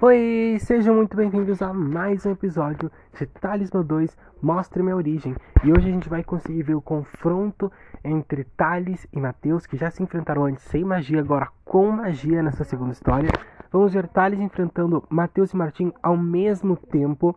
Oi, 0.00 0.56
sejam 0.58 0.94
muito 0.94 1.14
bem-vindos 1.14 1.60
a 1.60 1.70
mais 1.70 2.24
um 2.24 2.30
episódio 2.30 2.90
de 3.12 3.26
Talismã 3.26 3.82
2 3.82 4.16
Mostre 4.40 4.82
Minha 4.82 4.96
Origem. 4.96 5.36
E 5.62 5.70
hoje 5.70 5.90
a 5.90 5.92
gente 5.92 6.08
vai 6.08 6.24
conseguir 6.24 6.62
ver 6.62 6.74
o 6.74 6.80
confronto 6.80 7.70
entre 8.02 8.44
Thales 8.56 9.06
e 9.12 9.20
Mateus, 9.20 9.66
que 9.66 9.76
já 9.76 9.90
se 9.90 10.02
enfrentaram 10.02 10.46
antes 10.46 10.64
sem 10.64 10.82
magia, 10.82 11.20
agora 11.20 11.48
com 11.62 11.90
magia 11.90 12.42
nessa 12.42 12.64
segunda 12.64 12.92
história. 12.92 13.28
Vamos 13.70 13.92
ver 13.92 14.08
Thales 14.08 14.40
enfrentando 14.40 15.04
Mateus 15.10 15.52
e 15.52 15.56
Martim 15.56 15.92
ao 16.02 16.16
mesmo 16.16 16.74
tempo 16.74 17.36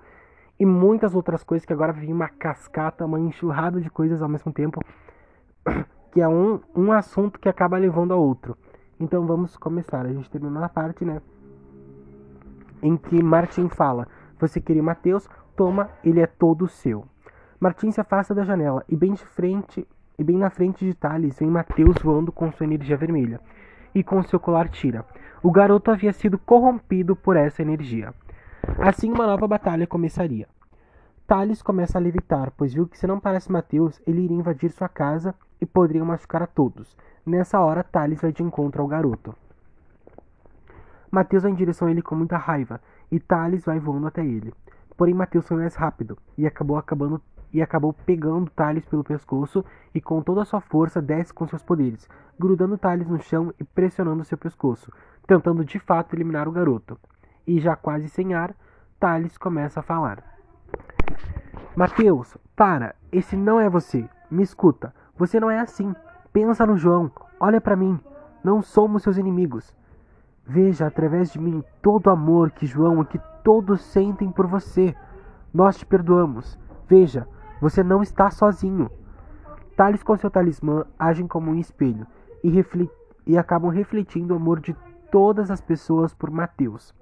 e 0.57 0.65
muitas 0.65 1.13
outras 1.13 1.43
coisas 1.43 1.65
que 1.65 1.73
agora 1.73 1.91
vem 1.91 2.13
uma 2.13 2.29
cascata, 2.29 3.05
uma 3.05 3.19
enxurrada 3.19 3.81
de 3.81 3.89
coisas 3.89 4.21
ao 4.21 4.29
mesmo 4.29 4.53
tempo, 4.53 4.79
que 6.13 6.21
é 6.21 6.27
um, 6.27 6.61
um 6.73 6.93
assunto 6.93 7.37
que 7.37 7.49
acaba 7.49 7.77
levando 7.77 8.13
a 8.13 8.17
outro. 8.17 8.57
Então 8.97 9.25
vamos 9.25 9.57
começar. 9.57 10.05
A 10.05 10.13
gente 10.13 10.29
terminou 10.29 10.63
a 10.63 10.69
parte, 10.69 11.03
né? 11.03 11.21
Em 12.82 12.98
que 12.98 13.21
Martin 13.24 13.69
fala: 13.69 14.07
Você 14.39 14.60
queria 14.60 14.83
Mateus? 14.83 15.28
Toma, 15.56 15.89
ele 16.04 16.20
é 16.20 16.28
todo 16.28 16.68
seu. 16.68 17.06
Martin 17.60 17.92
se 17.92 18.00
afasta 18.00 18.33
da 18.33 18.43
janela 18.43 18.83
e 18.87 18.96
bem 18.96 19.14
de 19.14 19.25
frente 19.25 19.86
e 20.18 20.24
bem 20.24 20.37
na 20.37 20.50
frente 20.50 20.86
de 20.86 20.93
Thales 20.93 21.39
vem 21.39 21.50
Mateus 21.50 21.97
voando 22.01 22.32
com 22.32 22.51
sua 22.51 22.65
energia 22.65 22.97
vermelha 22.97 23.39
e 23.93 24.04
com 24.04 24.21
seu 24.23 24.39
colar 24.39 24.70
tira. 24.70 25.06
O 25.42 25.51
garoto 25.51 25.92
havia 25.92 26.14
sido 26.14 26.37
corrompido 26.37 27.15
por 27.15 27.36
essa 27.36 27.61
energia. 27.61 28.14
Assim 28.79 29.11
uma 29.11 29.25
nova 29.25 29.48
batalha 29.48 29.87
começaria. 29.87 30.48
Thales 31.25 31.61
começa 31.61 31.98
a 31.98 32.02
levitar, 32.02 32.52
pois 32.58 32.73
viu 32.73 32.88
que 32.88 32.98
se 32.98 33.06
não 33.06 33.20
parasse 33.20 33.52
Mateus, 33.52 34.02
ele 34.06 34.22
iria 34.22 34.38
invadir 34.38 34.72
sua 34.72 34.89
casa 34.89 35.36
e 35.61 35.66
poderia 35.66 36.03
machucar 36.03 36.42
a 36.42 36.48
todos. 36.48 36.98
Nessa 37.25 37.59
hora, 37.59 37.84
Thales 37.84 38.22
vai 38.22 38.31
de 38.31 38.42
encontro 38.42 38.81
ao 38.81 38.88
garoto. 38.88 39.36
Mateus 41.11 41.44
vai 41.44 41.52
em 41.52 41.55
direção 41.55 41.88
a 41.88 41.91
ele 41.91 42.02
com 42.02 42.16
muita 42.16 42.38
raiva, 42.38 42.80
e 43.11 43.19
Thales 43.19 43.66
vai 43.66 43.80
voando 43.80 44.08
até 44.08 44.23
ele. 44.23 44.53
Porém, 44.95 45.13
Mateus 45.13 45.47
foi 45.47 45.58
mais 45.58 45.75
rápido 45.75 46.17
e 46.38 46.45
acabou 46.45 46.78
acabando 46.78 47.22
e 47.52 47.61
acabou 47.61 47.94
pegando 47.94 48.52
Thales 48.52 48.86
pelo 48.86 49.03
pescoço 49.03 49.66
e 49.94 50.00
com 50.00 50.22
toda 50.22 50.44
a 50.44 50.45
sua 50.45 50.61
força 50.61 51.02
desce 51.02 51.34
com 51.34 51.47
seus 51.47 51.64
poderes, 51.64 52.08
grudando 52.38 52.78
Thales 52.78 53.08
no 53.08 53.19
chão 53.19 53.53
e 53.59 53.64
pressionando 53.64 54.23
seu 54.23 54.38
pescoço, 54.38 54.92
tentando 55.25 55.66
de 55.66 55.80
fato 55.80 56.16
eliminar 56.16 56.47
o 56.47 56.52
garoto. 56.52 57.00
E 57.47 57.59
já 57.59 57.75
quase 57.75 58.08
sem 58.08 58.34
ar, 58.36 58.53
Thales 59.00 59.38
começa 59.38 59.80
a 59.80 59.84
falar. 59.84 60.23
Mateus, 61.75 62.38
para, 62.56 62.94
esse 63.12 63.36
não 63.36 63.59
é 63.59 63.69
você. 63.69 64.08
Me 64.30 64.44
escuta, 64.44 64.94
você 65.17 65.39
não 65.39 65.50
é 65.50 65.59
assim. 65.59 65.95
Pensa 66.31 66.66
no 66.66 66.78
João, 66.78 67.12
olha 67.39 67.59
para 67.59 67.75
mim. 67.75 68.00
Não 68.44 68.62
somos 68.62 69.02
seus 69.02 69.17
inimigos. 69.17 69.73
Veja 70.52 70.88
através 70.88 71.31
de 71.31 71.39
mim 71.39 71.64
todo 71.80 72.08
o 72.08 72.09
amor 72.09 72.50
que 72.50 72.66
João 72.66 73.03
e 73.03 73.05
que 73.05 73.22
todos 73.44 73.81
sentem 73.81 74.31
por 74.31 74.47
você. 74.47 74.95
Nós 75.53 75.78
te 75.78 75.86
perdoamos. 75.86 76.58
Veja, 76.88 77.28
você 77.61 77.83
não 77.83 78.02
está 78.02 78.31
sozinho. 78.31 78.89
Tales 79.78 80.02
com 80.02 80.17
seu 80.17 80.31
talismã 80.31 80.88
agem 80.97 81.28
como 81.28 81.52
um 81.52 81.56
espelho 81.56 82.08
e, 82.44 82.52
e 83.28 83.38
acabam 83.38 83.69
refletindo 83.69 84.33
o 84.33 84.38
amor 84.38 84.59
de 84.59 84.75
todas 85.11 85.52
as 85.52 85.61
pessoas 85.61 86.16
por 86.16 86.31
Mateus. 86.31 86.95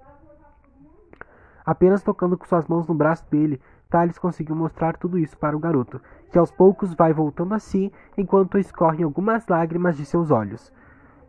Apenas 1.65 2.03
tocando 2.03 2.37
com 2.37 2.45
suas 2.45 2.67
mãos 2.67 2.85
no 2.85 2.93
braço 2.93 3.23
dele, 3.31 3.61
Tales 3.89 4.19
conseguiu 4.19 4.57
mostrar 4.57 4.97
tudo 4.97 5.17
isso 5.17 5.37
para 5.37 5.55
o 5.55 5.59
garoto, 5.59 6.01
que 6.33 6.37
aos 6.37 6.51
poucos 6.51 6.93
vai 6.93 7.13
voltando 7.13 7.53
a 7.53 7.59
si 7.59 7.93
enquanto 8.17 8.57
escorrem 8.57 9.05
algumas 9.05 9.47
lágrimas 9.47 9.95
de 9.95 10.05
seus 10.05 10.31
olhos. 10.31 10.69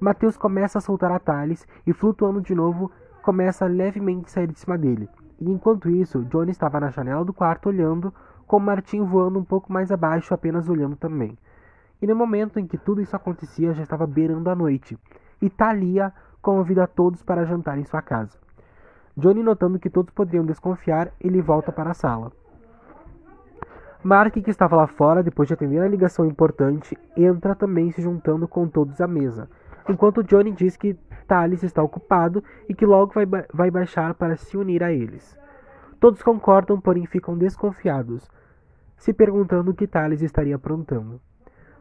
Mateus 0.01 0.37
começa 0.37 0.79
a 0.79 0.81
soltar 0.81 1.11
a 1.11 1.19
Thales 1.19 1.67
e, 1.85 1.93
flutuando 1.93 2.41
de 2.41 2.55
novo, 2.55 2.91
começa 3.21 3.65
a 3.65 3.69
levemente 3.69 4.31
sair 4.31 4.47
de 4.47 4.59
cima 4.59 4.79
dele. 4.79 5.09
E 5.41 5.51
enquanto 5.51 5.91
isso, 5.91 6.25
Johnny 6.27 6.53
estava 6.53 6.79
na 6.79 6.91
janela 6.91 7.25
do 7.25 7.33
quarto 7.33 7.69
olhando, 7.69 8.15
com 8.47 8.61
Martin 8.61 9.03
voando 9.03 9.41
um 9.41 9.45
pouco 9.45 9.73
mais 9.73 9.91
abaixo, 9.91 10.33
apenas 10.33 10.69
olhando 10.69 10.95
também. 10.95 11.37
E 12.01 12.07
no 12.07 12.15
momento 12.15 12.61
em 12.61 12.67
que 12.67 12.79
tudo 12.79 13.01
isso 13.01 13.17
acontecia, 13.17 13.75
já 13.75 13.83
estava 13.83 14.07
beirando 14.07 14.49
a 14.49 14.55
noite, 14.55 14.97
e 15.43 15.51
Thalia 15.51 16.13
convida 16.41 16.85
a 16.85 16.87
todos 16.87 17.25
para 17.25 17.45
jantar 17.45 17.77
em 17.77 17.85
sua 17.85 18.01
casa. 18.01 18.39
Johnny, 19.17 19.43
notando 19.43 19.81
que 19.81 19.91
todos 19.91 20.15
poderiam 20.15 20.47
desconfiar, 20.47 21.13
ele 21.21 21.43
volta 21.43 21.73
para 21.73 21.91
a 21.91 21.95
sala. 21.95 22.31
Mark, 24.01 24.33
que 24.33 24.49
estava 24.49 24.77
lá 24.77 24.87
fora, 24.87 25.25
depois 25.25 25.49
de 25.49 25.55
atender 25.55 25.81
a 25.81 25.89
ligação 25.89 26.25
importante, 26.25 26.97
entra 27.17 27.57
também 27.57 27.91
se 27.91 28.01
juntando 28.01 28.47
com 28.47 28.69
todos 28.69 29.01
à 29.01 29.09
mesa 29.09 29.49
enquanto 29.89 30.23
Johnny 30.23 30.53
diz 30.53 30.77
que 30.77 30.95
Thales 31.27 31.63
está 31.63 31.83
ocupado 31.83 32.43
e 32.69 32.75
que 32.75 32.87
logo 32.87 33.13
vai, 33.13 33.27
ba 33.27 33.45
vai 33.53 33.71
baixar 33.71 34.15
para 34.15 34.37
se 34.37 34.57
unir 34.57 34.83
a 34.83 34.93
eles. 34.93 35.37
Todos 36.01 36.23
concordam, 36.23 36.81
porém 36.81 37.07
ficam 37.07 37.37
desconfiados, 37.37 38.31
se 38.97 39.13
perguntando 39.13 39.71
o 39.71 39.75
que 39.75 39.87
Thales 39.87 40.23
estaria 40.23 40.57
aprontando. 40.57 41.21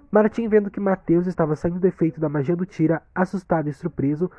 Martin, 0.09 0.47
vendo 0.47 0.71
que 0.71 0.79
Mateus 0.79 1.27
estava 1.27 1.55
saindo 1.55 1.79
do 1.79 1.87
efeito 1.87 2.19
da 2.19 2.29
magia 2.29 2.55
do 2.55 2.65
Tira, 2.65 3.01
assustado 3.13 3.67
e 3.67 3.73
surpreso, 3.73 4.31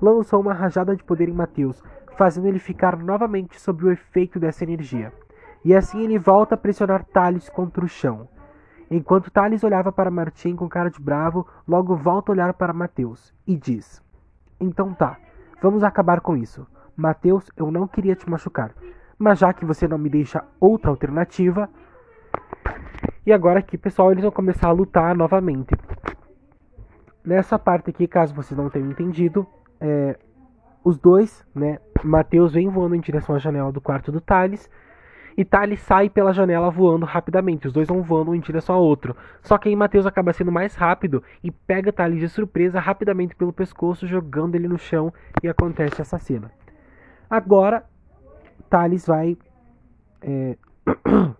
lançou 0.00 0.40
uma 0.40 0.52
rajada 0.52 0.96
de 0.96 1.04
poder 1.04 1.28
em 1.28 1.32
Mateus, 1.32 1.82
fazendo 2.16 2.48
ele 2.48 2.58
ficar 2.58 2.98
novamente 2.98 3.58
sob 3.60 3.84
o 3.84 3.90
efeito 3.90 4.40
dessa 4.40 4.64
energia. 4.64 5.12
E 5.64 5.74
assim 5.74 6.02
ele 6.02 6.18
volta 6.18 6.56
a 6.56 6.58
pressionar 6.58 7.04
Thales 7.04 7.48
contra 7.48 7.84
o 7.84 7.88
chão. 7.88 8.28
Enquanto 8.94 9.30
Thales 9.30 9.64
olhava 9.64 9.90
para 9.90 10.10
Martim 10.10 10.54
com 10.54 10.68
cara 10.68 10.90
de 10.90 11.00
bravo, 11.00 11.48
logo 11.66 11.96
volta 11.96 12.30
a 12.30 12.34
olhar 12.34 12.52
para 12.52 12.74
Mateus 12.74 13.32
e 13.46 13.56
diz: 13.56 14.02
Então 14.60 14.92
tá, 14.92 15.16
vamos 15.62 15.82
acabar 15.82 16.20
com 16.20 16.36
isso. 16.36 16.66
Mateus, 16.94 17.50
eu 17.56 17.70
não 17.70 17.88
queria 17.88 18.14
te 18.14 18.28
machucar, 18.28 18.74
mas 19.18 19.38
já 19.38 19.50
que 19.54 19.64
você 19.64 19.88
não 19.88 19.96
me 19.96 20.10
deixa 20.10 20.44
outra 20.60 20.90
alternativa. 20.90 21.70
E 23.24 23.32
agora 23.32 23.60
aqui, 23.60 23.78
pessoal, 23.78 24.12
eles 24.12 24.24
vão 24.24 24.30
começar 24.30 24.68
a 24.68 24.72
lutar 24.72 25.16
novamente. 25.16 25.74
Nessa 27.24 27.58
parte 27.58 27.88
aqui, 27.88 28.06
caso 28.06 28.34
vocês 28.34 28.58
não 28.58 28.68
tenham 28.68 28.90
entendido, 28.90 29.46
é, 29.80 30.18
os 30.84 30.98
dois, 30.98 31.46
né? 31.54 31.78
Mateus 32.04 32.52
vem 32.52 32.68
voando 32.68 32.94
em 32.94 33.00
direção 33.00 33.34
à 33.34 33.38
janela 33.38 33.72
do 33.72 33.80
quarto 33.80 34.12
do 34.12 34.20
Thales 34.20 34.68
e 35.36 35.44
Tali 35.44 35.76
sai 35.76 36.08
pela 36.10 36.32
janela 36.32 36.70
voando 36.70 37.06
rapidamente. 37.06 37.66
Os 37.66 37.72
dois 37.72 37.88
vão 37.88 38.02
voando 38.02 38.30
um 38.30 38.34
em 38.34 38.40
direção 38.40 38.74
ao 38.74 38.82
outro. 38.82 39.16
Só 39.42 39.58
que 39.58 39.68
aí 39.68 39.76
Mateus 39.76 40.06
acaba 40.06 40.32
sendo 40.32 40.52
mais 40.52 40.74
rápido 40.74 41.22
e 41.42 41.50
pega 41.50 41.92
Tali 41.92 42.18
de 42.18 42.28
surpresa 42.28 42.80
rapidamente 42.80 43.34
pelo 43.34 43.52
pescoço, 43.52 44.06
jogando 44.06 44.54
ele 44.54 44.68
no 44.68 44.78
chão 44.78 45.12
e 45.42 45.48
acontece 45.48 46.00
essa 46.00 46.18
cena. 46.18 46.50
Agora, 47.28 47.84
Thales 48.68 49.06
vai. 49.06 49.36
É... 50.20 50.56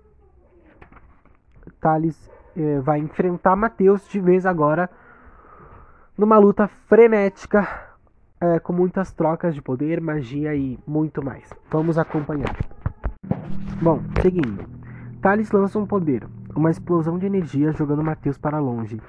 Thales 1.80 2.30
é, 2.56 2.80
vai 2.80 2.98
enfrentar 2.98 3.56
Mateus 3.56 4.08
de 4.08 4.20
vez 4.20 4.46
agora 4.46 4.88
numa 6.16 6.38
luta 6.38 6.68
frenética 6.68 7.66
é, 8.40 8.58
com 8.58 8.72
muitas 8.72 9.12
trocas 9.12 9.54
de 9.54 9.62
poder, 9.62 10.00
magia 10.00 10.54
e 10.54 10.78
muito 10.86 11.24
mais. 11.24 11.48
Vamos 11.70 11.96
acompanhar. 11.98 12.56
Bom, 13.82 14.00
seguindo. 14.22 14.64
Thales 15.20 15.50
lança 15.50 15.76
um 15.76 15.84
poder, 15.84 16.24
uma 16.54 16.70
explosão 16.70 17.18
de 17.18 17.26
energia 17.26 17.72
jogando 17.72 18.00
Mateus 18.00 18.38
para 18.38 18.60
longe, 18.60 19.00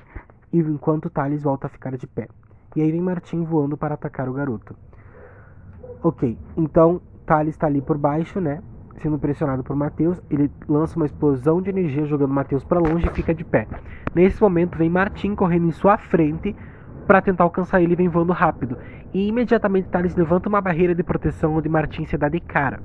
enquanto 0.51 1.11
Thales 1.11 1.44
volta 1.44 1.67
a 1.67 1.69
ficar 1.69 1.95
de 1.95 2.07
pé. 2.07 2.28
E 2.75 2.81
aí 2.81 2.91
vem 2.91 3.00
Martim 3.00 3.44
voando 3.44 3.78
para 3.78 3.94
atacar 3.94 4.28
o 4.28 4.34
garoto. 4.34 4.75
Ok, 6.01 6.35
então 6.57 7.00
Thales 7.23 7.53
está 7.53 7.67
ali 7.67 7.84
por 7.84 8.00
baixo, 8.00 8.41
né? 8.41 8.63
Sendo 8.97 9.19
pressionado 9.19 9.63
por 9.63 9.75
Mateus, 9.75 10.19
ele 10.28 10.50
lança 10.67 10.97
uma 10.97 11.05
explosão 11.05 11.61
de 11.61 11.69
energia 11.69 12.07
jogando 12.07 12.34
Mateus 12.34 12.63
para 12.63 12.79
longe 12.79 13.05
e 13.05 13.13
fica 13.13 13.31
de 13.31 13.44
pé. 13.44 13.67
Nesse 14.16 14.41
momento 14.41 14.75
vem 14.75 14.90
Martim 14.90 15.35
correndo 15.35 15.67
em 15.67 15.72
sua 15.72 16.00
frente 16.00 16.55
para 17.05 17.22
tentar 17.22 17.44
alcançar 17.44 17.79
ele 17.79 17.95
vem 17.95 18.09
voando 18.09 18.34
rápido. 18.34 18.75
E 19.13 19.28
imediatamente 19.28 19.90
Thales 19.90 20.16
levanta 20.16 20.50
uma 20.50 20.61
barreira 20.61 20.95
de 20.95 21.03
proteção 21.03 21.57
onde 21.57 21.69
Martim 21.69 22.05
se 22.05 22.17
dá 22.17 22.28
de 22.28 22.40
cara 22.40 22.81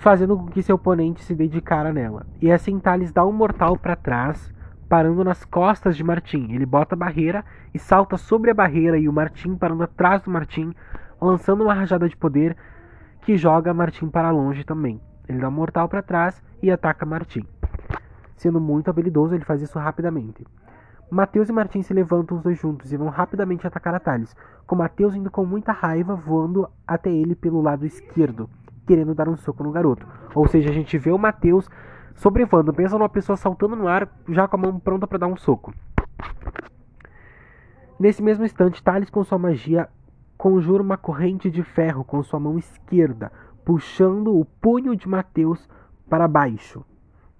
fazendo 0.00 0.34
com 0.34 0.46
que 0.46 0.62
seu 0.62 0.76
oponente 0.76 1.22
se 1.22 1.34
dedicara 1.34 1.92
nela. 1.92 2.26
E 2.40 2.50
assim 2.50 2.80
Thales 2.80 3.12
dá 3.12 3.24
um 3.24 3.32
mortal 3.32 3.76
para 3.76 3.94
trás, 3.94 4.50
parando 4.88 5.22
nas 5.22 5.44
costas 5.44 5.94
de 5.94 6.02
Martim. 6.02 6.50
Ele 6.52 6.64
bota 6.64 6.94
a 6.94 6.98
barreira 6.98 7.44
e 7.74 7.78
salta 7.78 8.16
sobre 8.16 8.50
a 8.50 8.54
barreira 8.54 8.98
e 8.98 9.06
o 9.06 9.12
Martim 9.12 9.54
parando 9.56 9.82
atrás 9.82 10.22
do 10.22 10.30
Martim, 10.30 10.74
lançando 11.20 11.64
uma 11.64 11.74
rajada 11.74 12.08
de 12.08 12.16
poder 12.16 12.56
que 13.20 13.36
joga 13.36 13.74
Martim 13.74 14.08
para 14.08 14.30
longe 14.30 14.64
também. 14.64 14.98
Ele 15.28 15.38
dá 15.38 15.48
um 15.48 15.52
mortal 15.52 15.86
para 15.86 16.02
trás 16.02 16.42
e 16.62 16.70
ataca 16.70 17.04
Martim. 17.04 17.46
Sendo 18.36 18.58
muito 18.58 18.88
habilidoso, 18.88 19.34
ele 19.34 19.44
faz 19.44 19.60
isso 19.60 19.78
rapidamente. 19.78 20.46
Mateus 21.10 21.50
e 21.50 21.52
Martim 21.52 21.82
se 21.82 21.92
levantam 21.92 22.38
os 22.38 22.42
dois 22.42 22.58
juntos 22.58 22.90
e 22.90 22.96
vão 22.96 23.08
rapidamente 23.08 23.66
atacar 23.66 23.94
a 23.94 24.00
Thales, 24.00 24.34
com 24.66 24.76
Mateus 24.76 25.14
indo 25.14 25.30
com 25.30 25.44
muita 25.44 25.72
raiva 25.72 26.14
voando 26.14 26.66
até 26.86 27.10
ele 27.10 27.34
pelo 27.34 27.60
lado 27.60 27.84
esquerdo 27.84 28.48
querendo 28.90 29.14
dar 29.14 29.28
um 29.28 29.36
soco 29.36 29.62
no 29.62 29.70
garoto. 29.70 30.04
Ou 30.34 30.48
seja, 30.48 30.68
a 30.68 30.72
gente 30.72 30.98
vê 30.98 31.12
o 31.12 31.18
Matheus 31.18 31.70
sobrevoando, 32.16 32.74
pensa 32.74 32.98
numa 32.98 33.08
pessoa 33.08 33.36
saltando 33.36 33.76
no 33.76 33.86
ar, 33.86 34.08
já 34.28 34.48
com 34.48 34.56
a 34.56 34.58
mão 34.58 34.80
pronta 34.80 35.06
para 35.06 35.18
dar 35.18 35.28
um 35.28 35.36
soco. 35.36 35.72
Nesse 38.00 38.20
mesmo 38.20 38.44
instante, 38.44 38.82
Thales 38.82 39.08
com 39.08 39.22
sua 39.22 39.38
magia 39.38 39.88
conjura 40.36 40.82
uma 40.82 40.96
corrente 40.96 41.48
de 41.48 41.62
ferro 41.62 42.02
com 42.02 42.20
sua 42.24 42.40
mão 42.40 42.58
esquerda, 42.58 43.30
puxando 43.64 44.36
o 44.36 44.44
punho 44.44 44.96
de 44.96 45.08
Mateus 45.08 45.68
para 46.08 46.26
baixo, 46.26 46.84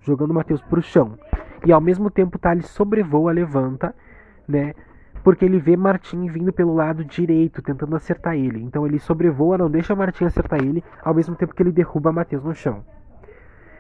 jogando 0.02 0.32
Mateus 0.32 0.62
para 0.62 0.78
o 0.78 0.82
chão. 0.82 1.18
E 1.66 1.72
ao 1.72 1.80
mesmo 1.80 2.12
tempo 2.12 2.38
Thales 2.38 2.68
sobrevoa, 2.68 3.32
levanta, 3.32 3.92
né? 4.46 4.72
Porque 5.22 5.44
ele 5.44 5.58
vê 5.58 5.76
Martim 5.76 6.26
vindo 6.26 6.52
pelo 6.52 6.74
lado 6.74 7.04
direito, 7.04 7.60
tentando 7.60 7.94
acertar 7.94 8.34
ele. 8.34 8.62
Então 8.62 8.86
ele 8.86 8.98
sobrevoa, 8.98 9.58
não 9.58 9.70
deixa 9.70 9.94
Martim 9.94 10.24
acertar 10.24 10.60
ele, 10.62 10.82
ao 11.02 11.14
mesmo 11.14 11.36
tempo 11.36 11.54
que 11.54 11.62
ele 11.62 11.72
derruba 11.72 12.12
Mateus 12.12 12.44
no 12.44 12.54
chão. 12.54 12.84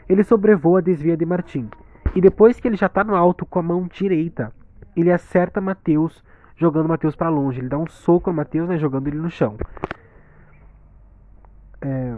Ele 0.08 0.22
sobrevoa, 0.22 0.82
desvia 0.82 1.16
de 1.16 1.24
Martim. 1.24 1.68
E 2.14 2.20
depois 2.20 2.58
que 2.58 2.68
ele 2.68 2.76
já 2.76 2.86
está 2.86 3.04
no 3.04 3.14
alto 3.14 3.46
com 3.46 3.58
a 3.58 3.62
mão 3.62 3.88
direita, 3.90 4.52
ele 4.96 5.12
acerta 5.12 5.60
Mateus, 5.60 6.22
jogando 6.56 6.88
Mateus 6.88 7.14
para 7.14 7.28
longe. 7.28 7.60
Ele 7.60 7.68
dá 7.68 7.78
um 7.78 7.86
soco 7.86 8.30
no 8.30 8.36
Mateus, 8.36 8.68
né, 8.68 8.76
jogando 8.76 9.06
ele 9.06 9.18
no 9.18 9.30
chão. 9.30 9.56
É... 11.80 12.16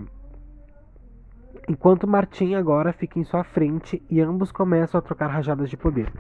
Enquanto 1.69 2.09
Martim 2.09 2.55
agora 2.55 2.93
fica 2.93 3.21
em 3.21 3.25
sua 3.25 3.45
frente 3.45 4.03
e 4.11 4.21
ambos 4.21 4.51
começam 4.51 4.99
a 4.99 5.03
trocar 5.03 5.29
rajadas 5.29 5.71
de 5.71 5.77
poder. 5.77 6.13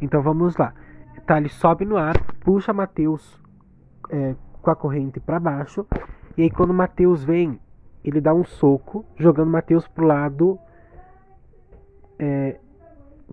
Então 0.00 0.20
vamos 0.20 0.56
lá. 0.56 0.74
Tá, 1.26 1.38
ele 1.38 1.48
sobe 1.48 1.84
no 1.84 1.96
ar, 1.96 2.20
puxa 2.40 2.72
Mateus 2.72 3.40
é, 4.10 4.34
com 4.60 4.70
a 4.70 4.76
corrente 4.76 5.20
para 5.20 5.38
baixo. 5.38 5.86
E 6.36 6.42
aí 6.42 6.50
quando 6.50 6.74
Mateus 6.74 7.24
vem, 7.24 7.60
ele 8.04 8.20
dá 8.20 8.34
um 8.34 8.44
soco, 8.44 9.04
jogando 9.16 9.50
Mateus 9.50 9.86
pro 9.86 10.06
lado 10.06 10.58
é, 12.18 12.58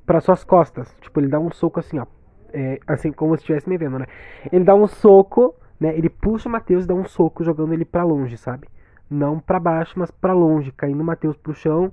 para 0.05 0.21
suas 0.21 0.43
costas. 0.43 0.95
Tipo, 1.01 1.19
ele 1.19 1.27
dá 1.27 1.39
um 1.39 1.51
soco 1.51 1.79
assim, 1.79 1.99
ó. 1.99 2.05
É, 2.51 2.79
assim 2.87 3.11
como 3.11 3.35
se 3.35 3.41
estivesse 3.41 3.69
me 3.69 3.77
vendo, 3.77 3.99
né? 3.99 4.07
Ele 4.51 4.63
dá 4.63 4.73
um 4.73 4.87
soco, 4.87 5.53
né? 5.79 5.95
Ele 5.95 6.09
puxa 6.09 6.49
o 6.49 6.51
Matheus 6.51 6.85
e 6.85 6.87
dá 6.87 6.95
um 6.95 7.05
soco 7.05 7.43
jogando 7.43 7.73
ele 7.73 7.85
para 7.85 8.03
longe, 8.03 8.37
sabe? 8.37 8.67
Não 9.09 9.39
para 9.39 9.59
baixo, 9.59 9.93
mas 9.97 10.09
para 10.09 10.33
longe, 10.33 10.71
caindo 10.71 11.01
o 11.01 11.05
Matheus 11.05 11.37
pro 11.37 11.53
chão, 11.53 11.91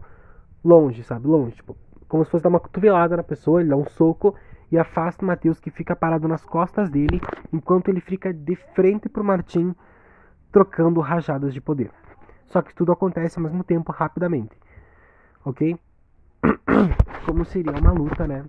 longe, 0.64 1.02
sabe? 1.02 1.26
Longe, 1.26 1.56
tipo, 1.56 1.76
como 2.08 2.24
se 2.24 2.30
fosse 2.30 2.42
dar 2.42 2.48
uma 2.48 2.60
cotovelada 2.60 3.16
na 3.16 3.22
pessoa, 3.22 3.60
ele 3.60 3.68
dá 3.68 3.76
um 3.76 3.86
soco 3.86 4.34
e 4.70 4.78
afasta 4.78 5.24
o 5.24 5.26
Matheus 5.26 5.60
que 5.60 5.70
fica 5.70 5.94
parado 5.94 6.26
nas 6.26 6.44
costas 6.44 6.90
dele, 6.90 7.20
enquanto 7.52 7.88
ele 7.88 8.00
fica 8.00 8.32
de 8.32 8.56
frente 8.74 9.08
pro 9.08 9.24
Martim, 9.24 9.74
trocando 10.50 11.00
rajadas 11.00 11.52
de 11.52 11.60
poder. 11.60 11.90
Só 12.46 12.62
que 12.62 12.74
tudo 12.74 12.92
acontece 12.92 13.38
ao 13.38 13.44
mesmo 13.44 13.62
tempo 13.64 13.92
rapidamente. 13.92 14.56
OK? 15.44 15.78
como 17.26 17.44
seria 17.44 17.72
uma 17.72 17.92
luta, 17.92 18.26
né, 18.26 18.44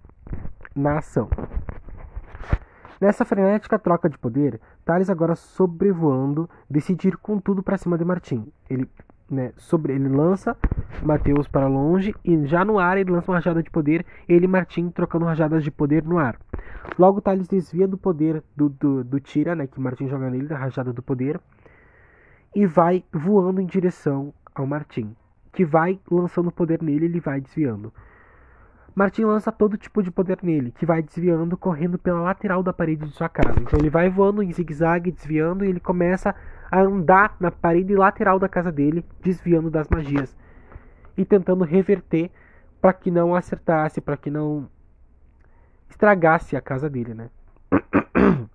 na 0.75 0.99
ação. 0.99 1.29
Nessa 2.99 3.25
frenética 3.25 3.77
troca 3.77 4.09
de 4.09 4.17
poder, 4.17 4.59
Thales 4.83 5.09
agora 5.09 5.35
sobrevoando, 5.35 6.49
decide 6.69 7.09
ir 7.09 7.17
com 7.17 7.39
tudo 7.39 7.61
para 7.61 7.77
cima 7.77 7.97
de 7.97 8.03
Martim. 8.03 8.51
Ele, 8.69 8.89
né, 9.29 9.51
sobre, 9.57 9.93
ele 9.93 10.07
lança 10.07 10.55
Mateus 11.03 11.47
para 11.47 11.67
longe 11.67 12.13
e 12.23 12.45
já 12.45 12.63
no 12.63 12.79
ar 12.79 12.97
ele 12.97 13.11
lança 13.11 13.31
uma 13.31 13.37
rajada 13.37 13.61
de 13.61 13.69
poder, 13.69 14.05
ele 14.27 14.45
e 14.45 14.47
Martim 14.47 14.89
trocando 14.89 15.25
rajadas 15.25 15.63
de 15.63 15.71
poder 15.71 16.03
no 16.03 16.17
ar. 16.17 16.39
Logo 16.97 17.21
Thales 17.21 17.47
desvia 17.47 17.87
do 17.87 17.97
poder 17.97 18.43
do, 18.55 18.69
do, 18.69 19.03
do 19.03 19.19
Tira, 19.19 19.55
né, 19.55 19.67
que 19.67 19.79
Martim 19.79 20.07
joga 20.07 20.29
nele, 20.29 20.47
da 20.47 20.57
rajada 20.57 20.93
do 20.93 21.03
poder, 21.03 21.39
e 22.55 22.65
vai 22.65 23.03
voando 23.11 23.61
em 23.61 23.65
direção 23.65 24.33
ao 24.55 24.65
Martim 24.65 25.15
que 25.57 25.65
vai 25.65 25.99
lançando 26.11 26.51
poder 26.51 26.83
nele, 26.83 27.05
ele 27.05 27.19
vai 27.19 27.41
desviando. 27.41 27.91
Martin 28.97 29.25
lança 29.25 29.51
todo 29.51 29.77
tipo 29.77 30.01
de 30.01 30.09
poder 30.09 30.39
nele, 30.41 30.71
que 30.71 30.83
vai 30.83 31.03
desviando, 31.03 31.55
correndo 31.55 31.99
pela 31.99 32.19
lateral 32.19 32.63
da 32.63 32.73
parede 32.73 33.05
de 33.05 33.11
sua 33.11 33.29
casa. 33.29 33.59
Então 33.61 33.77
ele 33.77 33.91
vai 33.91 34.09
voando 34.09 34.41
em 34.41 34.51
zigue-zague, 34.51 35.11
desviando, 35.11 35.63
e 35.63 35.69
ele 35.69 35.79
começa 35.79 36.33
a 36.71 36.81
andar 36.81 37.35
na 37.39 37.51
parede 37.51 37.93
lateral 37.93 38.39
da 38.39 38.49
casa 38.49 38.71
dele, 38.71 39.05
desviando 39.21 39.69
das 39.69 39.87
magias. 39.87 40.35
E 41.15 41.23
tentando 41.23 41.63
reverter 41.63 42.31
para 42.81 42.91
que 42.91 43.11
não 43.11 43.35
acertasse, 43.35 44.01
para 44.01 44.17
que 44.17 44.31
não 44.31 44.67
estragasse 45.87 46.55
a 46.55 46.61
casa 46.61 46.89
dele, 46.89 47.13
né? 47.13 47.29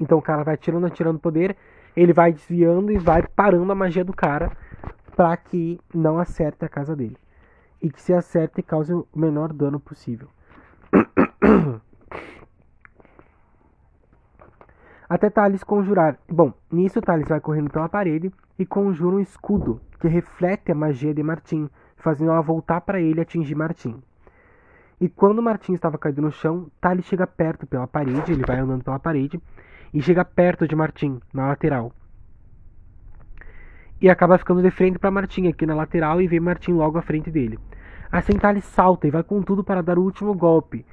Então 0.00 0.16
o 0.16 0.22
cara 0.22 0.42
vai 0.42 0.56
tirando, 0.56 0.88
tirando 0.88 1.18
poder, 1.18 1.54
ele 1.94 2.14
vai 2.14 2.32
desviando 2.32 2.90
e 2.90 2.96
vai 2.96 3.22
parando 3.36 3.70
a 3.70 3.74
magia 3.74 4.02
do 4.02 4.14
cara 4.14 4.50
para 5.14 5.36
que 5.36 5.78
não 5.92 6.18
acerte 6.18 6.64
a 6.64 6.70
casa 6.70 6.96
dele. 6.96 7.18
E 7.82 7.90
que 7.90 8.00
se 8.00 8.12
acerte 8.12 8.62
cause 8.62 8.92
o 8.92 9.06
menor 9.14 9.52
dano 9.52 9.80
possível. 9.80 10.28
Até 15.08 15.30
Thales 15.30 15.64
conjurar. 15.64 16.18
Bom, 16.28 16.52
nisso 16.70 17.00
Thales 17.00 17.28
vai 17.28 17.40
correndo 17.40 17.70
pela 17.70 17.88
parede 17.88 18.30
e 18.58 18.66
conjura 18.66 19.16
um 19.16 19.20
escudo 19.20 19.80
que 19.98 20.06
reflete 20.06 20.70
a 20.70 20.74
magia 20.74 21.12
de 21.12 21.22
Martim, 21.22 21.68
fazendo 21.96 22.30
ela 22.30 22.40
voltar 22.40 22.80
para 22.82 23.00
ele 23.00 23.18
e 23.20 23.22
atingir 23.22 23.54
Martim. 23.54 24.00
E 25.00 25.08
quando 25.08 25.42
Martim 25.42 25.72
estava 25.72 25.98
caído 25.98 26.22
no 26.22 26.30
chão, 26.30 26.70
Thales 26.80 27.06
chega 27.06 27.26
perto 27.26 27.66
pela 27.66 27.86
parede, 27.86 28.32
ele 28.32 28.44
vai 28.46 28.58
andando 28.58 28.84
pela 28.84 28.98
parede 28.98 29.40
e 29.92 30.00
chega 30.00 30.24
perto 30.24 30.68
de 30.68 30.76
Martim, 30.76 31.20
na 31.32 31.48
lateral 31.48 31.92
e 34.00 34.08
acaba 34.08 34.38
ficando 34.38 34.62
de 34.62 34.70
frente 34.70 34.98
para 34.98 35.10
Martin 35.10 35.48
aqui 35.48 35.66
na 35.66 35.74
lateral 35.74 36.20
e 36.20 36.26
vê 36.26 36.40
Martin 36.40 36.72
logo 36.72 36.98
à 36.98 37.02
frente 37.02 37.30
dele. 37.30 37.58
Assim 38.10 38.38
Thales 38.38 38.64
salta 38.64 39.06
e 39.06 39.10
vai 39.10 39.22
com 39.22 39.42
tudo 39.42 39.62
para 39.62 39.82
dar 39.82 39.98
o 39.98 40.02
último 40.02 40.34
golpe. 40.34 40.84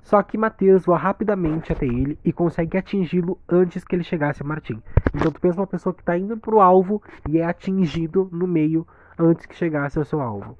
Só 0.00 0.22
que 0.22 0.38
Mateus 0.38 0.86
voa 0.86 0.96
rapidamente 0.96 1.72
até 1.72 1.84
ele 1.84 2.18
e 2.24 2.32
consegue 2.32 2.78
atingi-lo 2.78 3.38
antes 3.48 3.84
que 3.84 3.94
ele 3.94 4.02
chegasse 4.02 4.42
a 4.42 4.46
Martin. 4.46 4.82
Então 5.14 5.30
tu 5.30 5.40
pensa 5.40 5.60
uma 5.60 5.66
pessoa 5.66 5.94
que 5.94 6.00
está 6.00 6.16
indo 6.16 6.36
para 6.38 6.54
o 6.54 6.60
alvo 6.60 7.02
e 7.28 7.38
é 7.38 7.44
atingido 7.44 8.28
no 8.32 8.46
meio 8.46 8.86
antes 9.18 9.44
que 9.44 9.54
chegasse 9.54 9.98
ao 9.98 10.04
seu 10.04 10.20
alvo. 10.20 10.56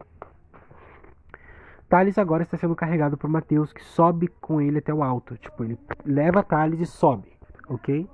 Thales 1.88 2.19
agora 2.19 2.43
está 2.43 2.58
sendo 2.58 2.76
carregado 2.76 3.17
por 3.17 3.31
Mateus 3.31 3.73
que 3.73 3.82
sobe 3.82 4.29
com 4.40 4.61
ele 4.61 4.79
até 4.79 4.93
o 4.93 5.02
alto. 5.02 5.38
Tipo, 5.38 5.64
ele 5.64 5.79
leva 6.05 6.43
Thales 6.43 6.81
e 6.81 6.87
sobe, 6.87 7.32
ok? 7.67 8.06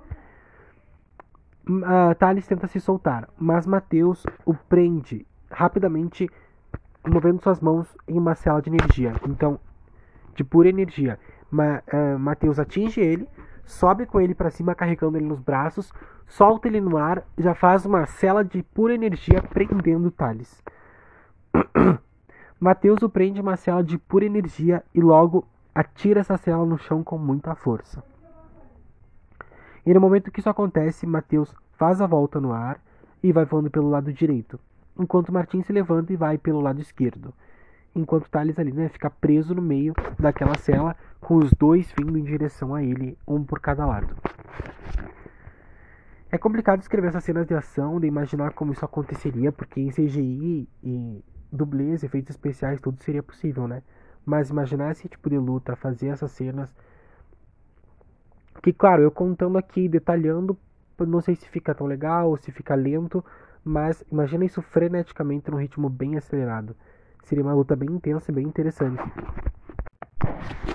Uh, 1.67 2.15
Thales 2.15 2.47
tenta 2.47 2.67
se 2.67 2.79
soltar, 2.79 3.29
mas 3.37 3.65
Mateus 3.65 4.23
o 4.45 4.53
prende 4.53 5.25
rapidamente, 5.49 6.29
movendo 7.07 7.41
suas 7.41 7.59
mãos 7.59 7.95
em 8.07 8.17
uma 8.17 8.35
cela 8.35 8.61
de 8.61 8.69
energia. 8.69 9.13
Então, 9.27 9.59
de 10.35 10.43
pura 10.43 10.69
energia. 10.69 11.19
Ma 11.49 11.81
uh, 11.93 12.19
Mateus 12.19 12.59
atinge 12.59 12.99
ele, 12.99 13.27
sobe 13.63 14.05
com 14.05 14.19
ele 14.19 14.35
para 14.35 14.49
cima, 14.49 14.75
carregando 14.75 15.17
ele 15.17 15.25
nos 15.25 15.39
braços, 15.39 15.91
solta 16.27 16.67
ele 16.67 16.81
no 16.81 16.97
ar, 16.97 17.23
já 17.37 17.53
faz 17.53 17.85
uma 17.85 18.05
cela 18.05 18.43
de 18.43 18.61
pura 18.61 18.93
energia 18.93 19.41
prendendo 19.41 20.11
Thales. 20.11 20.63
Mateus 22.59 23.01
o 23.01 23.09
prende 23.09 23.41
uma 23.41 23.55
cela 23.55 23.83
de 23.83 23.97
pura 23.97 24.25
energia 24.25 24.83
e 24.93 25.01
logo 25.01 25.47
atira 25.73 26.21
essa 26.21 26.37
cela 26.37 26.65
no 26.65 26.77
chão 26.77 27.03
com 27.03 27.17
muita 27.17 27.53
força. 27.55 28.03
E 29.85 29.93
no 29.93 30.01
momento 30.01 30.31
que 30.31 30.39
isso 30.39 30.49
acontece, 30.49 31.05
Mateus 31.05 31.53
faz 31.77 32.01
a 32.01 32.07
volta 32.07 32.39
no 32.39 32.51
ar 32.51 32.79
e 33.21 33.31
vai 33.31 33.45
voando 33.45 33.69
pelo 33.69 33.89
lado 33.89 34.11
direito, 34.13 34.59
enquanto 34.97 35.31
Martin 35.31 35.61
se 35.61 35.73
levanta 35.73 36.13
e 36.13 36.15
vai 36.15 36.37
pelo 36.37 36.61
lado 36.61 36.79
esquerdo. 36.79 37.33
Enquanto 37.95 38.29
Thales 38.29 38.59
ali, 38.59 38.73
né, 38.73 38.89
fica 38.89 39.09
preso 39.09 39.55
no 39.55 39.61
meio 39.61 39.93
daquela 40.19 40.57
cela, 40.57 40.95
com 41.21 41.35
os 41.37 41.51
dois 41.53 41.93
vindo 41.97 42.17
em 42.17 42.23
direção 42.23 42.75
a 42.75 42.83
ele, 42.83 43.17
um 43.25 43.43
por 43.43 43.59
cada 43.61 43.85
lado. 43.85 44.15
É 46.29 46.37
complicado 46.37 46.81
escrever 46.81 47.07
essas 47.07 47.23
cenas 47.23 47.47
de 47.47 47.53
ação, 47.53 47.99
de 47.99 48.07
imaginar 48.07 48.51
como 48.51 48.73
isso 48.73 48.83
aconteceria, 48.83 49.51
porque 49.51 49.79
em 49.79 49.89
CGI 49.89 50.67
e 50.83 51.23
dublês, 51.49 52.03
efeitos 52.03 52.31
especiais, 52.31 52.81
tudo 52.81 53.01
seria 53.01 53.23
possível, 53.23 53.67
né? 53.67 53.81
Mas 54.25 54.49
imaginar 54.49 54.91
esse 54.91 55.07
tipo 55.07 55.29
de 55.29 55.37
luta, 55.37 55.75
fazer 55.77 56.07
essas 56.07 56.31
cenas 56.31 56.75
que, 58.61 58.73
claro, 58.73 59.01
eu 59.03 59.11
contando 59.11 59.57
aqui, 59.57 59.87
detalhando, 59.87 60.57
não 60.99 61.21
sei 61.21 61.35
se 61.35 61.49
fica 61.49 61.75
tão 61.75 61.87
legal 61.87 62.29
ou 62.29 62.37
se 62.37 62.51
fica 62.51 62.75
lento, 62.75 63.23
mas 63.63 64.03
imagina 64.11 64.45
isso 64.45 64.61
freneticamente 64.61 65.49
num 65.49 65.57
ritmo 65.57 65.89
bem 65.89 66.17
acelerado. 66.17 66.75
Seria 67.23 67.43
uma 67.43 67.53
luta 67.53 67.75
bem 67.75 67.89
intensa 67.89 68.31
e 68.31 68.35
bem 68.35 68.45
interessante. 68.45 69.01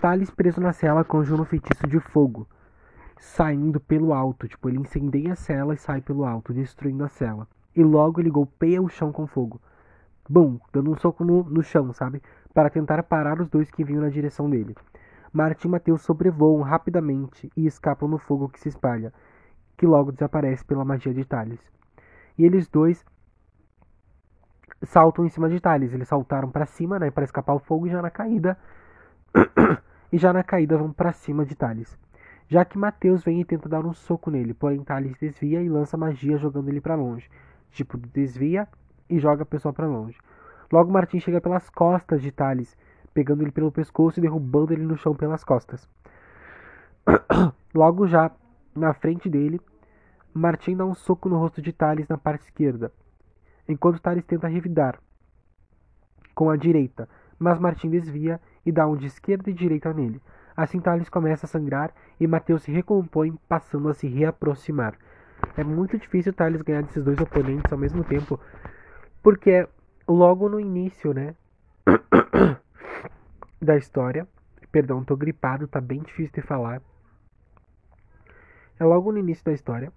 Thales 0.01 0.31
preso 0.31 0.61
na 0.61 0.73
cela 0.73 1.05
conjura 1.05 1.43
um 1.43 1.45
feitiço 1.45 1.87
de 1.87 2.01
fogo, 2.01 2.49
saindo 3.19 3.79
pelo 3.79 4.13
alto. 4.13 4.49
Tipo, 4.49 4.69
ele 4.69 4.79
incendeia 4.79 5.35
a 5.35 5.37
cela 5.37 5.75
e 5.75 5.79
sai 5.79 6.01
pelo 6.01 6.25
alto, 6.25 6.53
destruindo 6.53 7.05
a 7.05 7.09
cela. 7.09 7.47
E 7.77 7.85
logo 7.85 8.21
ele 8.21 8.31
golpeia 8.31 8.83
o 8.83 8.89
chão 8.89 9.13
com 9.13 9.27
fogo. 9.27 9.61
Bum, 10.29 10.59
dando 10.73 10.91
um 10.91 10.97
soco 10.97 11.25
no, 11.25 11.45
no 11.45 11.63
chão, 11.63 11.93
sabe? 11.93 12.23
Para 12.53 12.71
tentar 12.71 13.03
parar 13.05 13.41
os 13.41 13.49
dois 13.49 13.71
que 13.71 13.85
vinham 13.85 14.03
na 14.03 14.09
direção 14.09 14.51
dele. 14.51 14.75
Martin 15.33 15.69
e 15.69 15.71
Mateus 15.71 16.03
sobrevoam 16.03 16.63
rapidamente 16.63 17.51
e 17.57 17.67
escapam 17.67 18.09
no 18.09 18.19
fogo 18.19 18.49
que 18.49 18.59
se 18.59 18.69
espalha, 18.69 19.13
que 19.81 19.87
logo 19.87 20.13
desaparece 20.13 20.63
pela 20.63 20.85
magia 20.85 21.15
de 21.15 21.25
Thales. 21.25 21.59
E 22.37 22.45
eles 22.45 22.69
dois 22.69 23.03
saltam 24.83 25.25
em 25.25 25.31
cima 25.31 25.49
de 25.49 25.59
Thales. 25.59 25.95
Eles 25.95 26.07
saltaram 26.07 26.51
para 26.51 26.67
cima, 26.67 26.99
né, 26.99 27.11
para 27.11 27.25
escapar 27.25 27.55
o 27.55 27.59
fogo 27.59 27.87
e 27.87 27.91
já 27.91 28.03
na 28.03 28.11
caída 28.11 28.59
e 30.13 30.19
já 30.19 30.35
na 30.35 30.45
caída 30.45 30.77
vão 30.77 30.93
para 30.93 31.13
cima 31.13 31.47
de 31.47 31.55
Thales. 31.55 31.99
Já 32.47 32.63
que 32.63 32.77
Mateus 32.77 33.25
vem 33.25 33.41
e 33.41 33.45
tenta 33.45 33.71
dar 33.71 33.87
um 33.87 33.95
soco 33.95 34.31
nele, 34.31 34.53
porém 34.53 34.85
Thales 34.85 35.17
desvia 35.17 35.63
e 35.63 35.69
lança 35.71 35.97
magia 35.97 36.37
jogando 36.37 36.69
ele 36.69 36.83
para 36.83 36.95
longe. 36.95 37.31
Tipo, 37.71 37.97
desvia 37.97 38.69
e 39.09 39.19
joga 39.19 39.45
a 39.45 39.47
pessoa 39.47 39.73
para 39.73 39.87
longe. 39.87 40.19
Logo 40.71 40.93
Martin 40.93 41.21
chega 41.21 41.41
pelas 41.41 41.71
costas 41.71 42.21
de 42.21 42.31
Thales, 42.31 42.77
pegando 43.15 43.43
ele 43.43 43.51
pelo 43.51 43.73
pescoço 43.73 44.21
e 44.21 44.23
derrubando 44.23 44.75
ele 44.75 44.85
no 44.85 44.99
chão 44.99 45.15
pelas 45.15 45.43
costas. 45.43 45.89
Logo 47.73 48.07
já 48.07 48.31
na 48.75 48.95
frente 48.95 49.29
dele, 49.29 49.61
Martin 50.33 50.77
dá 50.77 50.85
um 50.85 50.95
soco 50.95 51.29
no 51.29 51.39
rosto 51.39 51.61
de 51.61 51.73
Thales 51.73 52.09
na 52.09 52.17
parte 52.17 52.43
esquerda, 52.43 52.93
enquanto 53.69 54.01
Thales 54.01 54.25
tenta 54.25 54.47
revidar 54.47 55.01
com 56.35 56.49
a 56.49 56.57
direita, 56.57 57.09
mas 57.39 57.59
Martin 57.59 57.91
desvia 57.91 58.41
e 58.65 58.71
dá 58.71 58.87
um 58.87 58.97
de 58.97 59.07
esquerda 59.07 59.51
e 59.51 59.55
direita 59.55 59.93
nele. 59.93 60.23
Assim 60.57 60.81
Thales 60.81 61.09
começa 61.09 61.47
a 61.47 61.49
sangrar 61.49 61.93
e 62.19 62.27
Mateus 62.27 62.63
se 62.63 62.71
recompõe, 62.71 63.37
passando 63.49 63.89
a 63.89 63.95
se 63.95 64.07
reaproximar. 64.07 64.95
É 65.57 65.65
muito 65.65 65.99
difícil 65.99 66.33
Thales 66.33 66.63
ganhar 66.63 66.83
desses 66.83 67.03
dois 67.03 67.19
oponentes 67.19 67.73
ao 67.73 67.79
mesmo 67.79 68.05
tempo, 68.05 68.39
porque 69.23 69.67
logo 70.07 70.49
no 70.49 70.61
início, 70.61 71.13
né, 71.13 71.35
da 73.61 73.77
história, 73.77 74.29
perdão, 74.71 75.03
tô 75.03 75.17
gripado, 75.17 75.67
tá 75.67 75.81
bem 75.81 76.01
difícil 76.03 76.33
de 76.35 76.43
falar. 76.43 76.81
É 78.79 78.85
logo 78.85 79.13
no 79.13 79.19
início 79.19 79.45
da 79.45 79.53
história, 79.53 79.93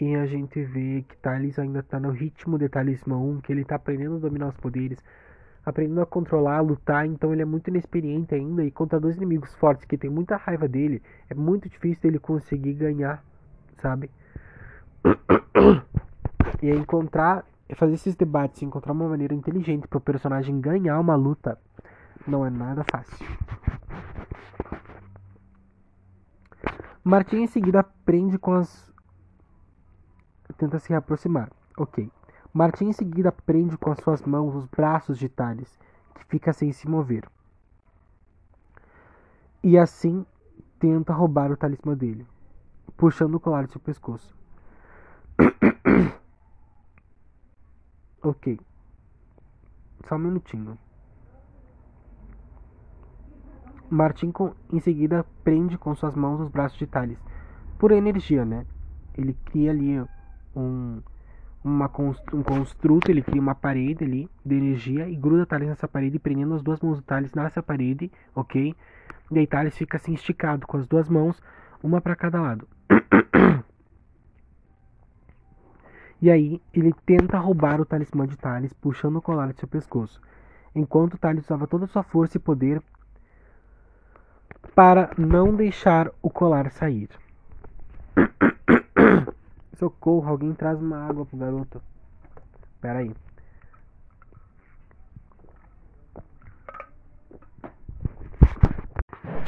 e 0.00 0.14
a 0.16 0.26
gente 0.26 0.62
vê 0.62 1.04
que 1.08 1.16
Thales 1.18 1.58
ainda 1.58 1.82
tá 1.82 2.00
no 2.00 2.10
ritmo 2.10 2.58
de 2.58 2.68
Talismã 2.68 3.16
1, 3.16 3.40
que 3.40 3.52
ele 3.52 3.64
tá 3.64 3.76
aprendendo 3.76 4.16
a 4.16 4.18
dominar 4.18 4.48
os 4.48 4.56
poderes, 4.56 4.98
aprendendo 5.64 6.00
a 6.00 6.06
controlar, 6.06 6.58
a 6.58 6.60
lutar, 6.60 7.06
então 7.06 7.32
ele 7.32 7.42
é 7.42 7.44
muito 7.44 7.68
inexperiente 7.68 8.34
ainda, 8.34 8.64
e 8.64 8.70
contra 8.70 9.00
dois 9.00 9.16
inimigos 9.16 9.54
fortes 9.54 9.84
que 9.84 9.96
tem 9.96 10.10
muita 10.10 10.36
raiva 10.36 10.68
dele, 10.68 11.02
é 11.30 11.34
muito 11.34 11.68
difícil 11.68 12.10
ele 12.10 12.18
conseguir 12.18 12.74
ganhar, 12.74 13.24
sabe? 13.78 14.10
E 16.62 16.70
encontrar, 16.70 17.44
fazer 17.74 17.94
esses 17.94 18.16
debates, 18.16 18.62
encontrar 18.62 18.92
uma 18.92 19.08
maneira 19.08 19.34
inteligente 19.34 19.86
para 19.86 19.98
o 19.98 20.00
personagem 20.00 20.60
ganhar 20.60 20.98
uma 20.98 21.14
luta, 21.14 21.58
não 22.26 22.46
é 22.46 22.48
nada 22.48 22.84
fácil. 22.90 23.26
Martin 27.04 27.42
em 27.42 27.46
seguida 27.46 27.80
aprende 27.80 28.38
com 28.38 28.54
as. 28.54 28.90
Tenta 30.64 30.78
se 30.78 30.94
aproximar. 30.94 31.52
Ok. 31.76 32.10
Martin 32.50 32.86
em 32.86 32.92
seguida 32.94 33.30
prende 33.30 33.76
com 33.76 33.90
as 33.90 33.98
suas 33.98 34.22
mãos 34.22 34.54
os 34.54 34.64
braços 34.64 35.18
de 35.18 35.28
Thales, 35.28 35.78
que 36.14 36.24
fica 36.24 36.54
sem 36.54 36.72
se 36.72 36.88
mover. 36.88 37.28
E 39.62 39.76
assim 39.76 40.24
tenta 40.78 41.12
roubar 41.12 41.52
o 41.52 41.56
talismã 41.56 41.94
dele, 41.94 42.26
puxando 42.96 43.34
o 43.34 43.40
colar 43.40 43.66
de 43.66 43.72
seu 43.72 43.80
pescoço. 43.82 44.34
ok. 48.22 48.58
Só 50.08 50.14
um 50.14 50.18
minutinho. 50.18 50.78
Martin 53.90 54.32
em 54.72 54.80
seguida 54.80 55.26
prende 55.44 55.76
com 55.76 55.94
suas 55.94 56.14
mãos 56.14 56.40
os 56.40 56.48
braços 56.48 56.78
de 56.78 56.86
Thales. 56.86 57.18
Por 57.78 57.92
energia, 57.92 58.46
né? 58.46 58.64
Ele 59.14 59.34
cria 59.44 59.70
ali 59.70 60.02
um, 60.54 61.00
uma, 61.64 61.90
um 62.32 62.42
construto, 62.42 63.10
ele 63.10 63.22
cria 63.22 63.40
uma 63.40 63.54
parede 63.54 64.04
ali 64.04 64.28
de 64.44 64.54
energia 64.54 65.08
e 65.08 65.16
gruda 65.16 65.46
Thales 65.46 65.68
nessa 65.68 65.88
parede, 65.88 66.18
prendendo 66.18 66.54
as 66.54 66.62
duas 66.62 66.80
mãos 66.80 66.98
do 66.98 67.02
Thales 67.02 67.32
nessa 67.32 67.62
parede, 67.62 68.12
ok? 68.34 68.74
E 69.30 69.38
aí 69.38 69.46
Thales 69.46 69.76
fica 69.76 69.96
assim 69.96 70.12
esticado 70.12 70.66
com 70.66 70.76
as 70.76 70.86
duas 70.86 71.08
mãos, 71.08 71.42
uma 71.82 72.00
para 72.00 72.14
cada 72.14 72.40
lado. 72.40 72.68
e 76.20 76.30
aí 76.30 76.60
ele 76.72 76.92
tenta 77.06 77.38
roubar 77.38 77.80
o 77.80 77.86
talismã 77.86 78.26
de 78.26 78.36
Thales, 78.36 78.72
puxando 78.74 79.16
o 79.16 79.22
colar 79.22 79.52
de 79.52 79.58
seu 79.58 79.68
pescoço. 79.68 80.20
Enquanto 80.74 81.16
Thales 81.16 81.44
usava 81.44 81.66
toda 81.66 81.86
a 81.86 81.88
sua 81.88 82.02
força 82.02 82.36
e 82.36 82.40
poder 82.40 82.82
para 84.74 85.10
não 85.16 85.54
deixar 85.54 86.10
o 86.20 86.28
colar 86.28 86.70
sair. 86.70 87.08
Socorro, 89.74 90.28
alguém 90.28 90.52
traz 90.54 90.80
uma 90.80 91.08
água 91.08 91.26
pro 91.26 91.36
garoto. 91.36 91.82
Pera 92.80 93.00
aí. 93.00 93.14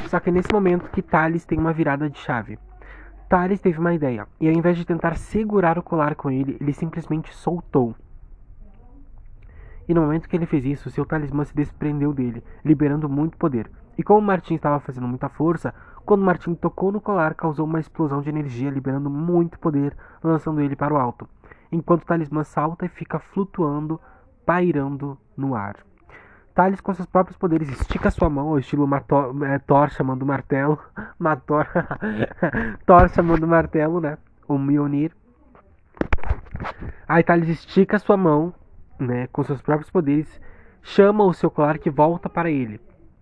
Só 0.07 0.19
que 0.19 0.31
nesse 0.31 0.51
momento 0.51 0.89
que 0.89 1.01
Thales 1.01 1.45
tem 1.45 1.59
uma 1.59 1.73
virada 1.73 2.09
de 2.09 2.17
chave. 2.17 2.57
Thales 3.27 3.59
teve 3.59 3.77
uma 3.77 3.93
ideia, 3.93 4.25
e 4.39 4.47
ao 4.47 4.53
invés 4.53 4.77
de 4.77 4.85
tentar 4.85 5.17
segurar 5.17 5.77
o 5.77 5.83
colar 5.83 6.15
com 6.15 6.31
ele, 6.31 6.57
ele 6.61 6.71
simplesmente 6.71 7.33
soltou. 7.33 7.93
E 9.87 9.93
no 9.93 10.01
momento 10.01 10.29
que 10.29 10.35
ele 10.35 10.45
fez 10.45 10.65
isso, 10.65 10.89
seu 10.89 11.05
talismã 11.05 11.43
se 11.43 11.53
desprendeu 11.53 12.13
dele, 12.13 12.41
liberando 12.63 13.09
muito 13.09 13.37
poder. 13.37 13.69
E 13.97 14.03
como 14.03 14.21
Martin 14.21 14.55
estava 14.55 14.79
fazendo 14.79 15.07
muita 15.07 15.27
força, 15.27 15.73
quando 16.07 16.23
Martin 16.23 16.55
tocou 16.55 16.89
no 16.89 17.01
colar, 17.01 17.35
causou 17.35 17.65
uma 17.65 17.81
explosão 17.81 18.21
de 18.21 18.29
energia, 18.29 18.69
liberando 18.69 19.09
muito 19.09 19.59
poder, 19.59 19.93
lançando 20.23 20.61
ele 20.61 20.73
para 20.73 20.93
o 20.93 20.97
alto, 20.97 21.27
enquanto 21.69 22.03
o 22.03 22.05
talismã 22.05 22.45
salta 22.45 22.85
e 22.85 22.89
fica 22.89 23.19
flutuando, 23.19 23.99
pairando 24.45 25.17
no 25.35 25.53
ar. 25.53 25.75
Thales, 26.55 26.79
com 26.79 26.93
seus 26.93 27.05
próprios 27.05 27.37
poderes, 27.37 27.69
estica 27.69 28.09
sua 28.09 28.29
mão, 28.29 28.47
ao 28.47 28.57
estilo 28.57 28.87
Mator, 28.87 29.35
é, 29.43 29.59
Thor 29.59 29.89
chamando 29.89 30.25
martelo. 30.25 30.79
Mator. 31.19 31.67
Thor 32.87 33.09
chamando 33.09 33.45
martelo, 33.45 33.99
né? 33.99 34.17
O 34.47 34.57
Mjolnir. 34.57 35.11
Aí 37.05 37.21
Thales 37.21 37.49
estica 37.49 37.99
sua 37.99 38.15
mão, 38.15 38.53
né? 38.97 39.27
Com 39.27 39.43
seus 39.43 39.61
próprios 39.61 39.91
poderes, 39.91 40.41
chama 40.81 41.25
o 41.25 41.33
seu 41.33 41.51
colar 41.51 41.77
que 41.77 41.89
volta 41.89 42.29
para 42.29 42.49
ele 42.49 42.79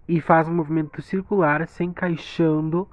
e 0.08 0.22
faz 0.22 0.48
um 0.48 0.54
movimento 0.54 1.02
circular 1.02 1.68
se 1.68 1.84
encaixando 1.84 2.88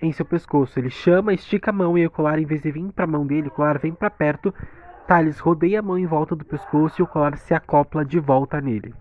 em 0.00 0.12
seu 0.12 0.24
pescoço. 0.24 0.78
Ele 0.78 0.90
chama, 0.90 1.32
estica 1.32 1.70
a 1.70 1.74
mão 1.74 1.96
e 1.96 2.06
o 2.06 2.10
colar, 2.10 2.38
em 2.38 2.46
vez 2.46 2.62
de 2.62 2.70
vir 2.70 2.92
para 2.92 3.04
a 3.04 3.08
mão 3.08 3.26
dele, 3.26 3.48
o 3.48 3.50
colar 3.50 3.78
vem 3.78 3.92
para 3.92 4.10
perto. 4.10 4.54
Thales 5.06 5.38
rodeia 5.38 5.80
a 5.80 5.82
mão 5.82 5.98
em 5.98 6.06
volta 6.06 6.34
do 6.34 6.44
pescoço 6.44 7.00
e 7.00 7.02
o 7.02 7.06
colar 7.06 7.36
se 7.36 7.54
acopla 7.54 8.04
de 8.04 8.18
volta 8.18 8.60
nele. 8.60 8.94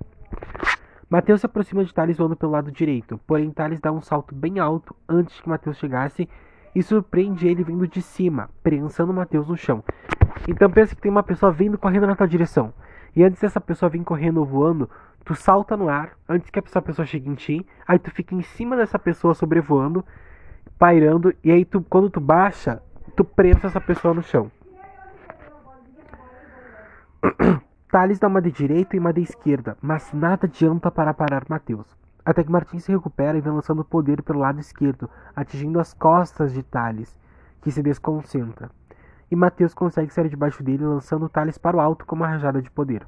Mateus 1.09 1.41
se 1.41 1.45
aproxima 1.45 1.85
de 1.85 1.93
Thales 1.93 2.17
voando 2.17 2.35
pelo 2.35 2.51
lado 2.51 2.71
direito, 2.71 3.19
porém 3.27 3.51
Thales 3.51 3.79
dá 3.79 3.91
um 3.91 4.01
salto 4.01 4.33
bem 4.33 4.59
alto 4.59 4.95
antes 5.07 5.39
que 5.39 5.47
Mateus 5.47 5.77
chegasse 5.77 6.27
e 6.73 6.81
surpreende 6.81 7.47
ele 7.47 7.63
vindo 7.63 7.87
de 7.87 8.01
cima, 8.01 8.49
prensando 8.63 9.13
Mateus 9.13 9.47
no 9.47 9.55
chão. 9.55 9.83
Então 10.47 10.69
pensa 10.69 10.95
que 10.95 11.01
tem 11.01 11.11
uma 11.11 11.23
pessoa 11.23 11.51
vindo 11.51 11.77
correndo 11.77 12.07
na 12.07 12.15
tua 12.15 12.27
direção. 12.27 12.73
E 13.15 13.23
antes 13.23 13.39
dessa 13.39 13.61
pessoa 13.61 13.89
vir 13.89 14.03
correndo 14.03 14.43
voando, 14.43 14.89
tu 15.23 15.35
salta 15.35 15.77
no 15.77 15.89
ar 15.89 16.11
antes 16.27 16.49
que 16.49 16.59
essa 16.59 16.81
pessoa 16.81 17.05
chegue 17.05 17.29
em 17.29 17.35
ti, 17.35 17.65
aí 17.87 17.97
tu 17.97 18.11
fica 18.11 18.35
em 18.35 18.41
cima 18.41 18.75
dessa 18.75 18.99
pessoa 18.99 19.33
sobrevoando, 19.33 20.05
pairando, 20.77 21.33
e 21.43 21.51
aí 21.51 21.63
tu, 21.63 21.81
quando 21.81 22.09
tu 22.09 22.19
baixa, 22.19 22.81
tu 23.15 23.23
prensa 23.23 23.67
essa 23.67 23.79
pessoa 23.79 24.13
no 24.13 24.21
chão. 24.21 24.51
Thales 27.89 28.19
dá 28.19 28.27
uma 28.27 28.41
de 28.41 28.51
direita 28.51 28.95
e 28.95 28.99
uma 28.99 29.13
de 29.13 29.21
esquerda, 29.21 29.77
mas 29.81 30.11
nada 30.13 30.45
adianta 30.45 30.91
para 30.91 31.13
parar 31.13 31.45
Mateus. 31.47 31.87
Até 32.25 32.43
que 32.43 32.51
Martins 32.51 32.83
se 32.85 32.91
recupera 32.91 33.37
e 33.37 33.41
vem 33.41 33.53
lançando 33.53 33.83
poder 33.83 34.21
pelo 34.23 34.39
lado 34.39 34.59
esquerdo, 34.59 35.09
atingindo 35.35 35.79
as 35.79 35.93
costas 35.93 36.53
de 36.53 36.63
Thales, 36.63 37.17
que 37.61 37.71
se 37.71 37.83
desconcentra. 37.83 38.69
E 39.29 39.35
Mateus 39.35 39.73
consegue 39.73 40.11
sair 40.11 40.29
debaixo 40.29 40.63
dele, 40.63 40.85
lançando 40.85 41.29
Thales 41.29 41.57
para 41.57 41.77
o 41.77 41.79
alto 41.79 42.05
com 42.05 42.15
uma 42.15 42.27
rajada 42.27 42.61
de 42.61 42.71
poder. 42.71 43.05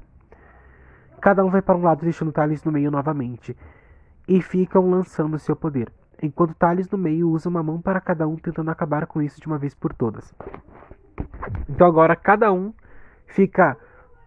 Cada 1.20 1.44
um 1.44 1.50
vai 1.50 1.62
para 1.62 1.76
um 1.76 1.82
lado, 1.82 2.02
deixando 2.02 2.32
Thales 2.32 2.62
no 2.64 2.72
meio 2.72 2.90
novamente, 2.90 3.56
e 4.28 4.40
ficam 4.40 4.90
lançando 4.90 5.38
seu 5.38 5.56
poder, 5.56 5.90
enquanto 6.22 6.54
Thales 6.54 6.90
no 6.90 6.98
meio 6.98 7.30
usa 7.30 7.48
uma 7.48 7.62
mão 7.62 7.80
para 7.80 8.00
cada 8.00 8.26
um, 8.26 8.36
tentando 8.36 8.70
acabar 8.70 9.06
com 9.06 9.22
isso 9.22 9.40
de 9.40 9.46
uma 9.46 9.58
vez 9.58 9.74
por 9.74 9.92
todas. 9.92 10.34
Então 11.68 11.86
agora 11.86 12.14
cada 12.14 12.52
um 12.52 12.72
fica 13.26 13.76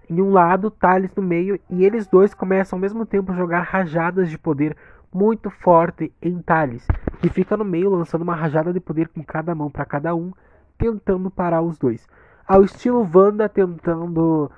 em 0.10 0.22
um 0.22 0.32
lado, 0.32 0.72
Thales 0.72 1.14
no 1.16 1.22
meio, 1.22 1.60
e 1.70 1.86
eles 1.86 2.08
dois 2.08 2.34
começam 2.34 2.78
ao 2.78 2.82
mesmo 2.82 3.06
tempo 3.06 3.32
a 3.32 3.36
jogar 3.36 3.62
rajadas 3.62 4.30
de 4.30 4.38
poder 4.38 4.76
muito 5.14 5.50
forte 5.50 6.12
em 6.22 6.42
Thales, 6.42 6.88
que 7.22 7.30
fica 7.30 7.56
no 7.56 7.66
meio 7.66 7.90
lançando 7.90 8.22
uma 8.22 8.36
rajada 8.36 8.74
de 8.74 8.80
poder 8.80 9.08
com 9.10 9.24
cada 9.24 9.54
mão 9.54 9.70
para 9.70 9.86
cada 9.86 10.16
um, 10.16 10.32
tentando 10.78 11.30
parar 11.30 11.62
os 11.62 11.78
dois. 11.78 12.08
Ao 12.48 12.64
estilo 12.64 13.08
Wanda 13.14 13.48
tentando 13.48 14.50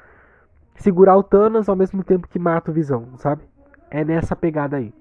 segurar 0.81 1.15
o 1.15 1.23
Thanos 1.23 1.69
ao 1.69 1.75
mesmo 1.75 2.03
tempo 2.03 2.27
que 2.27 2.39
mata 2.39 2.71
o 2.71 2.73
Visão, 2.73 3.15
sabe? 3.17 3.43
É 3.89 4.03
nessa 4.03 4.35
pegada 4.35 4.77
aí. 4.77 4.93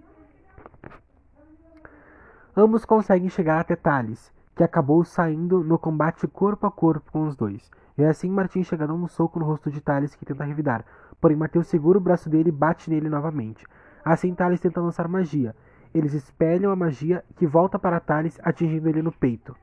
Ambos 2.57 2.85
conseguem 2.85 3.29
chegar 3.29 3.61
até 3.61 3.75
Thales, 3.75 4.33
que 4.55 4.63
acabou 4.63 5.03
saindo 5.05 5.65
no 5.65 5.79
combate 5.79 6.27
corpo 6.29 6.67
a 6.67 6.71
corpo 6.71 7.11
com 7.11 7.27
os 7.27 7.35
dois. 7.35 7.71
E 7.97 8.05
assim 8.05 8.31
Martin 8.31 8.63
chega 8.63 8.87
dando 8.87 9.03
um 9.03 9.09
soco 9.09 9.39
no 9.39 9.47
rosto 9.47 9.71
de 9.71 9.81
Thales 9.81 10.15
que 10.15 10.27
tenta 10.27 10.45
revidar, 10.45 10.85
porém 11.21 11.37
Mateus 11.37 11.67
segura 11.67 11.99
o 11.99 12.01
braço 12.01 12.29
dele 12.29 12.51
e 12.51 12.53
bate 12.53 12.91
nele 12.91 13.09
novamente. 13.09 13.67
Assim 14.05 14.35
Thales 14.35 14.61
tenta 14.61 14.81
lançar 14.81 15.09
magia, 15.09 15.55
Eles 15.95 16.15
espelham 16.15 16.71
a 16.71 16.77
magia 16.77 17.25
que 17.37 17.47
volta 17.47 17.79
para 17.79 18.01
Thales, 18.01 18.39
atingindo 18.43 18.89
ele 18.89 19.03
no 19.03 19.11
peito. 19.11 19.57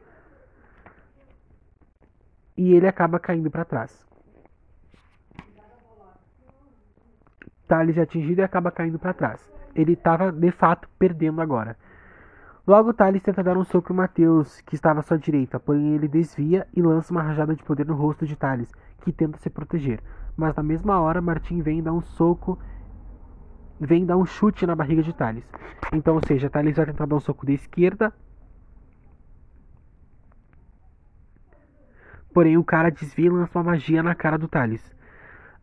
E 2.56 2.74
ele 2.74 2.88
acaba 2.88 3.20
caindo 3.20 3.50
para 3.50 3.64
trás. 3.64 4.07
Thales 7.68 7.98
é 7.98 8.02
atingido 8.02 8.42
e 8.42 8.44
acaba 8.44 8.72
caindo 8.72 8.98
para 8.98 9.14
trás. 9.14 9.52
Ele 9.76 9.94
estava 9.94 10.32
de 10.32 10.52
fato 10.52 10.88
perdendo 10.98 11.42
agora. 11.42 11.78
Logo, 12.66 12.94
Thales 12.94 13.22
tenta 13.22 13.44
dar 13.44 13.58
um 13.58 13.64
soco 13.64 13.94
em 13.94 13.96
Mateus, 13.96 14.60
que 14.62 14.76
estava 14.76 15.00
à 15.00 15.04
sua 15.04 15.18
direita, 15.18 15.60
porém 15.60 15.96
ele 15.96 16.08
desvia 16.08 16.68
e 16.76 16.82
lança 16.82 17.14
uma 17.14 17.22
rajada 17.22 17.56
de 17.56 17.64
poder 17.64 17.86
no 17.86 17.96
rosto 17.96 18.26
de 18.26 18.36
Thales, 18.36 18.70
que 19.02 19.12
tenta 19.12 19.38
se 19.38 19.50
proteger. 19.50 20.02
Mas 20.36 20.54
na 20.56 20.64
mesma 20.64 21.00
hora, 21.00 21.22
Martim 21.22 21.62
vem 21.62 21.82
dar 21.82 21.94
um 21.94 22.02
soco, 22.02 22.60
vem 23.80 24.06
dar 24.06 24.18
um 24.18 24.26
chute 24.26 24.66
na 24.66 24.76
barriga 24.76 25.02
de 25.02 25.14
Thales. 25.14 25.50
Então, 25.94 26.16
ou 26.16 26.22
seja, 26.26 26.50
Thales 26.50 26.76
vai 26.76 26.86
tentar 26.86 27.06
dar 27.06 27.16
um 27.16 27.20
soco 27.22 27.46
da 27.46 27.54
esquerda, 27.54 28.14
porém 32.34 32.58
o 32.58 32.64
cara 32.64 32.90
desvia 32.92 33.28
e 33.28 33.30
lança 33.30 33.58
uma 33.58 33.72
magia 33.72 34.04
na 34.04 34.14
cara 34.14 34.38
do 34.38 34.48
Thales. 34.48 34.97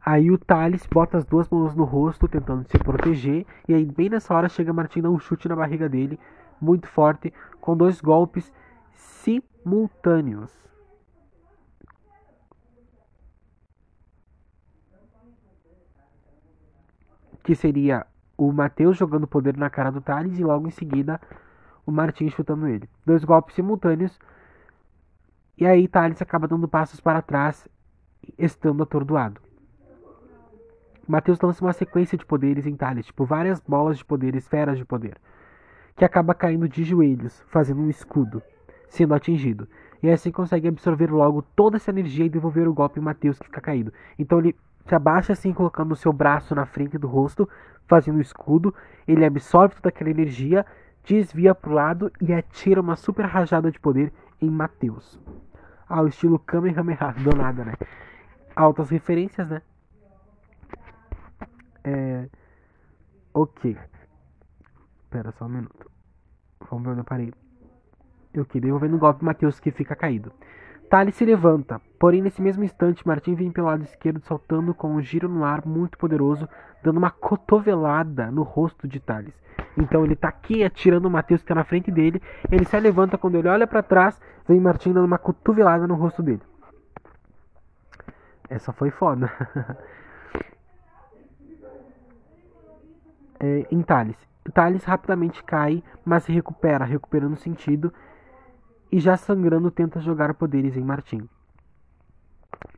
Aí 0.07 0.31
o 0.31 0.37
Thales 0.37 0.87
bota 0.87 1.17
as 1.17 1.25
duas 1.25 1.49
mãos 1.49 1.75
no 1.75 1.85
rosto, 1.85 2.29
tentando 2.29 2.69
se 2.69 2.79
proteger, 2.79 3.47
e 3.67 3.73
aí 3.73 3.87
bem 3.87 4.11
nessa 4.11 4.35
hora 4.35 4.51
chega 4.51 4.71
Martim 4.71 5.01
dá 5.01 5.09
um 5.09 5.19
chute 5.19 5.49
na 5.49 5.57
barriga 5.57 5.89
dele, 5.89 6.21
muito 6.61 6.87
forte, 6.87 7.33
com 7.59 7.75
dois 7.75 8.03
golpes 8.03 8.53
simultâneos. 8.93 10.53
Que 17.43 17.55
seria 17.55 18.07
o 18.37 18.53
Matheus 18.53 18.99
jogando 18.99 19.27
poder 19.27 19.57
na 19.57 19.71
cara 19.71 19.91
do 19.91 20.03
Thales 20.03 20.39
e 20.39 20.45
logo 20.45 20.69
em 20.69 20.71
seguida 20.71 21.19
o 21.87 21.91
Martin 21.91 22.29
chutando 22.29 22.67
ele. 22.67 22.89
Dois 23.07 23.25
golpes 23.25 23.55
simultâneos. 23.55 24.19
E 25.57 25.65
aí 25.65 25.89
Thales 25.89 26.21
acaba 26.21 26.47
dando 26.47 26.69
passos 26.69 27.01
para 27.01 27.23
trás, 27.23 27.67
estando 28.39 28.83
atordoado. 28.83 29.44
Matheus 31.07 31.41
lança 31.41 31.65
uma 31.65 31.73
sequência 31.73 32.17
de 32.17 32.25
poderes 32.25 32.67
em 32.67 32.77
Thales, 32.77 33.07
tipo 33.07 33.25
várias 33.25 33.61
bolas 33.61 33.99
de 33.99 34.05
poder, 34.05 34.35
esferas 34.35 34.79
de 34.79 34.85
poder 34.85 35.17
que 35.97 36.05
acaba 36.05 36.35
caindo 36.35 36.69
de 36.69 36.85
joelhos, 36.85 37.43
fazendo 37.49 37.81
um 37.81 37.89
escudo, 37.89 38.43
sendo 38.89 39.15
atingido. 39.15 39.69
E 40.03 40.11
assim 40.11 40.31
consegue 40.31 40.69
absorver 40.69 41.11
logo 41.11 41.43
toda 41.55 41.77
essa 41.77 41.91
energia 41.91 42.27
e 42.27 42.31
devolver 42.31 42.69
o 42.69 42.75
golpe 42.75 43.01
em 43.01 43.03
Mateus 43.03 43.39
que 43.39 43.47
fica 43.47 43.61
caído. 43.61 43.93
Então 44.19 44.39
ele 44.39 44.57
se 44.87 44.95
abaixa 44.95 45.33
assim, 45.33 45.53
colocando 45.53 45.93
o 45.93 45.97
seu 45.97 46.13
braço 46.13 46.55
na 46.55 46.67
frente 46.67 46.99
do 46.99 47.07
rosto, 47.07 47.49
fazendo 47.87 48.19
um 48.19 48.21
escudo. 48.21 48.75
Ele 49.07 49.25
absorve 49.25 49.77
toda 49.77 49.89
aquela 49.89 50.11
energia, 50.11 50.67
desvia 51.05 51.55
para 51.55 51.71
o 51.71 51.75
lado 51.75 52.13
e 52.21 52.33
atira 52.33 52.81
uma 52.81 52.97
super 52.97 53.25
rajada 53.25 53.71
de 53.71 53.81
poder 53.81 54.13
em 54.43 54.51
Mateus. 54.51 55.19
Ah, 55.89 56.03
o 56.03 56.09
estilo 56.09 56.39
Kamehameha, 56.39 57.15
do 57.19 57.37
nada, 57.37 57.65
né? 57.65 57.75
Altas 58.55 58.91
referências, 58.91 59.49
né? 59.49 59.63
É... 61.85 62.29
Ok. 63.33 63.77
Espera 65.05 65.31
só 65.33 65.45
um 65.45 65.49
minuto. 65.49 65.91
Vamos 66.71 66.85
ver 66.85 66.91
onde 66.91 67.01
eu 67.01 67.05
parei. 67.05 67.33
Que 68.49 68.61
devolvendo 68.61 68.97
o 68.97 68.99
golpe 68.99 69.25
Matheus 69.25 69.61
que 69.61 69.71
fica 69.71 69.95
caído. 69.95 70.33
Thales 70.91 71.15
se 71.15 71.25
levanta, 71.25 71.81
porém 71.99 72.23
nesse 72.23 72.43
mesmo 72.43 72.63
instante 72.63 73.07
Martin 73.07 73.35
vem 73.35 73.51
pelo 73.51 73.69
lado 73.69 73.83
esquerdo 73.83 74.21
saltando 74.25 74.75
com 74.75 74.95
um 74.95 75.01
giro 75.01 75.29
no 75.29 75.45
ar 75.45 75.65
muito 75.67 75.97
poderoso, 75.99 76.49
dando 76.83 76.99
uma 76.99 77.11
cotovelada 77.11 78.31
no 78.31 78.43
rosto 78.43 78.87
de 78.87 79.01
Thales. 79.01 79.35
Então 79.77 80.05
ele 80.05 80.15
tá 80.15 80.29
aqui 80.29 80.63
atirando 80.63 81.07
o 81.07 81.11
Matheus 81.11 81.43
que 81.43 81.49
tá 81.49 81.55
na 81.55 81.65
frente 81.65 81.91
dele, 81.91 82.23
ele 82.51 82.65
se 82.65 82.79
levanta 82.79 83.19
quando 83.19 83.37
ele 83.37 83.49
olha 83.49 83.67
para 83.67 83.83
trás, 83.83 84.21
vem 84.47 84.61
Martin 84.61 84.93
dando 84.93 85.07
uma 85.07 85.19
cotovelada 85.19 85.87
no 85.87 85.95
rosto 85.95 86.23
dele. 86.23 86.43
Essa 88.49 88.73
foi 88.73 88.91
foda. 88.91 89.33
é, 93.45 93.67
em 93.71 93.83
Thales. 93.83 94.17
Thales 94.53 94.85
rapidamente 94.85 95.45
cai, 95.45 95.83
mas 96.05 96.25
se 96.25 96.33
recupera, 96.33 96.85
recuperando 96.85 97.37
sentido, 97.37 97.93
e 98.91 98.99
já 98.99 99.17
sangrando 99.17 99.71
tenta 99.71 100.01
jogar 100.01 100.33
poderes 100.35 100.77
em 100.77 100.83
Martim. 100.83 101.29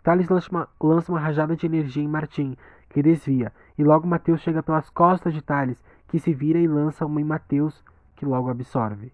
Thales 0.03 0.29
lança 0.29 0.51
uma, 0.51 0.69
lança 0.81 1.13
uma 1.13 1.21
rajada 1.21 1.55
de 1.55 1.67
energia 1.67 2.03
em 2.03 2.09
Martim, 2.09 2.57
que 2.91 3.03
desvia, 3.03 3.53
e 3.79 3.85
logo 3.85 4.07
Mateus 4.07 4.41
chega 4.41 4.63
pelas 4.63 4.91
costas 4.91 5.33
de 5.33 5.43
Thales, 5.43 5.83
que 6.09 6.19
se 6.19 6.33
vira 6.33 6.59
e 6.59 6.67
lança 6.67 7.07
uma 7.07 7.21
em 7.21 7.25
Mateus, 7.25 7.85
que 8.17 8.25
logo 8.25 8.49
absorve. 8.49 9.13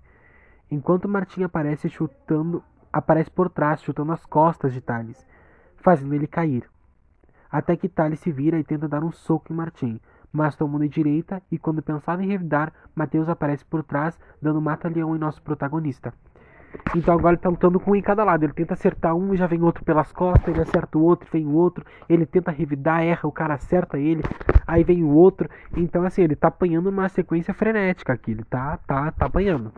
Enquanto 0.71 1.09
Martim 1.09 1.43
aparece 1.43 1.89
chutando, 1.89 2.63
aparece 2.93 3.31
por 3.31 3.51
trás, 3.51 3.83
chutando 3.83 4.13
as 4.13 4.25
costas 4.25 4.73
de 4.73 4.81
Thales, 4.81 5.27
fazendo 5.77 6.15
ele 6.15 6.27
cair. 6.27 6.65
Até 7.51 7.77
que 7.77 7.89
Thales 7.89 8.21
se 8.21 8.31
vira 8.31 8.59
e 8.59 8.65
tenta 8.65 8.89
dar 8.89 9.03
um 9.03 9.13
soco 9.13 9.53
em 9.53 9.57
Martim, 9.57 10.01
mas 10.33 10.57
tomou 10.57 10.81
de 10.81 10.89
direita 10.89 11.43
e 11.51 11.59
quando 11.59 11.83
pensava 11.83 12.23
em 12.23 12.29
revidar, 12.29 12.73
Mateus 12.95 13.29
aparece 13.29 13.65
por 13.65 13.83
trás, 13.83 14.19
dando 14.41 14.61
mata-leão 14.61 15.15
em 15.15 15.19
nosso 15.19 15.43
protagonista. 15.43 16.13
Então 16.97 17.15
agora 17.15 17.35
ele 17.35 17.43
tá 17.43 17.49
lutando 17.49 17.79
com 17.79 17.91
um 17.91 17.97
em 17.97 18.03
cada 18.03 18.25
lado. 18.25 18.45
Ele 18.45 18.53
tenta 18.53 18.75
acertar 18.75 19.15
um 19.15 19.37
já 19.37 19.47
vem 19.47 19.63
outro 19.63 19.85
pelas 19.85 20.11
costas, 20.13 20.49
ele 20.49 20.63
acerta 20.63 20.99
o 20.99 21.03
outro, 21.03 21.29
vem 21.31 21.47
o 21.47 21.53
outro, 21.53 21.85
ele 22.09 22.25
tenta 22.25 22.51
revidar, 22.51 23.03
erra, 23.03 23.29
o 23.29 23.33
cara 23.33 23.55
acerta 23.55 23.99
ele, 23.99 24.23
aí 24.67 24.83
vem 24.83 25.03
o 25.03 25.11
outro. 25.11 25.49
Então 25.77 26.05
assim, 26.05 26.23
ele 26.23 26.37
tá 26.37 26.49
apanhando 26.49 26.89
uma 26.89 27.09
sequência 27.09 27.53
frenética 27.53 28.13
aqui, 28.13 28.31
ele 28.33 28.45
tá, 28.45 28.79
tá, 28.87 29.11
tá 29.13 29.27
apanhando. 29.27 29.73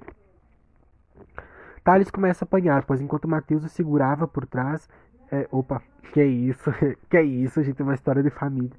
Thales 1.82 2.10
começa 2.10 2.44
a 2.44 2.46
apanhar, 2.46 2.84
pois 2.84 3.00
enquanto 3.00 3.28
Mateus 3.28 3.64
o 3.64 3.68
segurava 3.68 4.26
por 4.26 4.46
trás. 4.46 4.88
É, 5.30 5.46
opa, 5.50 5.82
que 6.12 6.20
é 6.20 6.26
isso? 6.26 6.72
que 7.10 7.16
é 7.16 7.22
isso, 7.22 7.60
a 7.60 7.62
gente 7.62 7.76
tem 7.76 7.84
uma 7.84 7.94
história 7.94 8.22
de 8.22 8.30
família. 8.30 8.72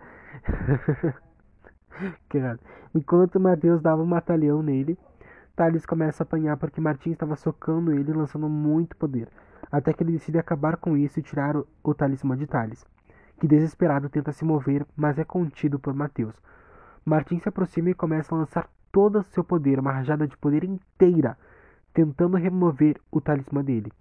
Enquanto 2.94 3.40
Mateus 3.40 3.82
dava 3.82 4.02
um 4.02 4.06
matalhão 4.06 4.62
nele, 4.62 4.98
Thales 5.56 5.86
começa 5.86 6.24
a 6.24 6.26
apanhar 6.26 6.58
porque 6.58 6.82
Martim 6.82 7.12
estava 7.12 7.36
socando 7.36 7.92
ele, 7.92 8.12
lançando 8.12 8.50
muito 8.50 8.96
poder. 8.98 9.30
Até 9.72 9.94
que 9.94 10.04
ele 10.04 10.12
decide 10.12 10.38
acabar 10.38 10.78
com 10.78 10.98
isso 10.98 11.20
e 11.20 11.24
tirar 11.24 11.56
o, 11.56 11.68
o 11.84 11.94
talismã 11.94 12.38
de 12.38 12.46
Thales, 12.46 12.86
que 13.40 13.48
desesperado 13.48 14.10
tenta 14.10 14.32
se 14.32 14.44
mover, 14.44 14.86
mas 14.96 15.18
é 15.18 15.24
contido 15.24 15.80
por 15.80 15.94
Mateus. 15.94 16.36
Martim 17.06 17.40
se 17.40 17.48
aproxima 17.50 17.90
e 17.90 17.94
começa 17.94 18.34
a 18.34 18.38
lançar 18.38 18.70
todo 18.92 19.20
o 19.20 19.24
seu 19.24 19.44
poder, 19.44 19.80
uma 19.80 19.92
rajada 19.92 20.28
de 20.28 20.38
poder 20.38 20.64
inteira, 20.64 21.38
tentando 21.94 22.38
remover 22.38 23.00
o 23.12 23.22
talismã 23.22 23.64
dele, 23.64 23.92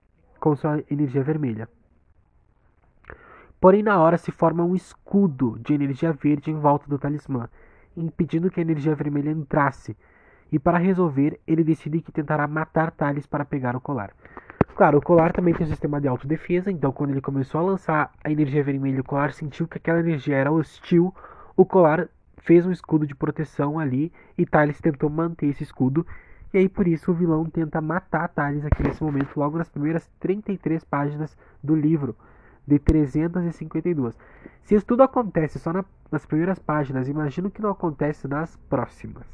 com 0.40 0.56
sua 0.56 0.82
energia 0.90 1.22
vermelha. 1.22 1.68
Porém, 3.60 3.82
na 3.82 3.98
hora 3.98 4.18
se 4.18 4.30
forma 4.30 4.64
um 4.64 4.74
escudo 4.74 5.58
de 5.60 5.72
energia 5.72 6.12
verde 6.12 6.50
em 6.50 6.58
volta 6.58 6.88
do 6.88 6.98
talismã, 6.98 7.48
impedindo 7.96 8.50
que 8.50 8.60
a 8.60 8.62
energia 8.62 8.94
vermelha 8.94 9.30
entrasse. 9.30 9.96
E 10.50 10.58
para 10.58 10.78
resolver, 10.78 11.40
ele 11.46 11.64
decide 11.64 12.00
que 12.00 12.12
tentará 12.12 12.46
matar 12.46 12.90
Thales 12.90 13.26
para 13.26 13.44
pegar 13.44 13.74
o 13.74 13.80
colar. 13.80 14.12
Claro, 14.76 14.98
o 14.98 15.02
colar 15.02 15.32
também 15.32 15.54
tem 15.54 15.66
um 15.66 15.70
sistema 15.70 16.00
de 16.00 16.08
autodefesa, 16.08 16.70
então 16.70 16.92
quando 16.92 17.10
ele 17.10 17.20
começou 17.20 17.60
a 17.60 17.64
lançar 17.64 18.12
a 18.22 18.30
energia 18.30 18.62
vermelha, 18.62 19.00
o 19.00 19.04
colar 19.04 19.32
sentiu 19.32 19.68
que 19.68 19.78
aquela 19.78 20.00
energia 20.00 20.36
era 20.36 20.52
hostil. 20.52 21.14
O 21.56 21.64
colar 21.64 22.08
fez 22.38 22.66
um 22.66 22.72
escudo 22.72 23.06
de 23.06 23.14
proteção 23.14 23.78
ali 23.78 24.12
e 24.36 24.44
Thales 24.44 24.80
tentou 24.80 25.08
manter 25.08 25.46
esse 25.46 25.62
escudo. 25.62 26.06
E 26.52 26.58
aí 26.58 26.68
por 26.68 26.86
isso 26.86 27.10
o 27.10 27.14
vilão 27.14 27.44
tenta 27.46 27.80
matar 27.80 28.28
Thales 28.28 28.64
aqui 28.64 28.82
nesse 28.82 29.02
momento, 29.02 29.36
logo 29.36 29.58
nas 29.58 29.68
primeiras 29.68 30.08
33 30.20 30.84
páginas 30.84 31.36
do 31.62 31.74
livro 31.74 32.16
de 32.66 32.78
352. 32.78 34.16
Se 34.62 34.74
isso 34.74 34.86
tudo 34.86 35.02
acontece 35.02 35.58
só 35.58 35.72
na, 35.72 35.84
nas 36.10 36.24
primeiras 36.24 36.58
páginas, 36.58 37.08
imagino 37.08 37.50
que 37.50 37.62
não 37.62 37.70
acontece 37.70 38.26
nas 38.26 38.56
próximas. 38.56 39.26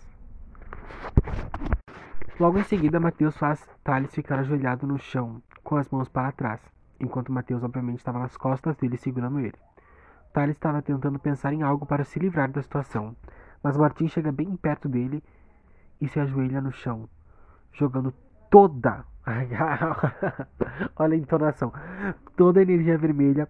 Logo 2.39 2.59
em 2.59 2.65
seguida, 2.65 2.99
Mateus 2.99 3.37
faz 3.37 3.69
Thales 3.85 4.15
ficar 4.15 4.39
ajoelhado 4.39 4.87
no 4.87 4.99
chão, 4.99 5.43
com 5.63 5.77
as 5.77 5.89
mãos 5.91 6.09
para 6.09 6.33
trás, 6.33 6.61
enquanto 6.99 7.33
Mateus 7.33 7.63
obviamente 7.63 7.99
estava 7.99 8.19
nas 8.19 8.37
costas 8.37 8.77
dele 8.77 8.97
segurando 8.97 9.41
ele. 9.41 9.59
Thales 10.33 10.57
estava 10.57 10.81
tentando 10.81 11.19
pensar 11.19 11.53
em 11.53 11.63
algo 11.63 11.85
para 11.85 12.05
se 12.05 12.19
livrar 12.19 12.51
da 12.51 12.63
situação, 12.63 13.15
mas 13.63 13.77
Martin 13.77 14.09
chega 14.09 14.33
bem 14.33 14.57
perto 14.57 14.89
dele 14.89 15.23
e 16.01 16.09
se 16.09 16.19
ajoelha 16.19 16.61
no 16.61 16.73
chão, 16.73 17.09
jogando 17.73 18.15
toda 18.51 19.05
Olha 20.97 21.15
a 21.15 21.19
entonação. 21.19 21.73
Toda 22.37 22.61
a 22.61 22.63
energia 22.63 22.99
vermelha 22.99 23.49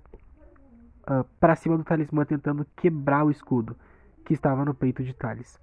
uh, 1.03 1.25
para 1.39 1.57
cima 1.57 1.77
do 1.77 1.85
talismã, 1.85 2.25
tentando 2.25 2.67
quebrar 2.77 3.25
o 3.25 3.31
escudo 3.31 3.77
que 4.25 4.35
estava 4.35 4.65
no 4.65 4.75
peito 4.75 5.03
de 5.03 5.15
Thales. 5.15 5.59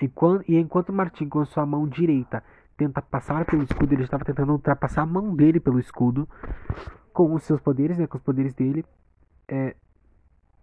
E 0.00 0.56
enquanto 0.56 0.92
Martin, 0.92 1.28
com 1.28 1.44
sua 1.44 1.64
mão 1.64 1.86
direita, 1.86 2.42
tenta 2.76 3.00
passar 3.00 3.44
pelo 3.44 3.62
escudo, 3.62 3.94
ele 3.94 4.02
estava 4.02 4.24
tentando 4.24 4.52
ultrapassar 4.52 5.02
a 5.02 5.06
mão 5.06 5.34
dele 5.34 5.60
pelo 5.60 5.78
escudo 5.78 6.28
com 7.12 7.32
os 7.32 7.44
seus 7.44 7.60
poderes, 7.60 7.96
né, 7.96 8.06
com 8.06 8.16
os 8.16 8.22
poderes 8.22 8.52
dele. 8.54 8.84
É, 9.46 9.76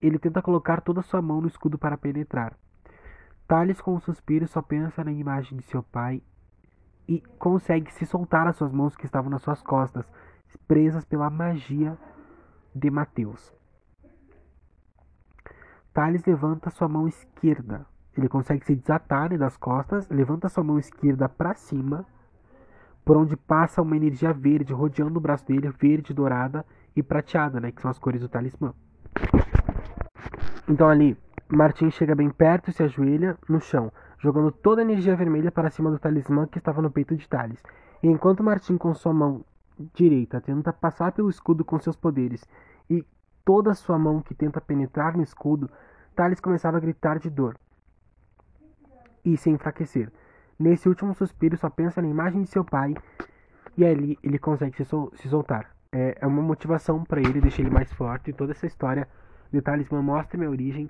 ele 0.02 0.20
tenta 0.20 0.42
colocar 0.42 0.82
toda 0.82 1.00
a 1.00 1.04
sua 1.04 1.22
mão 1.22 1.40
no 1.40 1.48
escudo 1.48 1.78
para 1.78 1.98
penetrar. 1.98 2.58
Thales, 3.48 3.80
com 3.80 3.96
um 3.96 4.00
suspiro, 4.00 4.48
só 4.48 4.62
pensa 4.62 5.04
na 5.04 5.12
imagem 5.12 5.58
de 5.58 5.64
seu 5.64 5.82
pai 5.82 6.22
e 7.12 7.22
consegue 7.38 7.92
se 7.92 8.06
soltar 8.06 8.48
as 8.48 8.56
suas 8.56 8.72
mãos 8.72 8.96
que 8.96 9.06
estavam 9.06 9.30
nas 9.30 9.42
suas 9.42 9.62
costas, 9.62 10.10
presas 10.66 11.04
pela 11.04 11.30
magia 11.30 11.98
de 12.74 12.90
Mateus. 12.90 13.54
Thales 15.94 16.24
levanta 16.24 16.70
sua 16.70 16.88
mão 16.88 17.10
esquerda. 17.10 17.86
Ele 18.18 18.30
consegue 18.30 18.66
se 18.66 18.78
desatar 18.78 19.30
né, 19.30 19.38
das 19.38 19.58
costas, 19.58 20.08
levanta 20.10 20.48
sua 20.48 20.64
mão 20.64 20.80
esquerda 20.80 21.28
para 21.28 21.54
cima, 21.54 22.06
por 23.04 23.18
onde 23.18 23.36
passa 23.36 23.82
uma 23.82 23.98
energia 23.98 24.32
verde 24.32 24.72
rodeando 24.72 25.18
o 25.18 25.22
braço 25.22 25.46
dele, 25.46 25.70
verde, 25.70 26.14
dourada 26.14 26.66
e 26.96 27.04
prateada, 27.04 27.60
né, 27.60 27.74
que 27.74 27.82
são 27.82 27.92
as 27.92 28.00
cores 28.00 28.22
do 28.22 28.30
talismã. 28.30 28.74
Então 30.66 30.88
ali, 30.88 31.18
Martin 31.50 31.92
chega 31.92 32.16
bem 32.16 32.30
perto 32.30 32.70
e 32.70 32.74
se 32.74 32.84
ajoelha 32.84 33.38
no 33.50 33.60
chão, 33.60 33.92
jogando 34.22 34.52
toda 34.52 34.82
a 34.82 34.86
energia 34.86 35.16
vermelha 35.16 35.52
para 35.52 35.72
cima 35.72 35.90
do 35.90 35.98
talismã 35.98 36.46
que 36.46 36.60
estava 36.60 36.82
no 36.82 36.92
peito 36.92 37.16
de 37.16 37.28
Thales. 37.28 37.62
E 38.04 38.08
enquanto 38.08 38.44
Martin 38.44 38.78
com 38.78 38.94
sua 38.94 39.14
mão 39.14 39.44
direita 39.96 40.40
tenta 40.40 40.72
passar 40.72 41.12
pelo 41.12 41.30
escudo 41.30 41.66
com 41.66 41.80
seus 41.80 41.96
poderes 41.96 42.48
e 42.88 43.04
toda 43.44 43.74
sua 43.74 43.98
mão 43.98 44.22
que 44.22 44.36
tenta 44.36 44.62
penetrar 44.62 45.18
no 45.18 45.24
escudo, 45.24 45.70
Thales 46.16 46.40
começava 46.40 46.78
a 46.78 46.80
gritar 46.80 47.18
de 47.18 47.30
dor 47.32 47.58
e 49.26 49.36
se 49.38 49.50
enfraquecer. 49.50 50.12
Nesse 50.58 50.88
último 50.88 51.16
suspiro, 51.16 51.58
só 51.58 51.70
pensa 51.70 52.00
na 52.02 52.08
imagem 52.08 52.44
de 52.44 52.50
seu 52.50 52.64
pai 52.64 52.94
e 53.76 53.84
ali 53.84 54.20
ele 54.22 54.38
consegue 54.38 54.78
se, 54.78 54.86
sol 54.86 55.12
se 55.16 55.28
soltar. 55.28 55.76
É, 55.92 56.20
é, 56.22 56.28
uma 56.28 56.44
motivação 56.44 57.04
para 57.04 57.20
ele, 57.20 57.42
deixa 57.42 57.62
ele 57.62 57.72
mais 57.72 57.92
forte. 57.92 58.32
Toda 58.32 58.52
essa 58.52 58.68
história 58.68 59.08
de 59.52 59.62
Talismã 59.62 60.02
mostra 60.02 60.38
minha 60.38 60.50
origem. 60.50 60.90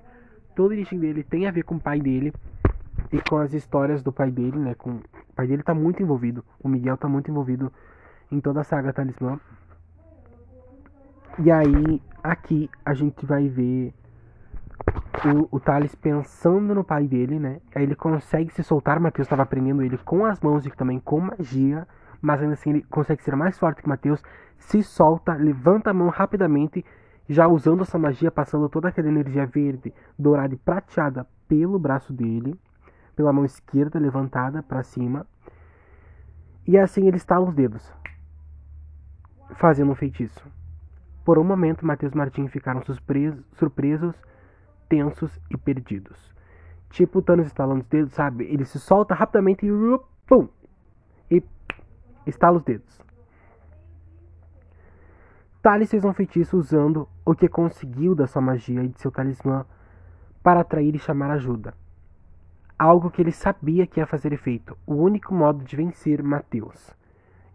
Toda 0.53 0.73
a 0.73 0.75
origem 0.75 0.99
dele 0.99 1.23
tem 1.23 1.47
a 1.47 1.51
ver 1.51 1.63
com 1.63 1.75
o 1.75 1.79
pai 1.79 2.01
dele 2.01 2.33
e 3.11 3.21
com 3.21 3.37
as 3.37 3.53
histórias 3.53 4.01
do 4.01 4.11
pai 4.11 4.31
dele, 4.31 4.57
né? 4.57 4.73
Com... 4.75 4.91
O 4.91 5.33
pai 5.35 5.47
dele 5.47 5.63
tá 5.63 5.73
muito 5.73 6.01
envolvido. 6.01 6.43
O 6.59 6.69
Miguel 6.69 6.97
tá 6.97 7.07
muito 7.07 7.29
envolvido 7.29 7.71
em 8.31 8.39
toda 8.39 8.61
a 8.61 8.63
saga 8.63 8.93
Talismã. 8.93 9.39
E 11.39 11.51
aí, 11.51 12.01
aqui 12.23 12.69
a 12.85 12.93
gente 12.93 13.25
vai 13.25 13.47
ver 13.47 13.93
o, 15.25 15.55
o 15.57 15.59
Thales 15.59 15.93
pensando 15.95 16.73
no 16.73 16.83
pai 16.83 17.07
dele, 17.07 17.39
né? 17.39 17.59
Aí 17.75 17.83
ele 17.83 17.95
consegue 17.95 18.53
se 18.53 18.63
soltar. 18.63 18.99
Matheus 18.99 19.25
estava 19.25 19.45
prendendo 19.45 19.81
ele 19.81 19.97
com 19.97 20.25
as 20.25 20.39
mãos 20.39 20.65
e 20.65 20.71
também 20.71 20.99
com 20.99 21.19
magia. 21.19 21.87
Mas 22.21 22.41
ainda 22.41 22.53
assim 22.53 22.71
ele 22.71 22.83
consegue 22.83 23.23
ser 23.23 23.35
mais 23.35 23.57
forte 23.57 23.81
que 23.81 23.89
Matheus. 23.89 24.23
Se 24.57 24.83
solta, 24.83 25.33
levanta 25.33 25.89
a 25.89 25.93
mão 25.93 26.09
rapidamente, 26.09 26.85
já 27.27 27.47
usando 27.47 27.81
essa 27.81 27.97
magia, 27.97 28.29
passando 28.29 28.69
toda 28.69 28.89
aquela 28.89 29.07
energia 29.07 29.45
verde, 29.45 29.91
dourada 30.17 30.53
e 30.53 30.57
prateada 30.57 31.25
pelo 31.47 31.79
braço 31.79 32.13
dele, 32.13 32.59
pela 33.21 33.31
mão 33.31 33.45
esquerda 33.45 33.99
levantada 33.99 34.63
para 34.63 34.81
cima. 34.81 35.27
E 36.65 36.75
assim 36.75 37.07
ele 37.07 37.17
estala 37.17 37.47
os 37.47 37.53
dedos, 37.53 37.93
fazendo 39.55 39.91
um 39.91 39.95
feitiço. 39.95 40.43
Por 41.23 41.37
um 41.37 41.43
momento, 41.43 41.85
Matheus 41.85 42.13
e 42.13 42.17
Martim 42.17 42.47
ficaram 42.47 42.81
surpresos, 43.53 44.15
tensos 44.89 45.39
e 45.51 45.57
perdidos. 45.57 46.17
Tipo 46.89 47.19
o 47.19 47.21
Thanos 47.21 47.45
estalando 47.45 47.81
os 47.81 47.87
dedos, 47.87 48.11
sabe? 48.13 48.45
Ele 48.45 48.65
se 48.65 48.79
solta 48.79 49.13
rapidamente 49.13 49.65
e 49.65 49.69
pum! 50.25 50.47
E 51.29 51.43
estala 52.25 52.57
os 52.57 52.63
dedos. 52.63 52.99
Thales 55.61 55.91
fez 55.91 56.03
um 56.03 56.13
feitiço 56.13 56.57
usando 56.57 57.07
o 57.23 57.35
que 57.35 57.47
conseguiu 57.47 58.15
da 58.15 58.25
sua 58.25 58.41
magia 58.41 58.83
e 58.83 58.87
de 58.87 58.99
seu 58.99 59.11
talismã 59.11 59.63
para 60.41 60.61
atrair 60.61 60.95
e 60.95 60.99
chamar 60.99 61.29
ajuda. 61.29 61.75
Algo 62.83 63.11
que 63.11 63.21
ele 63.21 63.31
sabia 63.31 63.85
que 63.85 63.99
ia 63.99 64.07
fazer 64.07 64.33
efeito, 64.33 64.75
o 64.87 64.95
único 64.95 65.35
modo 65.35 65.63
de 65.63 65.75
vencer 65.75 66.23
Mateus. 66.23 66.91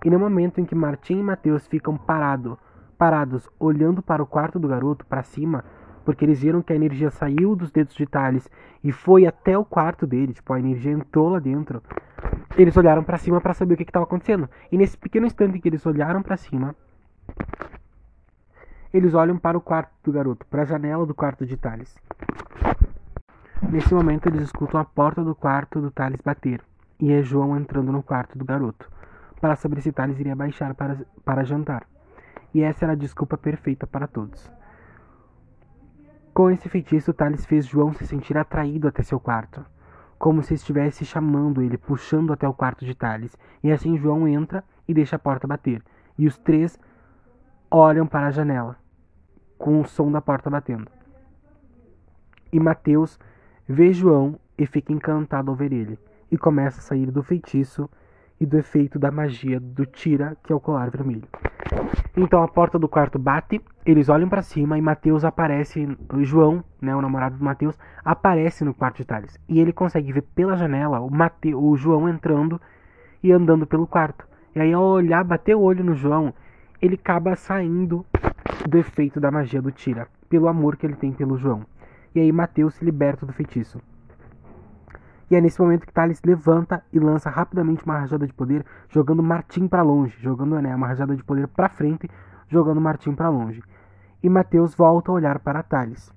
E 0.04 0.08
no 0.08 0.20
momento 0.20 0.60
em 0.60 0.64
que 0.64 0.72
Martim 0.72 1.18
e 1.18 1.22
Mateus 1.24 1.66
ficam 1.66 1.96
parado, 1.96 2.56
parados 2.96 3.50
olhando 3.58 4.00
para 4.00 4.22
o 4.22 4.26
quarto 4.26 4.60
do 4.60 4.68
garoto, 4.68 5.04
para 5.04 5.24
cima, 5.24 5.64
porque 6.04 6.24
eles 6.24 6.40
viram 6.40 6.62
que 6.62 6.72
a 6.72 6.76
energia 6.76 7.10
saiu 7.10 7.56
dos 7.56 7.72
dedos 7.72 7.96
de 7.96 8.06
Thales 8.06 8.48
e 8.84 8.92
foi 8.92 9.26
até 9.26 9.58
o 9.58 9.64
quarto 9.64 10.06
dele, 10.06 10.32
tipo, 10.32 10.52
a 10.52 10.60
energia 10.60 10.92
entrou 10.92 11.30
lá 11.30 11.40
dentro. 11.40 11.82
Eles 12.56 12.76
olharam 12.76 13.02
para 13.02 13.18
cima 13.18 13.40
para 13.40 13.52
saber 13.52 13.74
o 13.74 13.76
que 13.76 13.82
estava 13.82 14.04
acontecendo. 14.04 14.48
E 14.70 14.78
nesse 14.78 14.96
pequeno 14.96 15.26
instante 15.26 15.58
que 15.58 15.68
eles 15.68 15.84
olharam 15.84 16.22
para 16.22 16.36
cima, 16.36 16.72
eles 18.94 19.12
olham 19.12 19.36
para 19.38 19.58
o 19.58 19.60
quarto 19.60 19.90
do 20.04 20.12
garoto, 20.12 20.46
para 20.46 20.62
a 20.62 20.66
janela 20.66 21.04
do 21.04 21.16
quarto 21.16 21.44
de 21.44 21.56
Thales. 21.56 21.96
Nesse 23.62 23.94
momento, 23.94 24.28
eles 24.28 24.42
escutam 24.42 24.80
a 24.80 24.84
porta 24.84 25.22
do 25.22 25.34
quarto 25.34 25.80
do 25.80 25.90
Thales 25.90 26.20
bater, 26.20 26.60
e 27.00 27.12
é 27.12 27.22
João 27.22 27.56
entrando 27.56 27.92
no 27.92 28.02
quarto 28.02 28.38
do 28.38 28.44
garoto, 28.44 28.90
para 29.40 29.56
saber 29.56 29.80
se 29.80 29.92
Thales 29.92 30.18
iria 30.18 30.36
baixar 30.36 30.74
para, 30.74 30.98
para 31.24 31.44
jantar 31.44 31.86
e 32.56 32.62
essa 32.62 32.86
era 32.86 32.94
a 32.94 32.96
desculpa 32.96 33.36
perfeita 33.36 33.86
para 33.86 34.06
todos. 34.06 34.50
Com 36.32 36.50
esse 36.50 36.70
feitiço, 36.70 37.12
Thales 37.12 37.44
fez 37.44 37.66
João 37.66 37.92
se 37.92 38.06
sentir 38.06 38.38
atraído 38.38 38.88
até 38.88 39.02
seu 39.02 39.20
quarto, 39.20 39.62
como 40.18 40.42
se 40.42 40.54
estivesse 40.54 41.04
chamando 41.04 41.60
ele, 41.60 41.76
puxando 41.76 42.32
até 42.32 42.48
o 42.48 42.54
quarto 42.54 42.86
de 42.86 42.94
Thales. 42.94 43.36
E 43.62 43.70
assim 43.70 43.98
João 43.98 44.26
entra 44.26 44.64
e 44.88 44.94
deixa 44.94 45.16
a 45.16 45.18
porta 45.18 45.46
bater, 45.46 45.82
e 46.16 46.26
os 46.26 46.38
três 46.38 46.78
olham 47.70 48.06
para 48.06 48.28
a 48.28 48.30
janela, 48.30 48.76
com 49.58 49.78
o 49.78 49.84
som 49.84 50.10
da 50.10 50.22
porta 50.22 50.48
batendo. 50.48 50.90
E 52.50 52.58
Mateus 52.58 53.18
vê 53.68 53.92
João 53.92 54.38
e 54.56 54.66
fica 54.66 54.92
encantado 54.92 55.50
ao 55.50 55.56
ver 55.56 55.72
ele, 55.72 55.98
e 56.30 56.38
começa 56.38 56.78
a 56.78 56.82
sair 56.82 57.10
do 57.10 57.22
feitiço 57.22 57.88
e 58.40 58.46
do 58.46 58.58
efeito 58.58 58.98
da 58.98 59.10
magia 59.10 59.58
do 59.58 59.86
Tira, 59.86 60.36
que 60.42 60.52
é 60.52 60.56
o 60.56 60.60
colar 60.60 60.90
vermelho. 60.90 61.28
Então 62.16 62.42
a 62.42 62.48
porta 62.48 62.78
do 62.78 62.88
quarto 62.88 63.18
bate, 63.18 63.60
eles 63.84 64.08
olham 64.08 64.28
para 64.28 64.42
cima 64.42 64.78
e 64.78 64.82
Mateus 64.82 65.24
aparece, 65.24 65.86
João, 66.20 66.64
né, 66.80 66.94
o 66.94 67.02
namorado 67.02 67.36
do 67.36 67.44
Mateus, 67.44 67.78
aparece 68.04 68.64
no 68.64 68.74
quarto 68.74 68.98
de 68.98 69.04
Thales. 69.04 69.38
E 69.48 69.60
ele 69.60 69.72
consegue 69.72 70.12
ver 70.12 70.22
pela 70.22 70.56
janela 70.56 71.00
o, 71.00 71.10
Mate, 71.10 71.54
o 71.54 71.76
João 71.76 72.08
entrando 72.08 72.60
e 73.22 73.32
andando 73.32 73.66
pelo 73.66 73.86
quarto. 73.86 74.26
E 74.54 74.60
aí 74.60 74.72
ao 74.72 74.82
olhar, 74.82 75.24
bater 75.24 75.54
o 75.54 75.60
olho 75.60 75.84
no 75.84 75.94
João, 75.94 76.32
ele 76.80 76.94
acaba 76.94 77.36
saindo 77.36 78.04
do 78.68 78.78
efeito 78.78 79.20
da 79.20 79.30
magia 79.30 79.60
do 79.60 79.70
Tira, 79.70 80.08
pelo 80.28 80.48
amor 80.48 80.76
que 80.76 80.86
ele 80.86 80.96
tem 80.96 81.12
pelo 81.12 81.36
João. 81.36 81.64
E 82.16 82.20
aí 82.20 82.32
Mateus 82.32 82.76
se 82.76 82.82
liberta 82.82 83.26
do 83.26 83.32
feitiço. 83.34 83.78
E 85.30 85.36
é 85.36 85.40
nesse 85.40 85.60
momento 85.60 85.86
que 85.86 85.92
Thales 85.92 86.22
levanta 86.24 86.82
e 86.90 86.98
lança 86.98 87.28
rapidamente 87.28 87.84
uma 87.84 87.98
rajada 87.98 88.26
de 88.26 88.32
poder, 88.32 88.64
jogando 88.88 89.22
Martim 89.22 89.68
para 89.68 89.82
longe, 89.82 90.16
jogando 90.22 90.58
né, 90.62 90.74
uma 90.74 90.86
rajada 90.86 91.14
de 91.14 91.22
poder 91.22 91.46
para 91.46 91.68
frente, 91.68 92.08
jogando 92.48 92.80
Martim 92.80 93.14
para 93.14 93.28
longe. 93.28 93.62
E 94.22 94.30
Mateus 94.30 94.74
volta 94.74 95.10
a 95.10 95.14
olhar 95.14 95.38
para 95.40 95.62
Thales, 95.62 96.10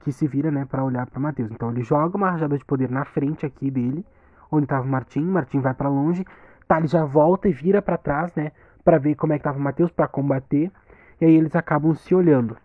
que 0.00 0.12
se 0.12 0.26
vira 0.26 0.50
né, 0.50 0.66
para 0.66 0.84
olhar 0.84 1.06
para 1.06 1.18
Mateus. 1.18 1.50
Então 1.50 1.70
ele 1.70 1.82
joga 1.82 2.18
uma 2.18 2.30
rajada 2.30 2.58
de 2.58 2.64
poder 2.66 2.90
na 2.90 3.06
frente 3.06 3.46
aqui 3.46 3.70
dele, 3.70 4.04
onde 4.52 4.64
estava 4.64 4.84
Martim, 4.84 5.22
Martim 5.22 5.60
vai 5.60 5.72
para 5.72 5.88
longe, 5.88 6.22
Thales 6.68 6.90
já 6.90 7.02
volta 7.02 7.48
e 7.48 7.52
vira 7.52 7.80
para 7.80 7.96
trás, 7.96 8.34
né, 8.34 8.52
para 8.84 8.98
ver 8.98 9.14
como 9.14 9.32
é 9.32 9.36
que 9.36 9.40
estava 9.40 9.58
Mateus 9.58 9.90
para 9.90 10.06
combater, 10.06 10.70
e 11.18 11.24
aí 11.24 11.34
eles 11.34 11.56
acabam 11.56 11.94
se 11.94 12.14
olhando. 12.14 12.58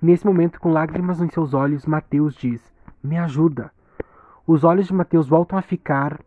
Nesse 0.00 0.24
momento, 0.24 0.60
com 0.60 0.70
lágrimas 0.70 1.18
nos 1.18 1.32
seus 1.32 1.54
olhos, 1.54 1.84
Mateus 1.84 2.34
diz: 2.34 2.62
"Me 3.02 3.18
ajuda." 3.18 3.70
Os 4.46 4.64
olhos 4.64 4.86
de 4.86 4.94
Mateus 4.94 5.28
voltam 5.28 5.58
a 5.58 5.62
ficar 5.62 6.20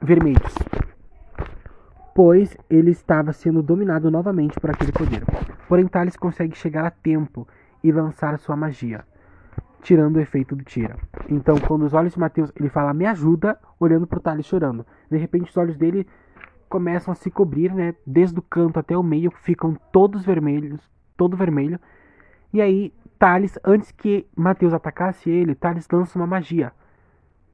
vermelhos, 0.00 0.54
pois 2.14 2.56
ele 2.68 2.90
estava 2.90 3.32
sendo 3.32 3.62
dominado 3.62 4.10
novamente 4.10 4.58
por 4.58 4.70
aquele 4.70 4.90
poder. 4.90 5.22
Porém, 5.68 5.86
Thales 5.86 6.16
consegue 6.16 6.56
chegar 6.56 6.84
a 6.84 6.90
tempo 6.90 7.46
e 7.84 7.92
lançar 7.92 8.38
sua 8.38 8.56
magia, 8.56 9.04
tirando 9.82 10.16
o 10.16 10.20
efeito 10.20 10.56
do 10.56 10.64
tira. 10.64 10.96
Então, 11.28 11.56
quando 11.60 11.84
os 11.84 11.92
olhos 11.92 12.14
de 12.14 12.18
Mateus, 12.18 12.50
ele 12.56 12.70
fala, 12.70 12.94
me 12.94 13.04
ajuda, 13.04 13.58
olhando 13.78 14.06
para 14.06 14.18
o 14.18 14.22
Thales 14.22 14.46
chorando. 14.46 14.86
De 15.10 15.18
repente, 15.18 15.50
os 15.50 15.56
olhos 15.56 15.76
dele 15.76 16.06
começam 16.68 17.12
a 17.12 17.14
se 17.14 17.30
cobrir, 17.30 17.74
né? 17.74 17.94
Desde 18.06 18.38
o 18.38 18.42
canto 18.42 18.78
até 18.78 18.96
o 18.96 19.02
meio, 19.02 19.30
ficam 19.30 19.76
todos 19.92 20.24
vermelhos, 20.24 20.80
todo 21.16 21.36
vermelho. 21.36 21.80
E 22.52 22.60
aí 22.60 22.92
Thales, 23.18 23.58
antes 23.64 23.90
que 23.90 24.26
Mateus 24.36 24.72
atacasse 24.72 25.28
ele, 25.28 25.54
Thales 25.54 25.88
lança 25.92 26.18
uma 26.18 26.26
magia. 26.26 26.72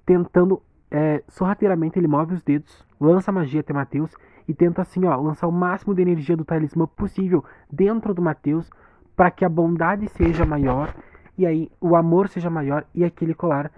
Tentando, 0.05 0.63
é, 0.91 1.23
sorrateiramente, 1.29 1.99
ele 1.99 2.07
move 2.07 2.35
os 2.35 2.43
dedos, 2.43 2.85
lança 3.01 3.31
a 3.31 3.35
magia 3.35 3.61
até 3.61 3.73
Mateus 3.73 4.15
e 4.47 4.53
tenta 4.53 4.83
assim, 4.83 5.05
ó, 5.07 5.17
lançar 5.17 5.47
o 5.47 5.53
máximo 5.53 5.95
de 5.95 6.03
energia 6.03 6.37
do 6.37 6.45
talismã 6.45 6.87
possível 6.87 7.43
dentro 7.71 8.13
do 8.13 8.21
Mateus 8.21 8.71
para 9.17 9.31
que 9.31 9.45
a 9.45 9.49
bondade 9.49 10.07
seja 10.09 10.45
maior 10.45 10.95
e 11.39 11.47
aí 11.47 11.71
o 11.81 11.97
amor 11.97 12.29
seja 12.29 12.51
maior 12.51 12.85
e 12.95 13.05
aquele 13.05 13.35
colar 13.35 13.71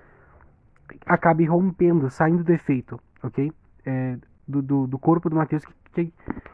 acabe 1.05 1.45
rompendo, 1.45 2.11
saindo 2.11 2.43
do 2.43 2.53
efeito, 2.53 3.01
ok? 3.23 3.53
É, 3.85 4.17
do, 4.47 4.63
do, 4.63 4.87
do, 4.87 4.99
corpo 4.99 5.29
do 5.29 5.37
Mateus 5.37 5.65
que, 5.65 5.75
que, 5.93 6.13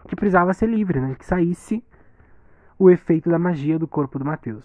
que 0.09 0.16
precisava 0.16 0.55
ser 0.55 0.68
livre, 0.68 1.00
né? 1.00 1.14
Que 1.18 1.26
saísse 1.26 1.85
o 2.78 2.90
efeito 2.90 3.31
da 3.31 3.38
magia 3.38 3.78
do 3.78 3.87
corpo 3.87 4.18
do 4.18 4.24
Mateus. 4.24 4.64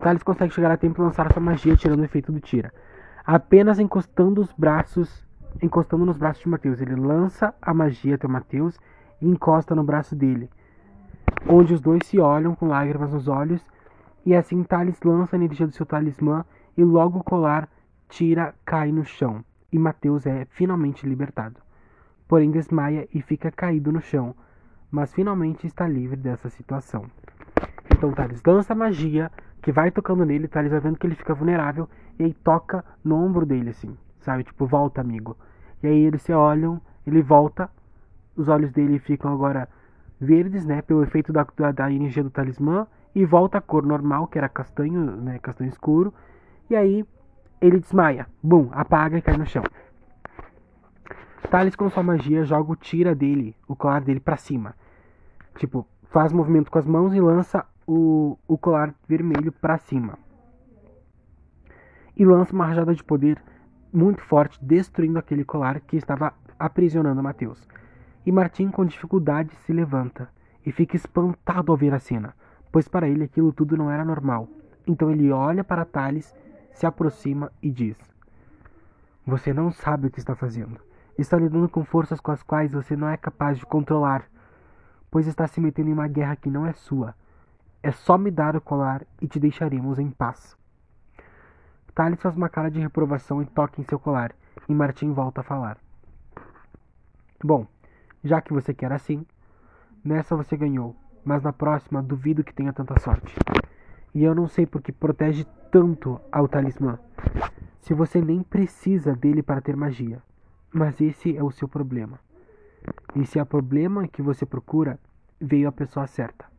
Thales 0.00 0.22
consegue 0.22 0.52
chegar 0.52 0.70
a 0.70 0.76
tempo 0.76 1.00
e 1.00 1.04
lançar 1.04 1.32
sua 1.32 1.42
magia, 1.42 1.76
tirando 1.76 2.00
o 2.00 2.04
efeito 2.04 2.32
do 2.32 2.40
tira. 2.40 2.72
Apenas 3.24 3.78
encostando 3.78 4.40
os 4.40 4.52
braços, 4.52 5.26
encostando 5.62 6.04
nos 6.04 6.16
braços 6.16 6.42
de 6.42 6.48
Mateus. 6.48 6.80
Ele 6.80 6.96
lança 6.96 7.54
a 7.60 7.72
magia 7.72 8.14
até 8.14 8.26
o 8.26 8.30
Mateus 8.30 8.78
e 9.20 9.28
encosta 9.28 9.74
no 9.74 9.84
braço 9.84 10.16
dele, 10.16 10.50
onde 11.46 11.74
os 11.74 11.80
dois 11.80 12.06
se 12.06 12.18
olham 12.18 12.54
com 12.54 12.66
lágrimas 12.66 13.12
nos 13.12 13.28
olhos. 13.28 13.64
E 14.24 14.34
assim 14.34 14.62
Thales 14.62 15.00
lança 15.02 15.36
a 15.36 15.38
energia 15.38 15.66
do 15.66 15.72
seu 15.72 15.86
talismã 15.86 16.44
e 16.76 16.84
logo 16.84 17.18
o 17.18 17.24
colar 17.24 17.68
tira, 18.08 18.54
cai 18.64 18.90
no 18.90 19.04
chão. 19.04 19.44
E 19.72 19.78
Mateus 19.78 20.26
é 20.26 20.46
finalmente 20.50 21.06
libertado. 21.06 21.56
Porém 22.26 22.50
desmaia 22.50 23.08
e 23.12 23.20
fica 23.22 23.50
caído 23.50 23.90
no 23.92 24.00
chão, 24.00 24.34
mas 24.90 25.12
finalmente 25.12 25.66
está 25.66 25.86
livre 25.86 26.16
dessa 26.16 26.48
situação. 26.48 27.06
Então 27.92 28.12
Thales 28.12 28.42
lança 28.44 28.74
magia, 28.74 29.30
que 29.62 29.70
vai 29.70 29.90
tocando 29.90 30.24
nele, 30.24 30.48
Thales 30.48 30.70
vai 30.70 30.80
vendo 30.80 30.98
que 30.98 31.06
ele 31.06 31.14
fica 31.14 31.34
vulnerável, 31.34 31.88
e 32.18 32.24
aí 32.24 32.34
toca 32.34 32.84
no 33.04 33.16
ombro 33.16 33.44
dele, 33.44 33.70
assim, 33.70 33.96
sabe? 34.20 34.44
Tipo, 34.44 34.66
volta, 34.66 35.00
amigo. 35.00 35.36
E 35.82 35.86
aí 35.86 36.04
eles 36.04 36.22
se 36.22 36.32
olham, 36.32 36.80
ele 37.06 37.22
volta, 37.22 37.70
os 38.36 38.48
olhos 38.48 38.70
dele 38.72 38.98
ficam 38.98 39.32
agora 39.32 39.68
verdes, 40.20 40.64
né? 40.64 40.82
Pelo 40.82 41.02
efeito 41.02 41.32
da, 41.32 41.46
da, 41.56 41.72
da 41.72 41.92
energia 41.92 42.22
do 42.22 42.30
talismã, 42.30 42.86
e 43.14 43.24
volta 43.24 43.58
a 43.58 43.60
cor 43.60 43.84
normal, 43.84 44.26
que 44.26 44.38
era 44.38 44.48
castanho, 44.48 45.16
né? 45.16 45.38
Castanho 45.38 45.68
escuro. 45.68 46.12
E 46.68 46.76
aí 46.76 47.04
ele 47.60 47.78
desmaia, 47.78 48.26
bum, 48.42 48.68
apaga 48.72 49.18
e 49.18 49.22
cai 49.22 49.36
no 49.36 49.46
chão. 49.46 49.62
Thales 51.50 51.74
com 51.74 51.90
sua 51.90 52.02
magia 52.02 52.44
joga 52.44 52.72
o 52.72 52.76
tira 52.76 53.14
dele, 53.14 53.56
o 53.66 53.74
colar 53.74 54.00
dele 54.00 54.20
para 54.20 54.36
cima. 54.36 54.74
Tipo, 55.56 55.86
faz 56.04 56.32
movimento 56.32 56.70
com 56.70 56.78
as 56.78 56.86
mãos 56.86 57.12
e 57.12 57.20
lança 57.20 57.66
o, 57.86 58.38
o 58.46 58.56
colar 58.56 58.94
vermelho 59.08 59.50
para 59.50 59.76
cima. 59.78 60.18
E 62.16 62.24
lança 62.24 62.54
uma 62.54 62.66
rajada 62.66 62.94
de 62.94 63.02
poder 63.02 63.42
muito 63.92 64.22
forte, 64.22 64.58
destruindo 64.62 65.18
aquele 65.18 65.44
colar 65.44 65.80
que 65.80 65.96
estava 65.96 66.32
aprisionando 66.58 67.22
Mateus. 67.22 67.66
E 68.24 68.30
Martim, 68.30 68.70
com 68.70 68.84
dificuldade, 68.84 69.54
se 69.66 69.72
levanta 69.72 70.28
e 70.64 70.70
fica 70.70 70.94
espantado 70.94 71.72
ao 71.72 71.78
ver 71.78 71.94
a 71.94 71.98
cena, 71.98 72.34
pois 72.70 72.86
para 72.86 73.08
ele 73.08 73.24
aquilo 73.24 73.52
tudo 73.52 73.76
não 73.76 73.90
era 73.90 74.04
normal. 74.04 74.48
Então 74.86 75.10
ele 75.10 75.32
olha 75.32 75.64
para 75.64 75.84
Thales, 75.84 76.34
se 76.72 76.86
aproxima 76.86 77.50
e 77.62 77.70
diz: 77.70 77.96
Você 79.26 79.52
não 79.52 79.70
sabe 79.70 80.06
o 80.06 80.10
que 80.10 80.18
está 80.18 80.34
fazendo. 80.34 80.80
Está 81.18 81.36
lidando 81.36 81.68
com 81.68 81.84
forças 81.84 82.20
com 82.20 82.30
as 82.30 82.42
quais 82.42 82.72
você 82.72 82.96
não 82.96 83.08
é 83.08 83.16
capaz 83.16 83.58
de 83.58 83.66
controlar, 83.66 84.24
pois 85.10 85.26
está 85.26 85.46
se 85.46 85.60
metendo 85.60 85.90
em 85.90 85.92
uma 85.92 86.08
guerra 86.08 86.36
que 86.36 86.50
não 86.50 86.66
é 86.66 86.72
sua. 86.72 87.14
É 87.82 87.90
só 87.90 88.16
me 88.16 88.30
dar 88.30 88.56
o 88.56 88.60
colar 88.60 89.04
e 89.20 89.26
te 89.26 89.38
deixaremos 89.38 89.98
em 89.98 90.10
paz. 90.10 90.56
Thales 91.94 92.20
faz 92.20 92.36
uma 92.36 92.48
cara 92.48 92.70
de 92.70 92.80
reprovação 92.80 93.42
e 93.42 93.46
toca 93.46 93.80
em 93.80 93.84
seu 93.84 93.98
colar, 93.98 94.32
e 94.68 94.74
Martim 94.74 95.12
volta 95.12 95.40
a 95.40 95.44
falar. 95.44 95.76
Bom, 97.42 97.66
já 98.22 98.40
que 98.40 98.52
você 98.52 98.72
quer 98.72 98.92
assim, 98.92 99.26
nessa 100.04 100.36
você 100.36 100.56
ganhou, 100.56 100.94
mas 101.24 101.42
na 101.42 101.52
próxima 101.52 102.02
duvido 102.02 102.44
que 102.44 102.54
tenha 102.54 102.72
tanta 102.72 102.98
sorte. 103.00 103.34
E 104.14 104.24
eu 104.24 104.34
não 104.34 104.48
sei 104.48 104.66
porque 104.66 104.92
protege 104.92 105.46
tanto 105.70 106.20
ao 106.32 106.48
talismã, 106.48 106.98
se 107.80 107.94
você 107.94 108.20
nem 108.20 108.42
precisa 108.42 109.14
dele 109.14 109.42
para 109.42 109.60
ter 109.60 109.76
magia. 109.76 110.22
Mas 110.72 111.00
esse 111.00 111.36
é 111.36 111.42
o 111.42 111.50
seu 111.50 111.68
problema. 111.68 112.18
E 113.14 113.24
se 113.26 113.38
é 113.38 113.42
o 113.42 113.46
problema 113.46 114.08
que 114.08 114.22
você 114.22 114.44
procura, 114.44 114.98
veio 115.40 115.68
a 115.68 115.72
pessoa 115.72 116.06
certa 116.06 116.50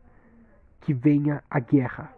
que 0.82 0.92
venha 0.92 1.42
a 1.48 1.60
guerra. 1.60 2.12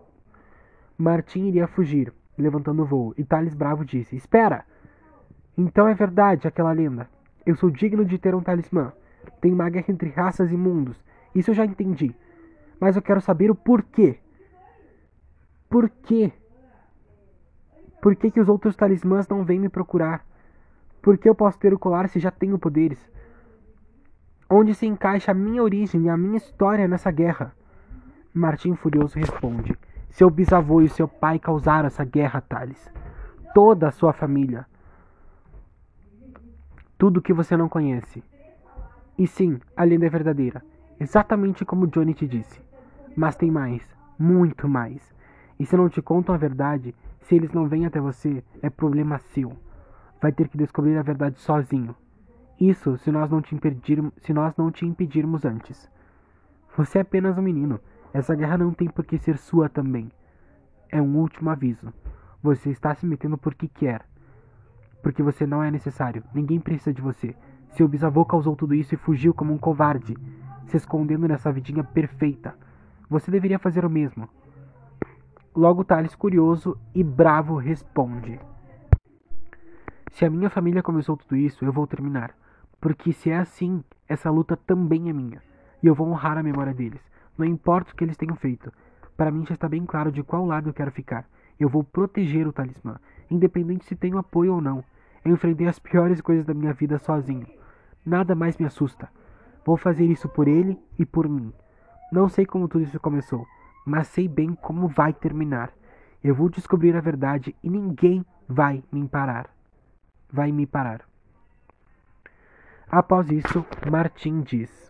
Martim 0.97 1.47
iria 1.47 1.67
fugir, 1.67 2.13
levantando 2.37 2.83
o 2.83 2.87
voo, 2.87 3.15
e 3.17 3.25
Thales 3.25 3.55
Bravo 3.55 3.85
disse: 3.85 4.17
Espera! 4.17 4.65
Então 5.57 5.87
é 5.87 5.95
verdade 5.95 6.49
aquela 6.49 6.73
lenda. 6.73 7.09
Eu 7.47 7.55
sou 7.55 7.71
digno 7.71 8.05
de 8.05 8.19
ter 8.19 8.35
um 8.35 8.41
talismã. 8.41 8.93
Tem 9.41 9.53
uma 9.53 9.69
guerra 9.69 9.87
entre 9.89 10.11
raças 10.11 10.51
e 10.51 10.57
mundos. 10.57 10.97
Isso 11.35 11.51
eu 11.51 11.55
já 11.55 11.65
entendi. 11.65 12.15
Mas 12.81 12.97
eu 12.97 13.03
quero 13.03 13.21
saber 13.21 13.51
o 13.51 13.55
porquê. 13.55 14.19
Por 15.75 15.91
quê? 15.91 16.33
Por 18.01 18.15
que, 18.15 18.31
que 18.31 18.39
os 18.39 18.49
outros 18.49 18.77
talismãs 18.77 19.27
não 19.27 19.43
vêm 19.43 19.59
me 19.59 19.69
procurar? 19.69 20.25
Por 21.03 21.19
que 21.19 21.29
eu 21.29 21.35
posso 21.35 21.59
ter 21.59 21.75
o 21.75 21.79
colar 21.81 22.09
se 22.09 22.21
já 22.21 22.31
tenho 22.31 22.61
poderes? 22.61 23.11
Onde 24.49 24.73
se 24.73 24.87
encaixa 24.87 25.33
a 25.33 25.35
minha 25.35 25.61
origem 25.61 26.03
e 26.03 26.09
a 26.09 26.17
minha 26.17 26.37
história 26.37 26.87
nessa 26.87 27.11
guerra? 27.11 27.53
Martim 28.33 28.77
Furioso 28.77 29.19
responde: 29.19 29.77
Seu 30.11 30.31
bisavô 30.31 30.81
e 30.81 30.89
seu 30.89 31.09
pai 31.09 31.41
causaram 31.41 31.89
essa 31.89 32.05
guerra, 32.05 32.41
Thales. 32.41 32.89
Toda 33.53 33.89
a 33.89 33.91
sua 33.91 34.13
família. 34.13 34.67
Tudo 36.97 37.21
que 37.21 37.33
você 37.33 37.57
não 37.57 37.69
conhece. 37.69 38.23
E 39.19 39.27
sim, 39.27 39.59
a 39.77 39.83
lenda 39.83 40.07
é 40.07 40.09
verdadeira. 40.09 40.63
Exatamente 41.01 41.65
como 41.65 41.89
Johnny 41.89 42.15
te 42.15 42.29
disse. 42.29 42.63
Mas 43.17 43.35
tem 43.35 43.51
mais. 43.51 43.83
Muito 44.17 44.69
mais. 44.69 45.14
E 45.59 45.67
se 45.67 45.77
não 45.77 45.89
te 45.89 46.03
contam 46.03 46.35
a 46.35 46.39
verdade, 46.39 46.95
se 47.21 47.35
eles 47.35 47.53
não 47.53 47.69
vêm 47.69 47.87
até 47.87 48.01
você, 48.01 48.43
é 48.61 48.69
problema 48.69 49.19
seu. 49.19 49.53
Vai 50.21 50.33
ter 50.33 50.49
que 50.49 50.59
descobrir 50.59 50.97
a 50.97 51.03
verdade 51.03 51.39
sozinho. 51.39 51.95
Isso 52.61 52.97
se 52.99 53.11
nós 53.11 53.31
não 53.31 53.43
te 53.43 53.55
impedirmos, 53.55 54.13
se 54.23 54.33
nós 54.33 54.57
não 54.57 54.71
te 54.71 54.87
impedirmos 54.87 55.45
antes. 55.45 55.91
Você 56.77 56.99
é 56.99 57.01
apenas 57.03 57.37
um 57.39 57.43
menino. 57.43 57.81
Essa 58.13 58.35
guerra 58.35 58.59
não 58.59 58.73
tem 58.73 58.89
por 58.89 59.05
que 59.05 59.19
ser 59.19 59.37
sua 59.39 59.69
também. 59.69 60.11
É 60.89 61.01
um 61.01 61.17
último 61.17 61.51
aviso. 61.51 61.93
Você 62.43 62.71
está 62.71 62.95
se 62.95 63.07
metendo 63.07 63.39
porque 63.39 63.69
quer. 63.69 64.05
Porque 65.03 65.23
você 65.23 65.47
não 65.47 65.63
é 65.63 65.71
necessário. 65.71 66.23
Ninguém 66.33 66.61
precisa 66.61 66.93
de 66.93 67.03
você. 67.03 67.35
Seu 67.71 67.89
bisavô 67.89 68.25
causou 68.25 68.55
tudo 68.55 68.75
isso 68.75 68.95
e 68.95 68.99
fugiu 68.99 69.35
como 69.35 69.53
um 69.53 69.59
covarde, 69.59 70.17
se 70.67 70.77
escondendo 70.77 71.27
nessa 71.27 71.51
vidinha 71.51 71.83
perfeita. 71.83 72.55
Você 73.11 73.31
deveria 73.31 73.59
fazer 73.59 73.85
o 73.85 73.91
mesmo. 73.91 74.29
Logo 75.57 75.85
Thales, 75.85 76.17
curioso 76.17 76.77
e 76.93 77.05
bravo, 77.05 77.57
responde: 77.59 78.41
Se 80.11 80.25
a 80.25 80.31
minha 80.31 80.51
família 80.51 80.83
começou 80.83 81.17
tudo 81.17 81.37
isso, 81.37 81.65
eu 81.65 81.73
vou 81.73 81.87
terminar. 81.87 82.35
Porque 82.81 83.13
se 83.13 83.31
é 83.31 83.39
assim, 83.39 83.85
essa 84.09 84.33
luta 84.33 84.57
também 84.57 85.09
é 85.09 85.13
minha. 85.13 85.41
E 85.81 85.87
eu 85.87 85.95
vou 85.95 86.09
honrar 86.09 86.37
a 86.37 86.43
memória 86.43 86.75
deles. 86.75 87.01
Não 87.39 87.47
importa 87.47 87.93
o 87.93 87.95
que 87.95 88.03
eles 88.03 88.17
tenham 88.17 88.35
feito. 88.35 88.73
Para 89.17 89.31
mim 89.31 89.47
já 89.47 89.55
está 89.55 89.69
bem 89.69 89.87
claro 89.87 90.11
de 90.11 90.25
qual 90.25 90.45
lado 90.45 90.71
eu 90.71 90.75
quero 90.75 90.91
ficar. 90.91 91.25
Eu 91.59 91.69
vou 91.69 91.85
proteger 91.85 92.49
o 92.49 92.53
talismã, 92.53 92.97
independente 93.31 93.85
se 93.85 93.95
tenho 93.95 94.19
apoio 94.19 94.55
ou 94.55 94.61
não. 94.61 94.83
Eu 95.25 95.35
enfrentei 95.35 95.69
as 95.69 95.79
piores 95.79 96.21
coisas 96.21 96.45
da 96.45 96.53
minha 96.53 96.73
vida 96.73 96.99
sozinho. 96.99 97.47
Nada 98.05 98.35
mais 98.35 98.59
me 98.59 98.67
assusta. 98.67 99.09
Vou 99.65 99.77
fazer 99.77 100.07
isso 100.07 100.29
por 100.29 100.49
ele 100.49 100.77
e 100.99 101.07
por 101.07 101.29
mim. 101.29 101.53
Não 102.11 102.29
sei 102.29 102.45
como 102.45 102.67
tudo 102.67 102.83
isso 102.83 102.99
começou, 102.99 103.47
mas 103.85 104.09
sei 104.09 104.29
bem 104.29 104.55
como 104.55 104.89
vai 104.89 105.13
terminar. 105.13 105.73
Eu 106.23 106.35
vou 106.35 106.49
descobrir 106.49 106.97
a 106.97 107.01
verdade 107.01 107.55
e 107.63 107.69
ninguém 107.69 108.25
vai 108.49 108.83
me 108.91 109.07
parar. 109.09 109.51
Vai 110.33 110.51
me 110.53 110.67
parar. 110.67 111.03
Após 112.91 113.31
isso, 113.31 113.65
Martim 113.91 114.41
diz: 114.41 114.85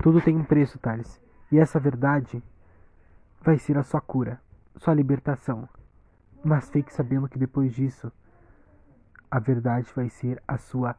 tudo 0.00 0.20
tem 0.20 0.36
um 0.36 0.44
preço, 0.44 0.78
Thales. 0.78 1.20
E 1.50 1.58
essa 1.58 1.80
verdade 1.80 2.42
vai 3.42 3.58
ser 3.58 3.76
a 3.76 3.82
sua 3.82 4.00
cura, 4.00 4.40
sua 4.76 4.94
libertação. 4.94 5.68
Mas 6.44 6.70
fique 6.70 6.92
sabendo 6.92 7.28
que 7.28 7.38
depois 7.38 7.74
disso, 7.74 8.12
a 9.28 9.40
verdade 9.40 9.90
vai 9.94 10.08
ser 10.08 10.40
a 10.46 10.56
sua 10.56 10.96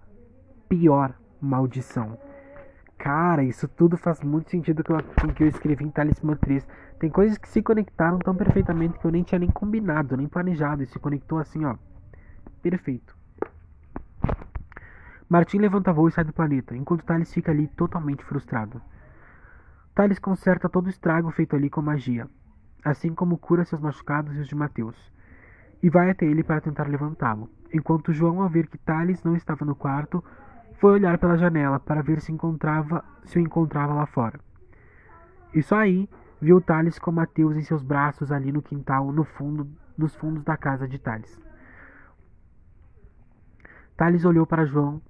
pior 0.67 1.13
maldição. 1.39 2.19
Cara, 2.99 3.41
isso 3.43 3.65
tudo 3.65 3.97
faz 3.97 4.21
muito 4.21 4.51
sentido 4.51 4.83
com 4.83 4.93
o 5.27 5.33
que 5.33 5.43
eu 5.43 5.47
escrevi 5.47 5.85
em 5.85 5.89
Talismã 5.89 6.35
3. 6.35 6.67
Tem 6.99 7.09
coisas 7.09 7.37
que 7.37 7.47
se 7.47 7.63
conectaram 7.63 8.19
tão 8.19 8.35
perfeitamente 8.35 8.99
que 8.99 9.05
eu 9.05 9.11
nem 9.11 9.23
tinha 9.23 9.39
nem 9.39 9.49
combinado, 9.49 10.17
nem 10.17 10.27
planejado. 10.27 10.83
E 10.83 10.85
se 10.85 10.99
conectou 10.99 11.39
assim, 11.39 11.63
ó. 11.63 11.75
Perfeito. 12.61 13.17
Martin 15.29 15.59
levanta 15.59 15.93
voo 15.93 16.09
e 16.09 16.11
sai 16.11 16.25
do 16.25 16.33
planeta, 16.33 16.75
enquanto 16.75 17.05
Thales 17.05 17.33
fica 17.33 17.51
ali 17.51 17.67
totalmente 17.67 18.25
frustrado. 18.25 18.81
Thales 19.95 20.19
conserta 20.19 20.67
todo 20.67 20.87
o 20.87 20.89
estrago 20.89 21.29
feito 21.31 21.55
ali 21.55 21.69
com 21.69 21.81
magia, 21.81 22.27
assim 22.83 23.13
como 23.13 23.37
cura 23.37 23.63
seus 23.63 23.79
machucados 23.79 24.35
e 24.35 24.39
os 24.39 24.47
de 24.47 24.55
Mateus, 24.55 24.97
e 25.83 25.89
vai 25.89 26.09
até 26.09 26.25
ele 26.25 26.43
para 26.43 26.61
tentar 26.61 26.87
levantá-lo, 26.87 27.47
enquanto 27.71 28.11
João, 28.11 28.41
ao 28.41 28.49
ver 28.49 28.65
que 28.67 28.77
Thales 28.79 29.23
não 29.23 29.35
estava 29.35 29.63
no 29.63 29.75
quarto, 29.75 30.23
foi 30.79 30.93
olhar 30.93 31.17
pela 31.17 31.37
janela 31.37 31.79
para 31.79 32.01
ver 32.01 32.21
se, 32.21 32.31
encontrava, 32.31 33.03
se 33.25 33.37
o 33.37 33.41
encontrava 33.41 33.93
lá 33.93 34.05
fora. 34.05 34.39
E 35.53 35.61
só 35.61 35.77
aí 35.77 36.09
viu 36.41 36.61
Thales 36.61 36.97
com 36.97 37.11
Mateus 37.11 37.57
em 37.57 37.61
seus 37.61 37.83
braços 37.83 38.31
ali 38.31 38.51
no 38.51 38.61
quintal, 38.61 39.11
no 39.11 39.25
fundo, 39.25 39.69
nos 39.97 40.15
fundos 40.15 40.43
da 40.43 40.55
casa 40.55 40.87
de 40.87 40.97
Thales. 40.97 41.37
Thales 43.97 44.23
olhou 44.23 44.47
para 44.47 44.65
João 44.65 45.01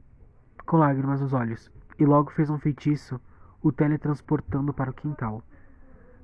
com 0.66 0.78
lágrimas 0.78 1.22
nos 1.22 1.34
olhos, 1.34 1.72
e 2.00 2.06
logo 2.06 2.32
fez 2.32 2.50
um 2.50 2.58
feitiço, 2.58 3.20
o 3.62 3.72
teletransportando 3.72 4.74
para 4.74 4.90
o 4.90 4.94
quintal. 4.94 5.44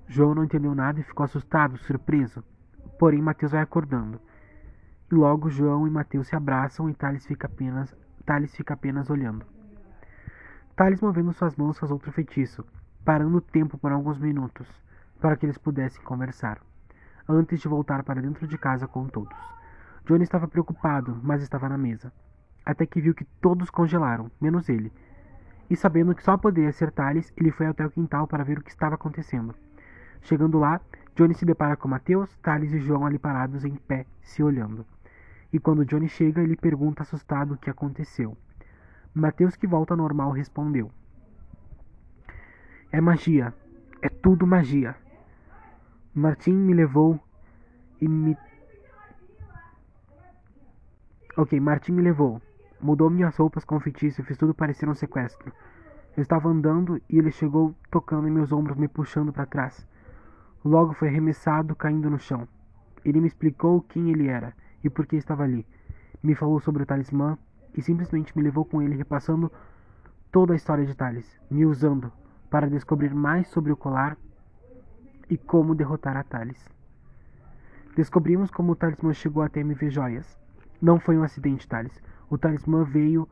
João 0.07 0.33
não 0.33 0.43
entendeu 0.43 0.73
nada 0.73 0.99
e 0.99 1.03
ficou 1.03 1.23
assustado, 1.23 1.77
surpreso. 1.77 2.43
Porém, 2.97 3.21
Mateus 3.21 3.51
vai 3.51 3.61
acordando. 3.61 4.19
E 5.11 5.15
logo 5.15 5.49
João 5.49 5.87
e 5.87 5.91
Mateus 5.91 6.27
se 6.27 6.35
abraçam 6.35 6.89
e 6.89 6.93
Thales 6.93 7.25
fica 7.25 7.47
apenas, 7.47 7.95
Thales 8.25 8.55
fica 8.55 8.73
apenas 8.73 9.09
olhando. 9.09 9.45
Thales 10.75 10.99
movendo 10.99 11.31
suas 11.31 11.55
mãos 11.55 11.77
faz 11.77 11.91
outro 11.91 12.11
feitiço, 12.11 12.65
parando 13.05 13.37
o 13.37 13.41
tempo 13.41 13.77
por 13.77 13.91
alguns 13.91 14.17
minutos, 14.17 14.67
para 15.21 15.37
que 15.37 15.45
eles 15.45 15.57
pudessem 15.57 16.03
conversar, 16.03 16.59
antes 17.29 17.61
de 17.61 17.67
voltar 17.67 18.03
para 18.03 18.21
dentro 18.21 18.47
de 18.47 18.57
casa 18.57 18.87
com 18.87 19.07
todos. 19.07 19.37
Johnny 20.05 20.23
estava 20.23 20.47
preocupado, 20.47 21.19
mas 21.23 21.43
estava 21.43 21.69
na 21.69 21.77
mesa, 21.77 22.11
até 22.65 22.85
que 22.85 22.99
viu 22.99 23.13
que 23.13 23.25
todos 23.39 23.69
congelaram, 23.69 24.31
menos 24.41 24.69
ele. 24.69 24.91
E 25.69 25.75
sabendo 25.75 26.13
que 26.15 26.23
só 26.23 26.35
poderia 26.35 26.71
ser 26.71 26.91
Thales, 26.91 27.31
ele 27.37 27.51
foi 27.51 27.67
até 27.67 27.85
o 27.85 27.91
quintal 27.91 28.27
para 28.27 28.43
ver 28.43 28.57
o 28.57 28.63
que 28.63 28.69
estava 28.69 28.95
acontecendo. 28.95 29.53
Chegando 30.21 30.57
lá, 30.57 30.81
Johnny 31.15 31.35
se 31.35 31.45
depara 31.45 31.77
com 31.77 31.87
Mateus, 31.87 32.35
Thales 32.37 32.73
e 32.73 32.79
João 32.79 33.05
ali 33.05 33.19
parados 33.19 33.63
em 33.63 33.75
pé, 33.75 34.05
se 34.21 34.41
olhando. 34.43 34.85
E 35.51 35.59
quando 35.59 35.85
Johnny 35.85 36.09
chega, 36.09 36.41
ele 36.41 36.55
pergunta 36.55 37.03
assustado 37.03 37.53
o 37.53 37.57
que 37.57 37.69
aconteceu. 37.69 38.37
Mateus, 39.13 39.55
que 39.55 39.67
volta 39.67 39.95
normal, 39.95 40.31
respondeu: 40.31 40.91
É 42.91 42.99
magia. 42.99 43.53
É 44.01 44.09
tudo 44.09 44.45
magia. 44.45 44.95
Martim 46.13 46.53
me 46.53 46.73
levou 46.73 47.19
e 48.01 48.07
me. 48.07 48.37
Ok, 51.37 51.59
Martim 51.59 51.93
me 51.93 52.01
levou. 52.01 52.41
Mudou 52.81 53.09
minhas 53.09 53.35
roupas 53.37 53.63
com 53.63 53.79
feitiço 53.79 54.21
e 54.21 54.23
fez 54.23 54.37
tudo 54.37 54.53
parecer 54.53 54.87
um 54.87 54.93
sequestro. 54.93 55.51
Eu 56.15 56.21
estava 56.21 56.49
andando 56.49 57.01
e 57.09 57.17
ele 57.17 57.31
chegou 57.31 57.73
tocando 57.89 58.27
em 58.27 58.31
meus 58.31 58.51
ombros, 58.51 58.77
me 58.77 58.87
puxando 58.87 59.33
para 59.33 59.45
trás. 59.45 59.87
Logo 60.63 60.93
foi 60.93 61.07
arremessado, 61.07 61.75
caindo 61.75 62.09
no 62.09 62.19
chão. 62.19 62.47
Ele 63.03 63.19
me 63.19 63.27
explicou 63.27 63.81
quem 63.81 64.11
ele 64.11 64.27
era 64.27 64.53
e 64.85 64.89
por 64.89 65.07
que 65.07 65.15
estava 65.15 65.43
ali. 65.43 65.65
Me 66.21 66.35
falou 66.35 66.59
sobre 66.59 66.83
o 66.83 66.85
talismã 66.85 67.37
e 67.73 67.81
simplesmente 67.81 68.35
me 68.37 68.43
levou 68.43 68.63
com 68.63 68.81
ele 68.81 68.95
repassando 68.95 69.51
toda 70.31 70.53
a 70.53 70.55
história 70.55 70.85
de 70.85 70.95
Thales, 70.95 71.39
me 71.49 71.65
usando 71.65 72.11
para 72.49 72.69
descobrir 72.69 73.13
mais 73.13 73.47
sobre 73.47 73.71
o 73.71 73.77
colar 73.77 74.15
e 75.29 75.37
como 75.37 75.73
derrotar 75.73 76.15
a 76.15 76.23
Thales. 76.23 76.69
Descobrimos 77.95 78.51
como 78.51 78.73
o 78.73 78.75
talismã 78.75 79.11
chegou 79.13 79.41
até 79.41 79.61
MV 79.61 79.89
Joias. 79.89 80.37
Não 80.81 80.99
foi 80.99 81.17
um 81.17 81.23
acidente, 81.23 81.67
Thales. 81.67 81.99
O 82.29 82.37
talismã 82.37 82.83
veio 82.83 83.27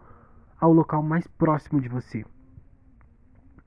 ao 0.60 0.74
local 0.74 1.04
mais 1.04 1.28
próximo 1.28 1.80
de 1.80 1.90
você. 1.90 2.26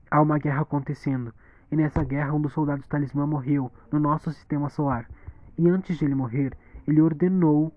Há 0.09 0.21
uma 0.21 0.39
guerra 0.39 0.61
acontecendo, 0.61 1.33
e 1.71 1.75
nessa 1.75 2.03
guerra 2.03 2.33
um 2.33 2.41
dos 2.41 2.53
soldados 2.53 2.87
talismã 2.87 3.25
morreu 3.25 3.71
no 3.91 3.99
nosso 3.99 4.31
sistema 4.31 4.69
solar. 4.69 5.07
E 5.57 5.69
antes 5.69 5.97
de 5.97 6.05
ele 6.05 6.15
morrer, 6.15 6.57
ele 6.87 7.01
ordenou 7.01 7.73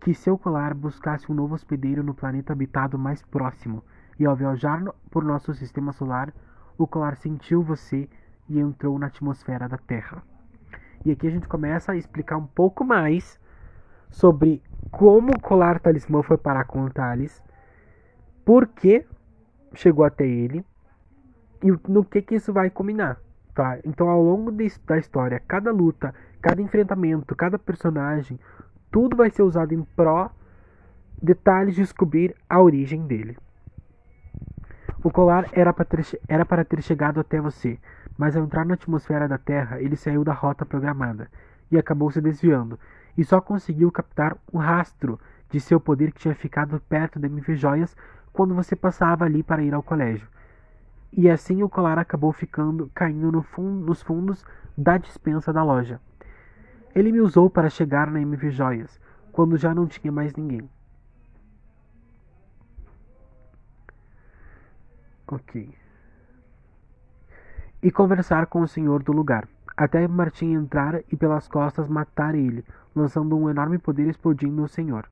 que 0.00 0.14
seu 0.14 0.38
colar 0.38 0.74
buscasse 0.74 1.30
um 1.30 1.34
novo 1.34 1.54
hospedeiro 1.54 2.02
no 2.02 2.14
planeta 2.14 2.52
habitado 2.52 2.98
mais 2.98 3.22
próximo, 3.22 3.84
e 4.18 4.24
ao 4.24 4.34
viajar 4.34 4.82
por 5.10 5.22
nosso 5.22 5.52
sistema 5.54 5.92
solar, 5.92 6.32
o 6.78 6.86
colar 6.86 7.16
sentiu 7.16 7.62
você 7.62 8.08
e 8.48 8.58
entrou 8.58 8.98
na 8.98 9.06
atmosfera 9.06 9.68
da 9.68 9.76
Terra. 9.76 10.22
E 11.04 11.10
aqui 11.10 11.26
a 11.26 11.30
gente 11.30 11.48
começa 11.48 11.92
a 11.92 11.96
explicar 11.96 12.36
um 12.36 12.46
pouco 12.46 12.84
mais 12.84 13.38
sobre 14.10 14.62
como 14.90 15.32
o 15.32 15.40
colar 15.40 15.80
talismã 15.80 16.22
foi 16.22 16.38
parar 16.38 16.64
com 16.64 16.84
o 16.84 16.90
Thales, 16.90 17.42
por 18.44 18.66
que 18.68 19.04
chegou 19.74 20.04
até 20.04 20.26
ele 20.26 20.64
e 21.62 21.70
no 21.88 22.04
que, 22.04 22.22
que 22.22 22.36
isso 22.36 22.52
vai 22.52 22.70
combinar. 22.70 23.18
Tá? 23.56 23.78
Então, 23.86 24.10
ao 24.10 24.22
longo 24.22 24.52
de, 24.52 24.70
da 24.86 24.98
história, 24.98 25.40
cada 25.48 25.72
luta, 25.72 26.14
cada 26.42 26.60
enfrentamento, 26.60 27.34
cada 27.34 27.58
personagem, 27.58 28.38
tudo 28.90 29.16
vai 29.16 29.30
ser 29.30 29.42
usado 29.44 29.72
em 29.72 29.82
pró 29.82 30.30
detalhes 31.22 31.74
de 31.74 31.80
descobrir 31.80 32.36
a 32.50 32.60
origem 32.60 33.06
dele. 33.06 33.38
O 35.02 35.10
colar 35.10 35.48
era 35.52 35.72
para, 35.72 35.86
ter, 35.86 36.20
era 36.28 36.44
para 36.44 36.66
ter 36.66 36.82
chegado 36.82 37.18
até 37.18 37.40
você, 37.40 37.78
mas 38.18 38.36
ao 38.36 38.44
entrar 38.44 38.66
na 38.66 38.74
atmosfera 38.74 39.26
da 39.26 39.38
Terra, 39.38 39.80
ele 39.80 39.96
saiu 39.96 40.22
da 40.22 40.34
rota 40.34 40.66
programada 40.66 41.30
e 41.70 41.78
acabou 41.78 42.10
se 42.10 42.20
desviando, 42.20 42.78
e 43.16 43.24
só 43.24 43.40
conseguiu 43.40 43.90
captar 43.90 44.36
um 44.52 44.58
rastro 44.58 45.18
de 45.48 45.60
seu 45.60 45.80
poder 45.80 46.12
que 46.12 46.20
tinha 46.20 46.34
ficado 46.34 46.78
perto 46.90 47.18
da 47.18 47.26
MV 47.26 47.56
Joias 47.56 47.96
quando 48.34 48.54
você 48.54 48.76
passava 48.76 49.24
ali 49.24 49.42
para 49.42 49.62
ir 49.62 49.72
ao 49.72 49.82
colégio. 49.82 50.28
E 51.12 51.30
assim 51.30 51.62
o 51.62 51.68
colar 51.68 51.98
acabou 51.98 52.32
ficando 52.32 52.90
caindo 52.94 53.32
no 53.32 53.44
nos 53.80 54.02
fundos 54.02 54.44
da 54.76 54.98
dispensa 54.98 55.52
da 55.52 55.62
loja. 55.62 56.00
Ele 56.94 57.12
me 57.12 57.20
usou 57.20 57.48
para 57.48 57.70
chegar 57.70 58.10
na 58.10 58.20
MV 58.20 58.50
Joias, 58.50 59.00
quando 59.32 59.56
já 59.56 59.74
não 59.74 59.86
tinha 59.86 60.10
mais 60.10 60.34
ninguém. 60.34 60.68
Ok. 65.28 65.74
E 67.82 67.90
conversar 67.90 68.46
com 68.46 68.60
o 68.60 68.68
senhor 68.68 69.02
do 69.02 69.12
lugar, 69.12 69.48
até 69.76 70.06
Martim 70.08 70.54
entrar 70.54 71.02
e 71.12 71.16
pelas 71.16 71.46
costas 71.46 71.88
matar 71.88 72.34
ele, 72.34 72.64
lançando 72.94 73.36
um 73.36 73.50
enorme 73.50 73.76
poder 73.76 74.08
explodindo 74.08 74.62
o 74.62 74.68
senhor, 74.68 75.06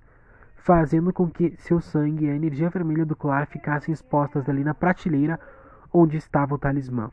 fazendo 0.56 1.12
com 1.12 1.28
que 1.28 1.54
seu 1.58 1.80
sangue 1.80 2.24
e 2.24 2.30
a 2.30 2.34
energia 2.34 2.70
vermelha 2.70 3.04
do 3.04 3.14
colar 3.14 3.46
ficassem 3.46 3.92
expostas 3.92 4.48
ali 4.48 4.64
na 4.64 4.72
prateleira 4.72 5.38
onde 5.94 6.16
estava 6.16 6.56
o 6.56 6.58
talismã. 6.58 7.12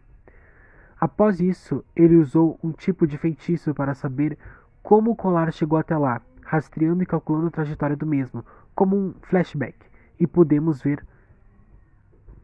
Após 1.00 1.40
isso, 1.40 1.86
ele 1.96 2.16
usou 2.16 2.60
um 2.64 2.72
tipo 2.72 3.06
de 3.06 3.18
feitiço 3.18 3.74
para 3.76 3.94
saber 3.94 4.38
como 4.82 5.12
o 5.12 5.16
colar 5.16 5.54
chegou 5.54 5.78
até 5.78 5.96
lá, 5.96 6.20
rastreando 6.44 7.04
e 7.04 7.06
calculando 7.06 7.48
a 7.48 7.52
trajetória 7.52 7.96
do 7.96 8.08
mesmo, 8.08 8.44
como 8.74 8.98
um 8.98 9.14
flashback, 9.22 9.78
e 10.20 10.26
podemos 10.26 10.82
ver 10.82 11.06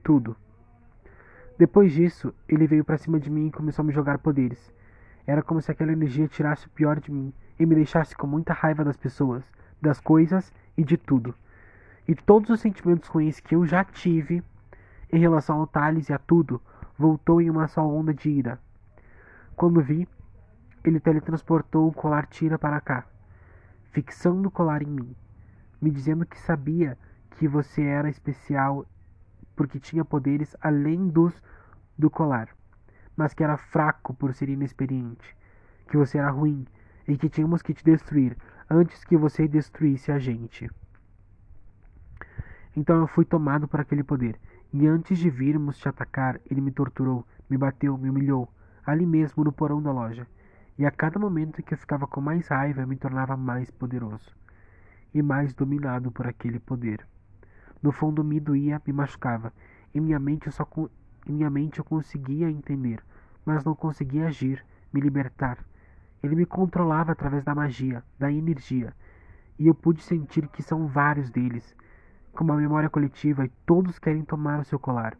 tudo. 0.04 0.36
Depois 1.58 1.92
disso, 1.92 2.32
ele 2.48 2.68
veio 2.68 2.86
para 2.86 3.00
cima 3.00 3.20
de 3.20 3.32
mim 3.32 3.48
e 3.48 3.52
começou 3.52 3.82
a 3.82 3.86
me 3.86 3.92
jogar 3.92 4.20
poderes. 4.20 4.72
Era 5.26 5.42
como 5.42 5.62
se 5.62 5.72
aquela 5.72 5.92
energia 5.92 6.28
tirasse 6.28 6.68
o 6.68 6.70
pior 6.70 7.00
de 7.00 7.12
mim 7.12 7.34
e 7.60 7.66
me 7.66 7.74
deixasse 7.74 8.16
com 8.16 8.28
muita 8.28 8.54
raiva 8.54 8.84
das 8.84 8.96
pessoas, 8.96 9.44
das 9.82 10.00
coisas 10.00 10.54
e 10.78 10.84
de 10.84 10.98
tudo. 10.98 11.34
E 12.08 12.14
todos 12.14 12.52
os 12.52 12.60
sentimentos 12.60 13.10
ruins 13.10 13.40
que 13.40 13.56
eu 13.56 13.66
já 13.66 13.84
tive 13.84 14.44
em 15.12 15.20
relação 15.20 15.60
ao 15.60 15.68
Thales 15.68 16.10
e 16.10 16.14
a 16.14 16.20
tudo 16.20 16.62
voltou 16.98 17.42
em 17.42 17.50
uma 17.50 17.68
só 17.68 17.88
onda 17.88 18.14
de 18.14 18.30
ira. 18.30 18.60
Quando 19.56 19.82
vi, 19.82 20.08
ele 20.84 21.00
teletransportou 21.00 21.88
o 21.88 21.94
colar 21.94 22.26
tira 22.28 22.58
para 22.58 22.80
cá, 22.82 23.06
fixando 23.92 24.48
o 24.48 24.52
colar 24.52 24.82
em 24.82 24.88
mim, 24.88 25.16
me 25.82 25.92
dizendo 25.92 26.26
que 26.26 26.40
sabia 26.40 26.98
que 27.32 27.48
você 27.48 27.84
era 27.84 28.10
especial 28.10 28.86
porque 29.56 29.80
tinha 29.80 30.06
poderes 30.06 30.56
além 30.62 31.08
dos 31.08 31.34
do 31.98 32.10
colar, 32.10 32.50
mas 33.16 33.34
que 33.34 33.44
era 33.44 33.58
fraco 33.58 34.14
por 34.14 34.34
ser 34.34 34.50
inexperiente, 34.50 35.36
que 35.90 35.98
você 35.98 36.18
era 36.18 36.30
ruim 36.30 36.66
e 37.08 37.18
que 37.18 37.30
tínhamos 37.30 37.62
que 37.62 37.74
te 37.74 37.84
destruir 37.84 38.38
antes 38.70 39.04
que 39.04 39.18
você 39.18 39.48
destruísse 39.48 40.12
a 40.12 40.20
gente. 40.20 40.70
Então 42.76 42.98
eu 42.98 43.08
fui 43.08 43.26
tomado 43.26 43.68
por 43.68 43.80
aquele 43.82 44.04
poder, 44.04 44.40
e 44.74 44.88
antes 44.88 45.18
de 45.18 45.30
virmos 45.30 45.78
te 45.78 45.88
atacar, 45.90 46.40
ele 46.50 46.62
me 46.62 46.72
torturou, 46.72 47.26
me 47.50 47.58
bateu, 47.58 47.98
me 47.98 48.10
humilhou, 48.10 48.52
ali 48.86 49.06
mesmo 49.06 49.44
no 49.44 49.52
porão 49.52 49.82
da 49.82 49.92
loja 49.92 50.28
e 50.78 50.86
a 50.86 50.92
cada 50.92 51.18
momento 51.18 51.64
que 51.64 51.74
eu 51.74 51.78
ficava 51.78 52.06
com 52.06 52.22
mais 52.22 52.48
raiva, 52.50 52.82
eu 52.82 52.88
me 52.88 52.96
tornava 52.96 53.36
mais 53.36 53.72
poderoso 53.72 54.36
e 55.12 55.24
mais 55.24 55.52
dominado 55.54 56.12
por 56.12 56.28
aquele 56.28 56.60
poder. 56.60 57.04
No 57.82 57.92
fundo, 57.92 58.24
me 58.24 58.40
doía, 58.40 58.80
me 58.86 58.94
machucava. 58.94 59.52
Em 59.94 60.00
minha 60.00 60.20
mente, 60.20 60.46
eu 60.46 60.52
só 60.52 60.68
em 61.28 61.32
minha 61.32 61.50
mente 61.50 61.80
eu 61.80 61.86
conseguia 61.86 62.50
entender, 62.50 63.04
mas 63.44 63.64
não 63.64 63.74
conseguia 63.74 64.28
agir, 64.28 64.64
me 64.94 65.02
libertar. 65.02 65.58
Ele 66.22 66.36
me 66.36 66.46
controlava 66.46 67.12
através 67.12 67.44
da 67.44 67.56
magia, 67.56 68.04
da 68.20 68.32
energia, 68.32 68.94
e 69.58 69.66
eu 69.66 69.74
pude 69.74 70.04
sentir 70.04 70.48
que 70.48 70.62
são 70.62 70.88
vários 70.88 71.32
deles, 71.32 71.76
com 72.38 72.46
uma 72.46 72.56
memória 72.56 72.90
coletiva, 72.90 73.46
e 73.46 73.52
todos 73.66 74.00
querem 74.00 74.24
tomar 74.24 74.60
o 74.60 74.66
seu 74.66 74.80
colar. 74.80 75.18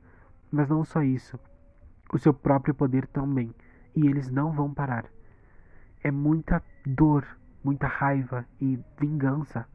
Mas 0.52 0.70
não 0.70 0.86
só 0.86 1.02
isso, 1.02 1.38
o 2.14 2.18
seu 2.18 2.34
próprio 2.34 2.74
poder 2.74 3.08
também, 3.08 3.54
e 3.96 4.08
eles 4.08 4.30
não 4.32 4.52
vão 4.54 4.74
parar 4.74 5.06
é 6.08 6.12
muita 6.12 6.64
dor, 6.86 7.26
muita 7.64 7.88
raiva 7.88 8.46
e 8.62 8.80
vingança. 9.00 9.66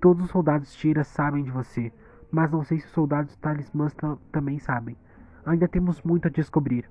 Todos 0.00 0.24
os 0.24 0.30
soldados 0.30 0.74
Tira 0.74 1.04
sabem 1.04 1.44
de 1.44 1.50
você, 1.50 1.92
mas 2.30 2.50
não 2.50 2.64
sei 2.64 2.80
se 2.80 2.86
os 2.86 2.92
soldados 2.92 3.36
talismãs 3.36 3.94
também 4.32 4.58
sabem. 4.58 4.96
Ainda 5.44 5.68
temos 5.68 6.02
muito 6.02 6.28
a 6.28 6.30
descobrir. 6.30 6.90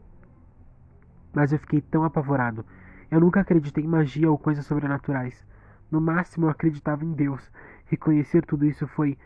Mas 1.34 1.51
eu 1.51 1.59
fiquei 1.59 1.82
tão 1.82 2.03
apavorado. 2.03 2.66
Eu 3.09 3.20
nunca 3.20 3.41
acreditei 3.41 3.84
em 3.84 3.88
magia 3.88 4.30
ou 4.30 4.38
coisas 4.38 4.66
sobrenaturais. 4.66 5.43
No 5.89 5.99
máximo 5.99 6.45
eu 6.45 6.49
acreditava 6.49 7.03
em 7.03 7.11
Deus. 7.11 7.51
Reconhecer 7.86 8.45
tudo 8.45 8.66
isso 8.66 8.88
foi 8.88 9.18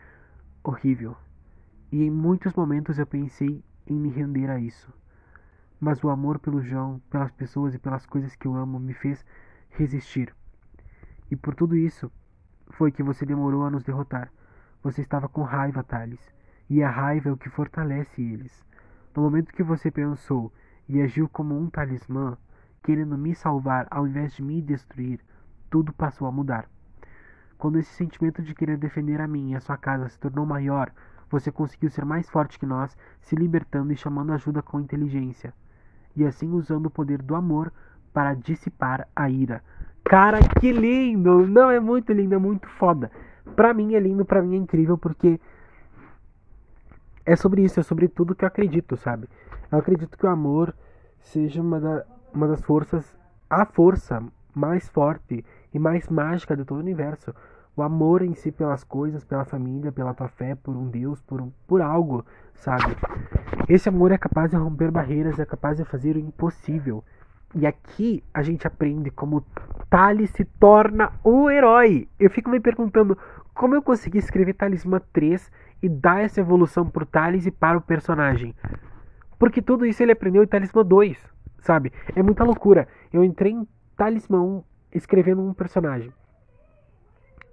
horrível. 0.62 1.16
E 1.90 2.02
em 2.02 2.10
muitos 2.10 2.54
momentos 2.54 2.98
eu 2.98 3.06
pensei 3.06 3.62
em 3.86 3.94
me 3.94 4.10
render 4.10 4.50
a 4.50 4.58
isso. 4.58 4.92
mas 5.80 6.02
o 6.02 6.10
amor 6.10 6.38
pelo 6.38 6.60
João, 6.60 7.00
pelas 7.08 7.30
pessoas 7.30 7.74
e 7.74 7.78
pelas 7.78 8.04
coisas 8.04 8.34
que 8.34 8.46
eu 8.46 8.54
amo 8.56 8.78
me 8.80 8.92
fez 8.92 9.24
resistir. 9.70 10.34
E 11.30 11.36
por 11.36 11.54
tudo 11.54 11.76
isso 11.76 12.10
foi 12.70 12.90
que 12.90 13.02
você 13.02 13.24
demorou 13.24 13.64
a 13.64 13.70
nos 13.70 13.84
derrotar. 13.84 14.32
Você 14.82 15.02
estava 15.02 15.28
com 15.28 15.42
raiva, 15.42 15.82
Thales, 15.82 16.20
e 16.68 16.82
a 16.82 16.90
raiva 16.90 17.28
é 17.28 17.32
o 17.32 17.36
que 17.36 17.48
fortalece 17.48 18.22
eles. 18.22 18.64
No 19.14 19.22
momento 19.22 19.52
que 19.52 19.62
você 19.62 19.90
pensou 19.90 20.52
e 20.88 21.00
agiu 21.00 21.28
como 21.28 21.58
um 21.58 21.68
talismã, 21.70 22.36
querendo 22.82 23.16
me 23.18 23.34
salvar 23.34 23.86
ao 23.90 24.06
invés 24.06 24.32
de 24.34 24.42
me 24.42 24.60
destruir, 24.62 25.20
tudo 25.70 25.92
passou 25.92 26.26
a 26.26 26.32
mudar. 26.32 26.68
Quando 27.58 27.78
esse 27.78 27.92
sentimento 27.92 28.40
de 28.40 28.54
querer 28.54 28.78
defender 28.78 29.20
a 29.20 29.26
mim 29.26 29.50
e 29.50 29.56
a 29.56 29.60
sua 29.60 29.76
casa 29.76 30.08
se 30.08 30.18
tornou 30.18 30.46
maior, 30.46 30.92
você 31.28 31.50
conseguiu 31.50 31.90
ser 31.90 32.04
mais 32.04 32.30
forte 32.30 32.58
que 32.58 32.64
nós, 32.64 32.96
se 33.20 33.34
libertando 33.34 33.92
e 33.92 33.96
chamando 33.96 34.32
ajuda 34.32 34.62
com 34.62 34.80
inteligência, 34.80 35.52
e 36.14 36.24
assim 36.24 36.52
usando 36.52 36.86
o 36.86 36.90
poder 36.90 37.20
do 37.20 37.34
amor 37.34 37.72
para 38.12 38.32
dissipar 38.34 39.08
a 39.14 39.28
ira. 39.28 39.62
Cara, 40.04 40.38
que 40.60 40.72
lindo! 40.72 41.46
Não, 41.46 41.70
é 41.70 41.80
muito 41.80 42.12
lindo, 42.12 42.34
é 42.34 42.38
muito 42.38 42.68
foda. 42.68 43.10
Pra 43.56 43.74
mim 43.74 43.94
é 43.94 44.00
lindo, 44.00 44.24
pra 44.24 44.40
mim 44.40 44.54
é 44.54 44.58
incrível, 44.58 44.96
porque 44.96 45.40
é 47.26 47.36
sobre 47.36 47.62
isso, 47.62 47.78
é 47.80 47.82
sobre 47.82 48.08
tudo 48.08 48.34
que 48.34 48.44
eu 48.44 48.48
acredito, 48.48 48.96
sabe? 48.96 49.28
Eu 49.70 49.78
acredito 49.78 50.16
que 50.16 50.24
o 50.24 50.30
amor 50.30 50.74
seja 51.20 51.60
uma, 51.60 51.78
da, 51.78 52.06
uma 52.32 52.48
das 52.48 52.62
forças, 52.62 53.04
a 53.50 53.66
força 53.66 54.22
mais 54.54 54.88
forte 54.88 55.44
e 55.72 55.78
mais 55.78 56.08
mágica 56.08 56.56
de 56.56 56.64
todo 56.64 56.78
o 56.78 56.82
universo. 56.82 57.34
O 57.76 57.82
amor 57.82 58.22
em 58.22 58.34
si 58.34 58.50
pelas 58.50 58.82
coisas, 58.82 59.24
pela 59.24 59.44
família, 59.44 59.92
pela 59.92 60.14
tua 60.14 60.28
fé, 60.28 60.54
por 60.54 60.76
um 60.76 60.88
Deus, 60.88 61.20
por, 61.22 61.40
um, 61.40 61.52
por 61.66 61.80
algo, 61.80 62.24
sabe? 62.54 62.96
Esse 63.68 63.88
amor 63.88 64.10
é 64.10 64.18
capaz 64.18 64.50
de 64.50 64.56
romper 64.56 64.90
barreiras, 64.90 65.38
é 65.38 65.46
capaz 65.46 65.76
de 65.76 65.84
fazer 65.84 66.16
o 66.16 66.18
impossível. 66.18 67.04
E 67.54 67.66
aqui 67.66 68.22
a 68.34 68.42
gente 68.42 68.66
aprende 68.66 69.10
como 69.10 69.44
Thales 69.88 70.30
se 70.30 70.44
torna 70.44 71.12
o 71.22 71.48
herói. 71.50 72.08
Eu 72.18 72.30
fico 72.30 72.50
me 72.50 72.60
perguntando 72.60 73.16
como 73.54 73.74
eu 73.74 73.82
consegui 73.82 74.18
escrever 74.18 74.54
Talismã 74.54 75.00
3 75.12 75.50
e 75.82 75.88
dar 75.88 76.22
essa 76.22 76.40
evolução 76.40 76.88
pro 76.88 77.06
Thales 77.06 77.46
e 77.46 77.50
para 77.50 77.78
o 77.78 77.80
personagem. 77.80 78.54
Porque 79.38 79.62
tudo 79.62 79.86
isso 79.86 80.02
ele 80.02 80.12
aprendeu 80.12 80.42
em 80.42 80.46
Talismã 80.46 80.84
2, 80.84 81.16
sabe? 81.60 81.92
É 82.14 82.22
muita 82.22 82.44
loucura. 82.44 82.88
Eu 83.12 83.22
entrei 83.22 83.52
em 83.52 83.66
Talismã 83.96 84.42
1 84.42 84.62
escrevendo 84.92 85.42
um 85.42 85.52
personagem. 85.52 86.12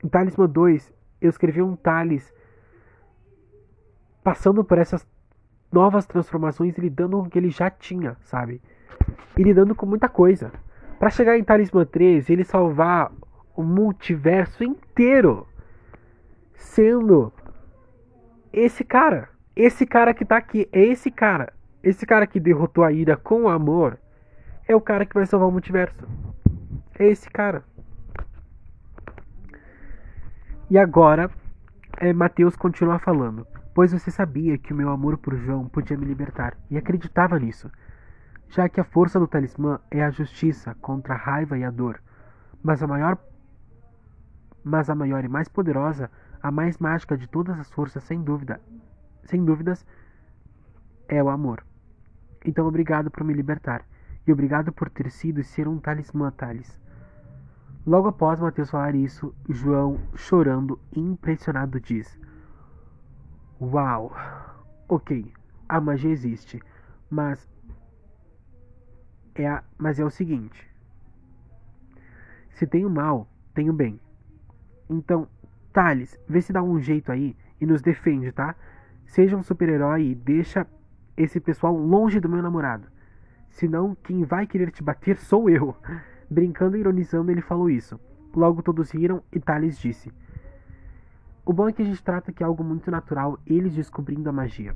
Em 0.03 0.07
Talismã 0.07 0.47
2, 0.47 0.93
eu 1.21 1.29
escrevi 1.29 1.61
um 1.61 1.75
Thales 1.75 2.33
passando 4.23 4.63
por 4.63 4.77
essas 4.77 5.07
novas 5.71 6.05
transformações 6.05 6.77
e 6.77 6.81
lidando 6.81 7.17
com 7.17 7.23
o 7.23 7.29
que 7.29 7.37
ele 7.37 7.49
já 7.49 7.69
tinha, 7.69 8.17
sabe? 8.21 8.61
E 9.37 9.43
lidando 9.43 9.75
com 9.75 9.85
muita 9.85 10.07
coisa. 10.07 10.51
Para 10.97 11.09
chegar 11.09 11.37
em 11.37 11.43
Talismã 11.43 11.85
3, 11.85 12.29
ele 12.29 12.43
salvar 12.43 13.11
o 13.55 13.63
multiverso 13.63 14.63
inteiro 14.63 15.47
sendo 16.53 17.31
esse 18.51 18.83
cara. 18.83 19.29
Esse 19.55 19.85
cara 19.85 20.13
que 20.13 20.25
tá 20.25 20.37
aqui. 20.37 20.67
É 20.71 20.81
esse 20.81 21.11
cara. 21.11 21.53
Esse 21.83 22.05
cara 22.05 22.25
que 22.25 22.39
derrotou 22.39 22.83
a 22.83 22.91
ira 22.91 23.17
com 23.17 23.47
amor. 23.47 23.99
É 24.67 24.75
o 24.75 24.81
cara 24.81 25.05
que 25.05 25.13
vai 25.13 25.25
salvar 25.25 25.49
o 25.49 25.51
multiverso. 25.51 26.07
É 26.97 27.07
esse 27.07 27.29
cara. 27.29 27.63
E 30.69 30.77
agora, 30.77 31.29
é, 31.97 32.11
Mateus 32.13 32.55
continua 32.55 32.99
falando. 32.99 33.45
Pois 33.73 33.91
você 33.91 34.09
sabia 34.09 34.57
que 34.57 34.73
o 34.73 34.75
meu 34.75 34.89
amor 34.89 35.17
por 35.17 35.35
João 35.35 35.67
podia 35.67 35.97
me 35.97 36.05
libertar. 36.05 36.57
E 36.69 36.77
acreditava 36.77 37.37
nisso. 37.37 37.69
Já 38.49 38.69
que 38.69 38.79
a 38.79 38.85
força 38.85 39.19
do 39.19 39.27
talismã 39.27 39.79
é 39.91 40.03
a 40.03 40.09
justiça 40.09 40.75
contra 40.75 41.13
a 41.13 41.17
raiva 41.17 41.57
e 41.57 41.63
a 41.63 41.71
dor. 41.71 42.01
Mas 42.63 42.81
a 42.81 42.87
maior. 42.87 43.17
Mas 44.63 44.89
a 44.89 44.95
maior 44.95 45.23
e 45.23 45.27
mais 45.27 45.47
poderosa 45.47 46.09
a 46.45 46.51
mais 46.51 46.77
mágica 46.77 47.17
de 47.17 47.27
todas 47.27 47.59
as 47.59 47.71
forças, 47.71 48.03
sem 48.03 48.21
dúvida, 48.21 48.61
sem 49.23 49.43
dúvidas, 49.43 49.83
é 51.07 51.21
o 51.23 51.29
amor. 51.29 51.65
Então, 52.45 52.67
obrigado 52.67 53.09
por 53.09 53.23
me 53.23 53.33
libertar. 53.33 53.83
E 54.27 54.31
obrigado 54.31 54.71
por 54.71 54.87
ter 54.87 55.09
sido 55.09 55.41
e 55.41 55.43
ser 55.43 55.67
um 55.67 55.79
talismã, 55.79 56.29
Thales. 56.29 56.79
Logo 57.85 58.07
após 58.07 58.39
Mateus 58.39 58.71
falar 58.71 58.95
isso, 58.95 59.33
João, 59.47 59.99
chorando, 60.15 60.79
impressionado, 60.95 61.79
diz: 61.79 62.19
Uau! 63.61 64.11
Ok, 64.89 65.31
a 65.69 65.79
magia 65.79 66.11
existe, 66.11 66.59
mas 67.09 67.47
é, 69.35 69.47
a, 69.47 69.63
mas 69.77 69.99
é 69.99 70.05
o 70.05 70.09
seguinte: 70.09 70.67
se 72.49 72.65
tem 72.65 72.85
o 72.85 72.89
mal, 72.89 73.27
tem 73.53 73.69
o 73.69 73.73
bem. 73.73 73.99
Então, 74.89 75.27
Thales, 75.71 76.17
vê 76.27 76.41
se 76.41 76.51
dá 76.51 76.63
um 76.63 76.79
jeito 76.79 77.11
aí 77.11 77.35
e 77.61 77.65
nos 77.67 77.83
defende, 77.83 78.31
tá? 78.31 78.55
Seja 79.05 79.37
um 79.37 79.43
super-herói 79.43 80.07
e 80.07 80.15
deixa 80.15 80.65
esse 81.15 81.39
pessoal 81.39 81.75
longe 81.75 82.19
do 82.19 82.29
meu 82.29 82.41
namorado. 82.41 82.87
Senão, 83.49 83.95
quem 84.03 84.23
vai 84.23 84.47
querer 84.47 84.71
te 84.71 84.81
bater 84.81 85.17
sou 85.17 85.49
eu. 85.49 85.75
Brincando 86.29 86.75
e 86.75 86.79
ironizando, 86.79 87.31
ele 87.31 87.41
falou 87.41 87.69
isso. 87.69 87.99
Logo 88.33 88.61
todos 88.61 88.91
riram 88.91 89.23
e 89.31 89.39
Thales 89.39 89.77
disse: 89.77 90.11
O 91.45 91.53
bom 91.53 91.69
é 91.69 91.73
que 91.73 91.81
a 91.81 91.85
gente 91.85 92.03
trata 92.03 92.33
que 92.33 92.43
é 92.43 92.45
algo 92.45 92.63
muito 92.63 92.91
natural, 92.91 93.39
eles 93.45 93.75
descobrindo 93.75 94.29
a 94.29 94.33
magia. 94.33 94.73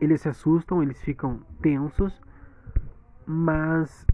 Eles 0.00 0.20
se 0.20 0.28
assustam, 0.28 0.82
eles 0.82 1.00
ficam 1.00 1.40
tensos, 1.60 2.20
mas 3.26 4.06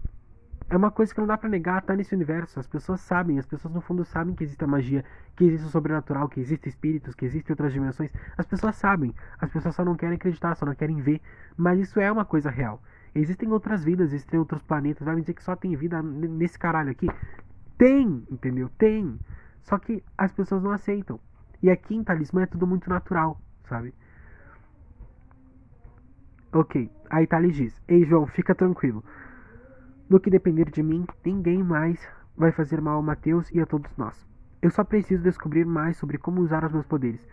é 0.71 0.77
uma 0.77 0.89
coisa 0.89 1.13
que 1.13 1.19
não 1.19 1.27
dá 1.27 1.37
para 1.37 1.49
negar, 1.49 1.81
tá 1.81 1.93
nesse 1.93 2.15
universo. 2.15 2.57
As 2.57 2.65
pessoas 2.65 3.01
sabem, 3.01 3.37
as 3.37 3.45
pessoas 3.45 3.73
no 3.73 3.81
fundo 3.81 4.05
sabem 4.05 4.33
que 4.33 4.41
existe 4.41 4.63
a 4.63 4.67
magia, 4.67 5.03
que 5.35 5.43
existe 5.43 5.67
o 5.67 5.69
sobrenatural, 5.69 6.29
que 6.29 6.39
existem 6.39 6.69
espíritos, 6.69 7.13
que 7.13 7.25
existem 7.25 7.51
outras 7.51 7.73
dimensões. 7.73 8.09
As 8.37 8.45
pessoas 8.45 8.77
sabem, 8.77 9.13
as 9.37 9.51
pessoas 9.51 9.75
só 9.75 9.83
não 9.83 9.95
querem 9.95 10.15
acreditar, 10.15 10.55
só 10.55 10.65
não 10.65 10.73
querem 10.73 11.01
ver. 11.01 11.21
Mas 11.57 11.77
isso 11.77 11.99
é 11.99 12.09
uma 12.09 12.23
coisa 12.23 12.49
real. 12.49 12.81
Existem 13.13 13.49
outras 13.51 13.83
vidas, 13.83 14.13
existem 14.13 14.39
outros 14.39 14.61
planetas. 14.63 15.05
Vai 15.05 15.15
me 15.15 15.21
dizer 15.21 15.33
que 15.33 15.43
só 15.43 15.55
tem 15.55 15.75
vida 15.75 16.01
nesse 16.01 16.57
caralho 16.57 16.91
aqui? 16.91 17.07
Tem, 17.77 18.25
entendeu? 18.29 18.69
Tem. 18.77 19.19
Só 19.63 19.77
que 19.77 20.03
as 20.17 20.31
pessoas 20.31 20.63
não 20.63 20.71
aceitam. 20.71 21.19
E 21.61 21.69
aqui 21.69 21.95
em 21.95 22.03
Talismã 22.03 22.43
é 22.43 22.45
tudo 22.47 22.65
muito 22.65 22.89
natural, 22.89 23.39
sabe? 23.65 23.93
Ok, 26.53 26.91
aí 27.09 27.27
Thales 27.27 27.55
diz: 27.55 27.81
Ei 27.87 28.03
João, 28.03 28.27
fica 28.27 28.53
tranquilo. 28.53 29.03
No 30.09 30.19
que 30.19 30.29
depender 30.29 30.69
de 30.69 30.83
mim, 30.83 31.05
ninguém 31.23 31.63
mais 31.63 32.05
vai 32.35 32.51
fazer 32.51 32.81
mal 32.81 32.99
a 32.99 33.01
Mateus 33.01 33.49
e 33.51 33.61
a 33.61 33.65
todos 33.65 33.95
nós. 33.95 34.27
Eu 34.61 34.69
só 34.69 34.83
preciso 34.83 35.23
descobrir 35.23 35.65
mais 35.65 35.95
sobre 35.95 36.17
como 36.17 36.41
usar 36.41 36.65
os 36.65 36.71
meus 36.73 36.85
poderes, 36.85 37.25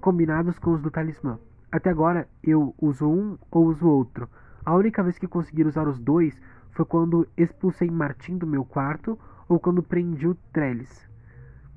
combinados 0.00 0.58
com 0.58 0.72
os 0.72 0.82
do 0.82 0.90
talismã. 0.90 1.38
Até 1.70 1.90
agora, 1.90 2.28
eu 2.42 2.74
uso 2.80 3.08
um 3.08 3.38
ou 3.50 3.66
uso 3.66 3.86
outro. 3.86 4.28
A 4.66 4.74
única 4.74 5.00
vez 5.00 5.16
que 5.16 5.28
consegui 5.28 5.62
usar 5.62 5.86
os 5.86 6.00
dois 6.00 6.38
foi 6.72 6.84
quando 6.84 7.26
expulsei 7.36 7.88
Martim 7.88 8.36
do 8.36 8.48
meu 8.48 8.64
quarto 8.64 9.16
ou 9.48 9.60
quando 9.60 9.80
prendi 9.80 10.26
o 10.26 10.34
Trellis. 10.52 11.08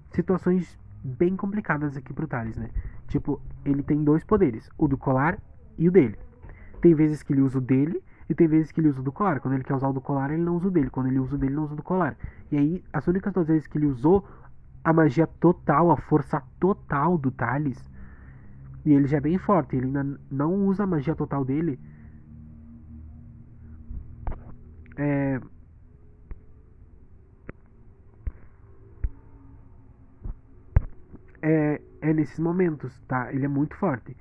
Situações 0.09 0.75
bem 1.03 1.35
complicadas 1.35 1.95
aqui 1.95 2.11
pro 2.11 2.27
Thales, 2.27 2.57
né? 2.57 2.71
Tipo, 3.07 3.39
ele 3.63 3.83
tem 3.83 4.03
dois 4.03 4.23
poderes, 4.23 4.69
o 4.75 4.87
do 4.87 4.97
colar 4.97 5.37
e 5.77 5.87
o 5.87 5.91
dele. 5.91 6.17
Tem 6.81 6.95
vezes 6.95 7.21
que 7.21 7.31
ele 7.31 7.41
usa 7.41 7.59
o 7.59 7.61
dele 7.61 8.03
e 8.27 8.33
tem 8.33 8.47
vezes 8.47 8.71
que 8.71 8.81
ele 8.81 8.89
usa 8.89 9.01
o 9.01 9.03
do 9.03 9.11
colar. 9.11 9.39
Quando 9.39 9.53
ele 9.53 9.63
quer 9.63 9.75
usar 9.75 9.89
o 9.89 9.93
do 9.93 10.01
colar, 10.01 10.31
ele 10.31 10.41
não 10.41 10.55
usa 10.55 10.67
o 10.67 10.71
dele. 10.71 10.89
Quando 10.89 11.07
ele 11.07 11.19
usa 11.19 11.35
o 11.35 11.37
dele, 11.37 11.51
ele 11.51 11.57
não 11.57 11.65
usa 11.65 11.73
o 11.73 11.77
do 11.77 11.83
colar. 11.83 12.17
E 12.51 12.57
aí, 12.57 12.83
as 12.91 13.05
únicas 13.07 13.31
duas 13.31 13.47
vezes 13.47 13.67
que 13.67 13.77
ele 13.77 13.85
usou 13.85 14.25
a 14.83 14.91
magia 14.91 15.27
total, 15.27 15.91
a 15.91 15.97
força 15.97 16.41
total 16.59 17.19
do 17.19 17.29
Thales, 17.29 17.77
e 18.83 18.93
ele 18.93 19.07
já 19.07 19.17
é 19.17 19.21
bem 19.21 19.37
forte, 19.37 19.75
ele 19.75 19.85
ainda 19.87 20.19
não 20.31 20.65
usa 20.65 20.83
a 20.83 20.87
magia 20.87 21.13
total 21.15 21.45
dele. 21.45 21.79
É. 24.99 25.39
É, 31.41 31.81
é 32.01 32.13
nesses 32.13 32.37
momentos, 32.37 32.99
tá? 33.07 33.31
Ele 33.31 33.45
é 33.45 33.47
muito 33.47 33.77
forte. 33.77 34.15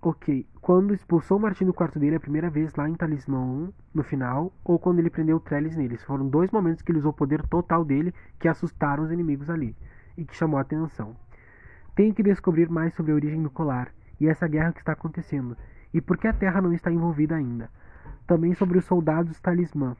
Ok, 0.00 0.46
quando 0.60 0.94
expulsou 0.94 1.38
o 1.38 1.40
Martin 1.40 1.64
do 1.64 1.74
quarto 1.74 1.98
dele 1.98 2.16
a 2.16 2.20
primeira 2.20 2.48
vez 2.50 2.72
lá 2.76 2.88
em 2.88 2.94
Talismã 2.94 3.38
1, 3.38 3.72
no 3.94 4.04
final, 4.04 4.52
ou 4.64 4.78
quando 4.78 5.00
ele 5.00 5.10
prendeu 5.10 5.36
o 5.38 5.40
Trellis 5.40 5.76
nele. 5.76 5.96
Foram 5.98 6.28
dois 6.28 6.52
momentos 6.52 6.82
que 6.82 6.92
ele 6.92 7.00
usou 7.00 7.10
o 7.10 7.14
poder 7.14 7.42
total 7.48 7.84
dele 7.84 8.14
que 8.38 8.46
assustaram 8.46 9.02
os 9.02 9.10
inimigos 9.10 9.50
ali 9.50 9.76
e 10.16 10.24
que 10.24 10.36
chamou 10.36 10.58
a 10.58 10.62
atenção. 10.62 11.16
Tenho 11.96 12.14
que 12.14 12.22
descobrir 12.22 12.68
mais 12.68 12.94
sobre 12.94 13.10
a 13.10 13.14
origem 13.16 13.42
do 13.42 13.50
colar 13.50 13.92
e 14.20 14.28
essa 14.28 14.46
guerra 14.46 14.72
que 14.72 14.80
está 14.80 14.92
acontecendo, 14.92 15.56
e 15.92 16.00
por 16.00 16.16
que 16.16 16.28
a 16.28 16.32
Terra 16.32 16.60
não 16.60 16.72
está 16.72 16.92
envolvida 16.92 17.34
ainda. 17.34 17.68
Também 18.26 18.54
sobre 18.54 18.78
os 18.78 18.84
soldados 18.84 19.40
Talismã. 19.40 19.96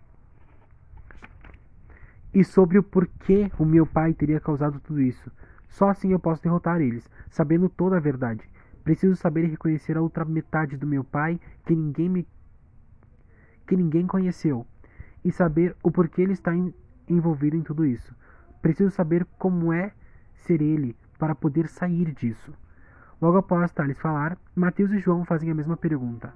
E 2.35 2.43
sobre 2.45 2.79
o 2.79 2.83
porquê 2.83 3.51
o 3.59 3.65
meu 3.65 3.87
pai 3.87 4.15
teria 4.15 4.41
causado 4.41 4.81
tudo 4.81 5.01
isso. 5.01 5.31
Só 5.69 5.89
assim 5.89 6.13
eu 6.13 6.19
posso 6.19 6.43
derrotar 6.43 6.81
eles, 6.81 7.09
sabendo 7.31 7.69
toda 7.69 7.97
a 7.97 8.01
verdade. 8.01 8.49
Preciso 8.85 9.17
saber 9.17 9.47
reconhecer 9.47 9.97
a 9.97 10.03
outra 10.03 10.25
metade 10.25 10.77
do 10.77 10.87
meu 10.87 11.05
pai 11.05 11.41
que 11.65 11.75
ninguém 11.75 12.09
me 12.09 12.27
que 13.67 13.77
ninguém 13.77 14.07
conheceu 14.07 14.67
e 15.25 15.31
saber 15.31 15.77
o 15.83 15.91
porquê 15.91 16.23
ele 16.23 16.33
está 16.33 16.53
envolvido 17.09 17.57
em 17.57 17.63
tudo 17.63 17.87
isso. 17.87 18.15
Preciso 18.61 18.91
saber 18.91 19.25
como 19.39 19.73
é 19.73 19.93
ser 20.35 20.61
ele 20.61 20.97
para 21.19 21.35
poder 21.35 21.69
sair 21.69 22.13
disso. 22.13 22.53
Logo 23.21 23.39
após 23.39 23.71
Thales 23.73 23.99
falar, 23.99 24.37
Mateus 24.55 24.91
e 24.91 24.99
João 24.99 25.25
fazem 25.25 25.51
a 25.51 25.55
mesma 25.55 25.77
pergunta. 25.77 26.35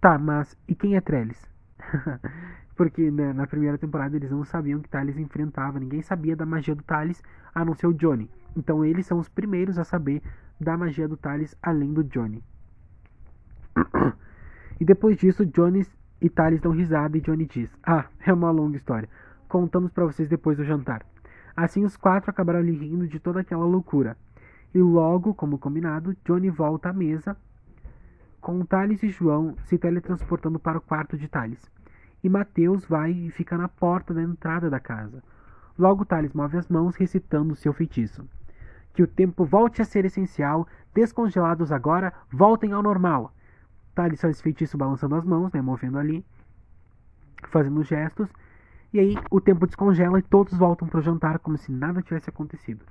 Tá, 0.00 0.18
mas 0.18 0.56
e 0.68 0.74
quem 0.74 0.96
é 0.96 1.00
Trellis? 1.00 1.48
Porque 2.76 3.10
né, 3.10 3.32
na 3.32 3.46
primeira 3.46 3.78
temporada 3.78 4.16
eles 4.16 4.30
não 4.30 4.44
sabiam 4.44 4.80
que 4.80 4.88
Thales 4.88 5.16
enfrentava, 5.16 5.80
ninguém 5.80 6.02
sabia 6.02 6.36
da 6.36 6.44
magia 6.44 6.74
do 6.74 6.82
Thales 6.82 7.22
a 7.54 7.64
não 7.64 7.74
ser 7.74 7.86
o 7.86 7.94
Johnny. 7.94 8.30
Então 8.54 8.84
eles 8.84 9.06
são 9.06 9.18
os 9.18 9.28
primeiros 9.28 9.78
a 9.78 9.84
saber 9.84 10.22
da 10.60 10.76
magia 10.76 11.08
do 11.08 11.16
Thales 11.16 11.56
além 11.62 11.92
do 11.92 12.04
Johnny. 12.04 12.42
E 14.78 14.84
depois 14.84 15.16
disso, 15.16 15.46
Johnny 15.46 15.86
e 16.20 16.28
Thales 16.28 16.60
dão 16.60 16.70
risada 16.70 17.16
e 17.16 17.20
Johnny 17.22 17.46
diz: 17.46 17.74
Ah, 17.82 18.04
é 18.20 18.30
uma 18.30 18.50
longa 18.50 18.76
história. 18.76 19.08
Contamos 19.48 19.90
para 19.90 20.04
vocês 20.04 20.28
depois 20.28 20.58
do 20.58 20.64
jantar. 20.66 21.02
Assim 21.56 21.82
os 21.82 21.96
quatro 21.96 22.30
acabaram 22.30 22.60
rindo 22.60 23.08
de 23.08 23.18
toda 23.18 23.40
aquela 23.40 23.64
loucura. 23.64 24.18
E 24.74 24.78
logo, 24.78 25.32
como 25.32 25.56
combinado, 25.56 26.14
Johnny 26.26 26.50
volta 26.50 26.90
à 26.90 26.92
mesa 26.92 27.34
com 28.40 28.64
Thales 28.64 29.02
e 29.02 29.08
João 29.08 29.56
se 29.64 29.78
teletransportando 29.78 30.58
para 30.58 30.78
o 30.78 30.80
quarto 30.80 31.16
de 31.16 31.28
Thales. 31.28 31.70
E 32.22 32.28
Mateus 32.28 32.84
vai 32.84 33.10
e 33.10 33.30
fica 33.30 33.56
na 33.56 33.68
porta 33.68 34.14
da 34.14 34.22
entrada 34.22 34.70
da 34.70 34.80
casa. 34.80 35.22
Logo 35.78 36.04
Thales 36.04 36.32
move 36.32 36.56
as 36.56 36.68
mãos 36.68 36.96
recitando 36.96 37.54
seu 37.54 37.72
feitiço. 37.72 38.26
Que 38.94 39.02
o 39.02 39.06
tempo 39.06 39.44
volte 39.44 39.82
a 39.82 39.84
ser 39.84 40.04
essencial, 40.04 40.66
descongelados 40.94 41.70
agora, 41.70 42.12
voltem 42.30 42.72
ao 42.72 42.82
normal. 42.82 43.34
Thales 43.94 44.20
faz 44.20 44.40
feitiço 44.40 44.78
balançando 44.78 45.14
as 45.14 45.24
mãos, 45.24 45.52
né, 45.52 45.60
movendo 45.60 45.98
ali, 45.98 46.24
fazendo 47.48 47.82
gestos. 47.82 48.28
E 48.92 49.00
aí 49.00 49.14
o 49.30 49.40
tempo 49.40 49.66
descongela 49.66 50.18
e 50.18 50.22
todos 50.22 50.56
voltam 50.56 50.88
para 50.88 51.00
o 51.00 51.02
jantar 51.02 51.38
como 51.38 51.58
se 51.58 51.70
nada 51.70 52.00
tivesse 52.00 52.30
acontecido. 52.30 52.84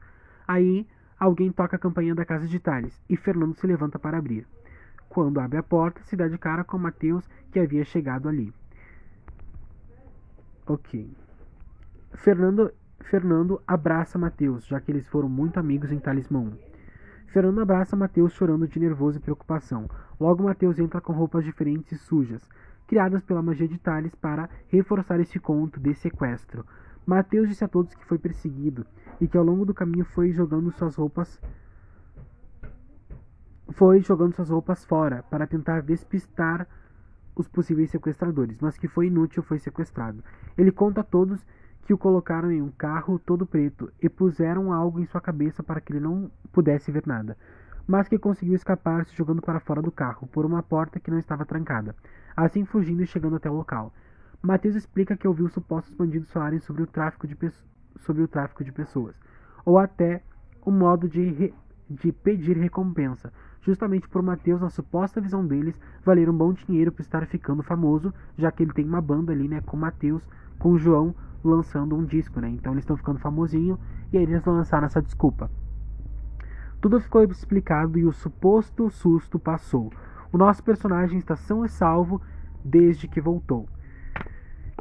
Aí 0.48 0.88
alguém 1.20 1.52
toca 1.52 1.76
a 1.76 1.80
campainha 1.80 2.14
da 2.14 2.26
casa 2.26 2.48
de 2.48 2.60
Thales 2.60 3.02
e 3.10 3.18
Fernando 3.18 3.56
se 3.56 3.66
levanta 3.66 3.98
para 3.98 4.18
abrir. 4.18 4.46
Quando 5.10 5.40
abre 5.40 5.58
a 5.58 5.64
porta, 5.64 6.02
se 6.04 6.16
dá 6.16 6.28
de 6.28 6.38
cara 6.38 6.64
com 6.64 6.78
Mateus 6.78 7.28
que 7.52 7.60
havia 7.60 7.86
chegado 7.86 8.28
ali. 8.28 8.54
Ok. 10.68 11.16
Fernando, 12.16 12.72
Fernando 13.02 13.62
abraça 13.68 14.18
Mateus, 14.18 14.66
já 14.66 14.80
que 14.80 14.92
eles 14.92 15.08
foram 15.08 15.30
muito 15.30 15.60
amigos 15.60 15.92
em 15.92 16.00
Talismã 16.00 16.40
1. 16.40 16.76
Fernando 17.28 17.62
abraça 17.62 17.96
Mateus 17.96 18.34
chorando 18.34 18.68
de 18.68 18.80
nervoso 18.80 19.18
e 19.18 19.22
preocupação. 19.22 19.90
Logo 20.20 20.44
Mateus 20.44 20.80
entra 20.80 21.02
com 21.02 21.14
roupas 21.14 21.44
diferentes 21.44 21.92
e 21.92 21.98
sujas, 21.98 22.48
criadas 22.88 23.24
pela 23.24 23.42
magia 23.42 23.68
de 23.68 23.78
Tales 23.78 24.16
para 24.16 24.50
reforçar 24.70 25.20
esse 25.20 25.40
conto 25.40 25.80
de 25.80 25.94
sequestro. 25.94 26.66
Mateus 27.06 27.50
disse 27.50 27.64
a 27.64 27.68
todos 27.68 27.94
que 27.94 28.06
foi 28.06 28.18
perseguido 28.18 28.86
e 29.22 29.28
que 29.28 29.38
ao 29.38 29.44
longo 29.44 29.66
do 29.66 29.74
caminho 29.74 30.06
foi 30.06 30.32
jogando 30.32 30.72
suas 30.72 30.96
roupas 30.96 31.40
foi 33.76 34.02
jogando 34.02 34.34
suas 34.34 34.50
roupas 34.50 34.86
fora 34.86 35.24
para 35.30 35.46
tentar 35.46 35.82
despistar 35.82 36.68
os 37.36 37.48
possíveis 37.48 37.90
sequestradores, 37.90 38.58
mas 38.62 38.78
que 38.78 38.88
foi 38.88 39.08
inútil, 39.08 39.44
foi 39.44 39.60
sequestrado. 39.60 40.24
Ele 40.58 40.72
conta 40.72 41.02
a 41.02 41.04
todos 41.04 41.46
que 41.84 41.94
o 41.94 41.98
colocaram 41.98 42.52
em 42.52 42.62
um 42.62 42.72
carro 42.72 43.20
todo 43.20 43.46
preto 43.46 43.92
e 44.02 44.10
puseram 44.10 44.72
algo 44.72 45.00
em 45.00 45.06
sua 45.06 45.20
cabeça 45.20 45.62
para 45.62 45.82
que 45.82 45.92
ele 45.92 46.00
não 46.00 46.32
pudesse 46.54 46.92
ver 46.92 47.04
nada, 47.06 47.38
mas 47.86 48.08
que 48.08 48.18
conseguiu 48.18 48.56
escapar 48.56 49.06
se 49.06 49.16
jogando 49.16 49.42
para 49.42 49.60
fora 49.60 49.82
do 49.82 49.92
carro 49.92 50.26
por 50.28 50.46
uma 50.46 50.64
porta 50.64 51.00
que 51.00 51.12
não 51.12 51.20
estava 51.20 51.46
trancada, 51.46 51.96
assim 52.36 52.64
fugindo 52.64 53.04
e 53.04 53.08
chegando 53.08 53.36
até 53.36 53.50
o 53.50 53.54
local. 53.54 53.94
Mateus 54.42 54.76
explica 54.76 55.18
que 55.18 55.28
ouviu 55.28 55.50
supostos 55.50 55.94
bandidos 55.94 56.32
falarem 56.32 56.60
sobre 56.60 56.84
o 56.84 56.88
tráfico 56.88 57.28
de, 57.28 57.38
sobre 58.00 58.24
o 58.24 58.28
tráfico 58.28 58.64
de 58.64 58.72
pessoas, 58.72 59.20
ou 59.66 59.78
até 59.78 60.24
o 60.62 60.72
modo 60.72 61.10
de, 61.10 61.54
de 61.90 62.12
pedir 62.12 62.58
recompensa, 62.58 63.32
justamente 63.66 64.08
por 64.08 64.22
Mateus, 64.22 64.62
na 64.62 64.70
suposta 64.70 65.20
visão 65.20 65.46
deles, 65.46 65.80
valer 66.04 66.30
um 66.30 66.38
bom 66.38 66.54
dinheiro 66.54 66.92
por 66.92 67.02
estar 67.02 67.26
ficando 67.26 67.64
famoso, 67.64 68.14
já 68.38 68.52
que 68.52 68.64
ele 68.64 68.74
tem 68.74 68.86
uma 68.86 69.02
banda 69.02 69.32
ali, 69.34 69.48
né, 69.48 69.62
com 69.62 69.76
Mateus, 69.76 70.24
com 70.60 70.78
João 70.78 71.14
lançando 71.44 71.96
um 71.96 72.06
disco, 72.06 72.40
né? 72.40 72.50
Então 72.50 72.74
eles 72.74 72.84
estão 72.84 72.98
ficando 72.98 73.20
famosinho 73.20 73.80
e 74.12 74.18
aí 74.18 74.24
eles 74.24 74.44
lançaram 74.46 74.86
essa 74.86 75.02
desculpa. 75.02 75.50
Tudo 76.82 77.00
ficou 77.00 77.24
explicado 77.24 77.98
e 77.98 78.06
o 78.06 78.14
suposto 78.14 78.90
susto 78.90 79.40
passou. 79.40 79.92
O 80.32 80.38
nosso 80.38 80.64
personagem 80.64 81.18
está 81.18 81.36
são 81.36 81.66
e 81.66 81.70
salvo 81.70 82.22
desde 82.64 83.08
que 83.08 83.22
voltou. 83.22 83.68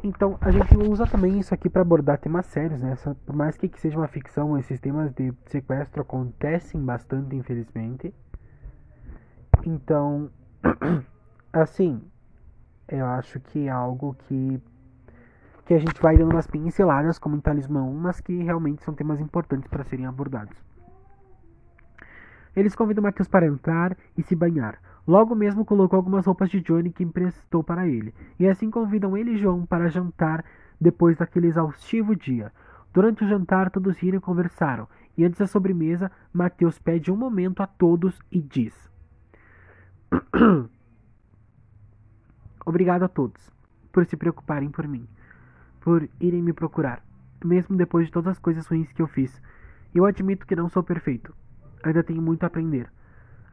Então 0.03 0.37
a 0.41 0.51
gente 0.51 0.75
usa 0.77 1.07
também 1.07 1.39
isso 1.39 1.53
aqui 1.53 1.69
para 1.69 1.81
abordar 1.81 2.19
temas 2.19 2.45
sérios, 2.47 2.81
né? 2.81 2.95
Por 3.25 3.35
mais 3.35 3.57
que 3.57 3.71
seja 3.79 3.97
uma 3.97 4.07
ficção, 4.07 4.57
esses 4.57 4.79
temas 4.79 5.11
de 5.13 5.33
sequestro 5.45 6.01
acontecem 6.01 6.79
bastante, 6.83 7.35
infelizmente. 7.35 8.13
Então, 9.65 10.29
assim, 11.51 12.01
eu 12.87 13.05
acho 13.05 13.39
que 13.39 13.67
é 13.67 13.71
algo 13.71 14.15
que 14.27 14.61
que 15.65 15.73
a 15.73 15.79
gente 15.79 15.99
vai 15.99 16.15
dando 16.15 16.31
umas 16.31 16.45
pinceladas 16.45 17.17
como 17.17 17.35
em 17.35 17.39
Talismã 17.39 17.81
1, 17.81 17.93
mas 17.95 18.21
que 18.21 18.43
realmente 18.43 18.83
são 18.83 18.93
temas 18.93 19.19
importantes 19.19 19.67
para 19.67 19.83
serem 19.83 20.05
abordados. 20.05 20.55
Eles 22.55 22.75
convidam 22.75 23.01
Matheus 23.01 23.27
para 23.27 23.47
entrar 23.47 23.97
e 24.15 24.21
se 24.21 24.35
banhar. 24.35 24.79
Logo 25.07 25.33
mesmo 25.33 25.65
colocou 25.65 25.97
algumas 25.97 26.27
roupas 26.27 26.51
de 26.51 26.61
Johnny 26.61 26.91
que 26.91 27.03
emprestou 27.03 27.63
para 27.63 27.87
ele, 27.87 28.13
e 28.39 28.47
assim 28.47 28.69
convidam 28.69 29.17
ele 29.17 29.31
e 29.31 29.37
João 29.37 29.65
para 29.65 29.89
jantar 29.89 30.45
depois 30.79 31.17
daquele 31.17 31.47
exaustivo 31.47 32.15
dia. 32.15 32.53
Durante 32.93 33.23
o 33.23 33.27
jantar, 33.27 33.71
todos 33.71 33.97
riram 33.97 34.19
e 34.19 34.21
conversaram, 34.21 34.87
e 35.17 35.25
antes 35.25 35.39
da 35.39 35.47
sobremesa, 35.47 36.11
Mateus 36.31 36.77
pede 36.77 37.11
um 37.11 37.17
momento 37.17 37.63
a 37.63 37.67
todos 37.67 38.21
e 38.31 38.39
diz: 38.39 38.89
Obrigado 42.65 43.03
a 43.03 43.07
todos 43.07 43.51
por 43.91 44.05
se 44.05 44.17
preocuparem 44.17 44.69
por 44.69 44.87
mim 44.87 45.07
por 45.85 46.09
irem 46.19 46.41
me 46.41 46.51
procurar, 46.51 47.05
mesmo 47.43 47.77
depois 47.77 48.07
de 48.07 48.11
todas 48.11 48.31
as 48.31 48.39
coisas 48.39 48.65
ruins 48.65 48.91
que 48.91 49.03
eu 49.03 49.07
fiz. 49.07 49.39
Eu 49.93 50.03
admito 50.03 50.47
que 50.47 50.55
não 50.55 50.67
sou 50.67 50.81
perfeito. 50.81 51.31
Ainda 51.83 52.03
tenho 52.03 52.23
muito 52.23 52.43
a 52.43 52.47
aprender. 52.47 52.91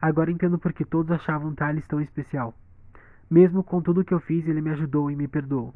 Agora 0.01 0.31
entendo 0.31 0.57
por 0.57 0.73
que 0.73 0.83
todos 0.83 1.11
achavam 1.11 1.53
Thales 1.53 1.85
tão 1.85 2.01
especial. 2.01 2.55
Mesmo 3.29 3.63
com 3.63 3.83
tudo 3.83 4.03
que 4.03 4.15
eu 4.15 4.19
fiz, 4.19 4.47
ele 4.47 4.61
me 4.61 4.71
ajudou 4.71 5.11
e 5.11 5.15
me 5.15 5.27
perdoou. 5.27 5.75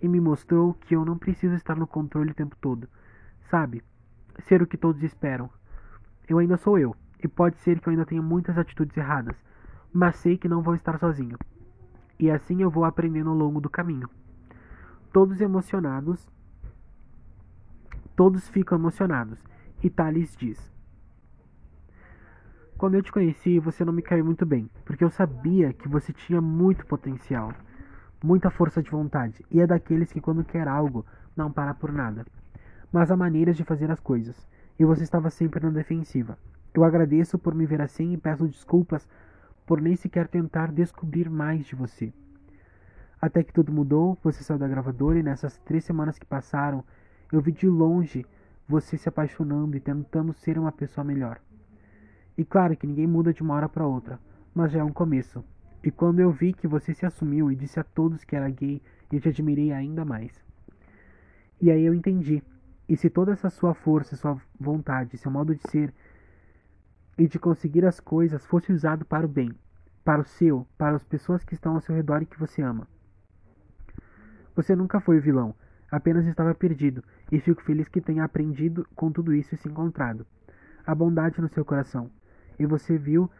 E 0.00 0.08
me 0.08 0.18
mostrou 0.18 0.72
que 0.72 0.96
eu 0.96 1.04
não 1.04 1.18
preciso 1.18 1.54
estar 1.54 1.76
no 1.76 1.86
controle 1.86 2.30
o 2.30 2.34
tempo 2.34 2.56
todo. 2.58 2.88
Sabe? 3.50 3.82
Ser 4.46 4.62
o 4.62 4.66
que 4.66 4.78
todos 4.78 5.02
esperam. 5.02 5.50
Eu 6.26 6.38
ainda 6.38 6.56
sou 6.56 6.78
eu, 6.78 6.96
e 7.22 7.28
pode 7.28 7.58
ser 7.58 7.80
que 7.80 7.88
eu 7.88 7.90
ainda 7.90 8.06
tenha 8.06 8.22
muitas 8.22 8.56
atitudes 8.56 8.96
erradas, 8.96 9.36
mas 9.98 10.14
sei 10.14 10.38
que 10.38 10.48
não 10.48 10.62
vou 10.62 10.76
estar 10.76 10.96
sozinho. 10.96 11.36
E 12.20 12.30
assim 12.30 12.62
eu 12.62 12.70
vou 12.70 12.84
aprendendo 12.84 13.30
ao 13.30 13.36
longo 13.36 13.60
do 13.60 13.68
caminho 13.68 14.08
todos 15.12 15.40
emocionados. 15.40 16.28
Todos 18.14 18.48
ficam 18.48 18.78
emocionados. 18.78 19.42
E 19.82 19.90
Thales 19.90 20.36
diz: 20.36 20.72
Quando 22.76 22.94
eu 22.94 23.02
te 23.02 23.10
conheci, 23.10 23.58
você 23.58 23.84
não 23.84 23.92
me 23.92 24.00
caiu 24.00 24.24
muito 24.24 24.46
bem, 24.46 24.70
porque 24.84 25.02
eu 25.02 25.10
sabia 25.10 25.72
que 25.72 25.88
você 25.88 26.12
tinha 26.12 26.40
muito 26.40 26.86
potencial, 26.86 27.52
muita 28.22 28.50
força 28.50 28.80
de 28.80 28.90
vontade, 28.90 29.44
e 29.50 29.60
é 29.60 29.66
daqueles 29.66 30.12
que, 30.12 30.20
quando 30.20 30.44
quer 30.44 30.68
algo, 30.68 31.04
não 31.36 31.50
para 31.50 31.74
por 31.74 31.90
nada. 31.92 32.24
Mas 32.92 33.10
há 33.10 33.16
maneiras 33.16 33.56
de 33.56 33.64
fazer 33.64 33.90
as 33.90 33.98
coisas, 33.98 34.48
e 34.78 34.84
você 34.84 35.02
estava 35.02 35.30
sempre 35.30 35.64
na 35.64 35.70
defensiva. 35.70 36.38
Eu 36.72 36.84
agradeço 36.84 37.38
por 37.38 37.56
me 37.56 37.66
ver 37.66 37.80
assim 37.80 38.12
e 38.12 38.16
peço 38.16 38.46
desculpas 38.46 39.08
por 39.68 39.82
nem 39.82 39.94
sequer 39.94 40.26
tentar 40.26 40.72
descobrir 40.72 41.28
mais 41.28 41.66
de 41.66 41.76
você. 41.76 42.10
Até 43.20 43.42
que 43.42 43.52
tudo 43.52 43.70
mudou, 43.70 44.16
você 44.24 44.42
saiu 44.42 44.58
da 44.58 44.66
gravadora 44.66 45.18
e 45.18 45.22
nessas 45.22 45.58
três 45.58 45.84
semanas 45.84 46.18
que 46.18 46.24
passaram, 46.24 46.82
eu 47.30 47.38
vi 47.42 47.52
de 47.52 47.68
longe 47.68 48.24
você 48.66 48.96
se 48.96 49.10
apaixonando 49.10 49.76
e 49.76 49.80
tentando 49.80 50.32
ser 50.32 50.58
uma 50.58 50.72
pessoa 50.72 51.04
melhor. 51.04 51.38
E 52.36 52.46
claro 52.46 52.74
que 52.78 52.86
ninguém 52.86 53.06
muda 53.06 53.30
de 53.30 53.42
uma 53.42 53.52
hora 53.52 53.68
para 53.68 53.86
outra, 53.86 54.18
mas 54.54 54.72
já 54.72 54.80
é 54.80 54.84
um 54.84 54.92
começo. 54.92 55.44
E 55.84 55.90
quando 55.90 56.20
eu 56.20 56.30
vi 56.32 56.54
que 56.54 56.66
você 56.66 56.94
se 56.94 57.04
assumiu 57.04 57.52
e 57.52 57.56
disse 57.56 57.78
a 57.78 57.84
todos 57.84 58.24
que 58.24 58.34
era 58.34 58.48
gay, 58.48 58.80
eu 59.12 59.20
te 59.20 59.28
admirei 59.28 59.70
ainda 59.70 60.02
mais. 60.02 60.32
E 61.60 61.70
aí 61.70 61.84
eu 61.84 61.92
entendi. 61.92 62.42
E 62.88 62.96
se 62.96 63.10
toda 63.10 63.32
essa 63.32 63.50
sua 63.50 63.74
força, 63.74 64.16
sua 64.16 64.40
vontade, 64.58 65.18
seu 65.18 65.30
modo 65.30 65.54
de 65.54 65.60
ser 65.70 65.92
e 67.18 67.26
de 67.26 67.38
conseguir 67.38 67.84
as 67.84 67.98
coisas 67.98 68.46
fosse 68.46 68.72
usado 68.72 69.04
para 69.04 69.26
o 69.26 69.28
bem, 69.28 69.50
para 70.04 70.22
o 70.22 70.24
seu, 70.24 70.66
para 70.78 70.94
as 70.94 71.04
pessoas 71.04 71.44
que 71.44 71.54
estão 71.54 71.74
ao 71.74 71.80
seu 71.80 71.94
redor 71.94 72.22
e 72.22 72.26
que 72.26 72.38
você 72.38 72.62
ama. 72.62 72.86
Você 74.54 74.74
nunca 74.76 75.00
foi 75.00 75.18
o 75.18 75.20
vilão, 75.20 75.54
apenas 75.90 76.26
estava 76.26 76.54
perdido, 76.54 77.02
e 77.30 77.40
fico 77.40 77.62
feliz 77.62 77.88
que 77.88 78.00
tenha 78.00 78.24
aprendido 78.24 78.86
com 78.94 79.10
tudo 79.10 79.34
isso 79.34 79.54
e 79.54 79.58
se 79.58 79.68
encontrado. 79.68 80.24
A 80.86 80.94
bondade 80.94 81.40
no 81.40 81.48
seu 81.48 81.64
coração. 81.64 82.10
E 82.58 82.64
você 82.64 82.96
viu 82.96 83.30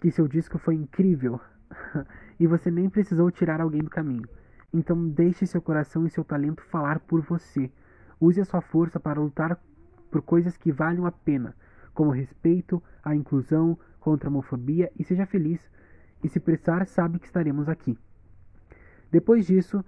que 0.00 0.10
seu 0.10 0.26
disco 0.26 0.58
foi 0.58 0.74
incrível. 0.74 1.40
e 2.40 2.46
você 2.46 2.70
nem 2.70 2.88
precisou 2.88 3.30
tirar 3.30 3.60
alguém 3.60 3.82
do 3.82 3.90
caminho. 3.90 4.28
Então 4.72 5.08
deixe 5.08 5.46
seu 5.46 5.60
coração 5.60 6.06
e 6.06 6.10
seu 6.10 6.24
talento 6.24 6.62
falar 6.62 7.00
por 7.00 7.20
você. 7.20 7.70
Use 8.18 8.40
a 8.40 8.44
sua 8.44 8.60
força 8.60 8.98
para 8.98 9.20
lutar 9.20 9.60
por 10.10 10.22
coisas 10.22 10.56
que 10.56 10.72
valham 10.72 11.06
a 11.06 11.12
pena, 11.12 11.54
como 11.94 12.10
respeito, 12.10 12.82
a 13.02 13.14
inclusão, 13.14 13.78
contra 14.00 14.28
a 14.28 14.30
homofobia 14.30 14.90
e 14.98 15.04
seja 15.04 15.26
feliz. 15.26 15.70
E 16.22 16.28
se 16.28 16.40
precisar, 16.40 16.86
sabe 16.86 17.18
que 17.18 17.26
estaremos 17.26 17.68
aqui. 17.68 17.98
Depois 19.10 19.46
disso, 19.46 19.84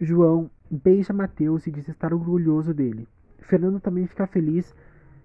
João 0.00 0.50
beija 0.70 1.12
Mateus 1.12 1.66
e 1.66 1.70
diz 1.70 1.88
estar 1.88 2.12
orgulhoso 2.14 2.72
dele. 2.72 3.06
Fernando 3.40 3.80
também 3.80 4.06
fica 4.06 4.26
feliz, 4.26 4.74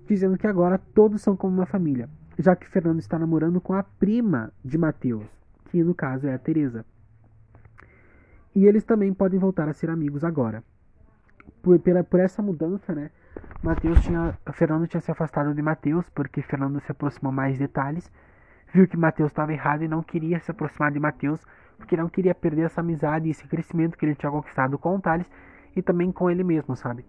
dizendo 0.05 0.38
que 0.38 0.47
agora 0.47 0.77
todos 0.77 1.21
são 1.21 1.35
como 1.35 1.55
uma 1.55 1.65
família, 1.65 2.09
já 2.38 2.55
que 2.55 2.67
Fernando 2.67 2.99
está 2.99 3.17
namorando 3.17 3.61
com 3.61 3.73
a 3.73 3.83
prima 3.83 4.51
de 4.63 4.77
Mateus, 4.77 5.25
que 5.69 5.83
no 5.83 5.95
caso 5.95 6.27
é 6.27 6.33
a 6.33 6.39
Teresa. 6.39 6.85
E 8.53 8.65
eles 8.65 8.83
também 8.83 9.13
podem 9.13 9.39
voltar 9.39 9.69
a 9.69 9.73
ser 9.73 9.89
amigos 9.89 10.23
agora. 10.23 10.63
Por, 11.61 11.79
pela, 11.79 12.03
por 12.03 12.19
essa 12.19 12.41
mudança, 12.41 12.93
né? 12.93 13.11
Mateus 13.61 14.01
tinha, 14.01 14.38
Fernando 14.53 14.88
tinha 14.88 15.01
se 15.01 15.11
afastado 15.11 15.53
de 15.53 15.61
Mateus 15.61 16.09
porque 16.09 16.41
Fernando 16.41 16.79
se 16.79 16.91
aproximou 16.91 17.31
mais 17.31 17.53
de 17.53 17.59
detalhes, 17.59 18.11
viu 18.73 18.88
que 18.88 18.97
Mateus 18.97 19.31
estava 19.31 19.51
errado 19.51 19.83
e 19.83 19.88
não 19.88 20.01
queria 20.03 20.39
se 20.39 20.51
aproximar 20.51 20.91
de 20.91 20.99
Mateus 20.99 21.45
porque 21.77 21.97
não 21.97 22.09
queria 22.09 22.33
perder 22.33 22.63
essa 22.63 22.81
amizade 22.81 23.27
e 23.27 23.31
esse 23.31 23.47
crescimento 23.47 23.97
que 23.97 24.05
ele 24.05 24.15
tinha 24.15 24.31
conquistado 24.31 24.77
com 24.77 24.99
Thales 24.99 25.29
e 25.75 25.81
também 25.81 26.11
com 26.11 26.29
ele 26.29 26.43
mesmo, 26.43 26.75
sabe? 26.75 27.05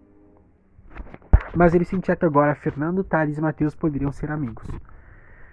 Mas 1.55 1.73
ele 1.73 1.85
sentia 1.85 2.15
que 2.15 2.25
agora 2.25 2.53
Fernando, 2.55 3.03
Thales 3.03 3.37
e 3.37 3.41
Mateus 3.41 3.75
poderiam 3.75 4.11
ser 4.11 4.31
amigos. 4.31 4.67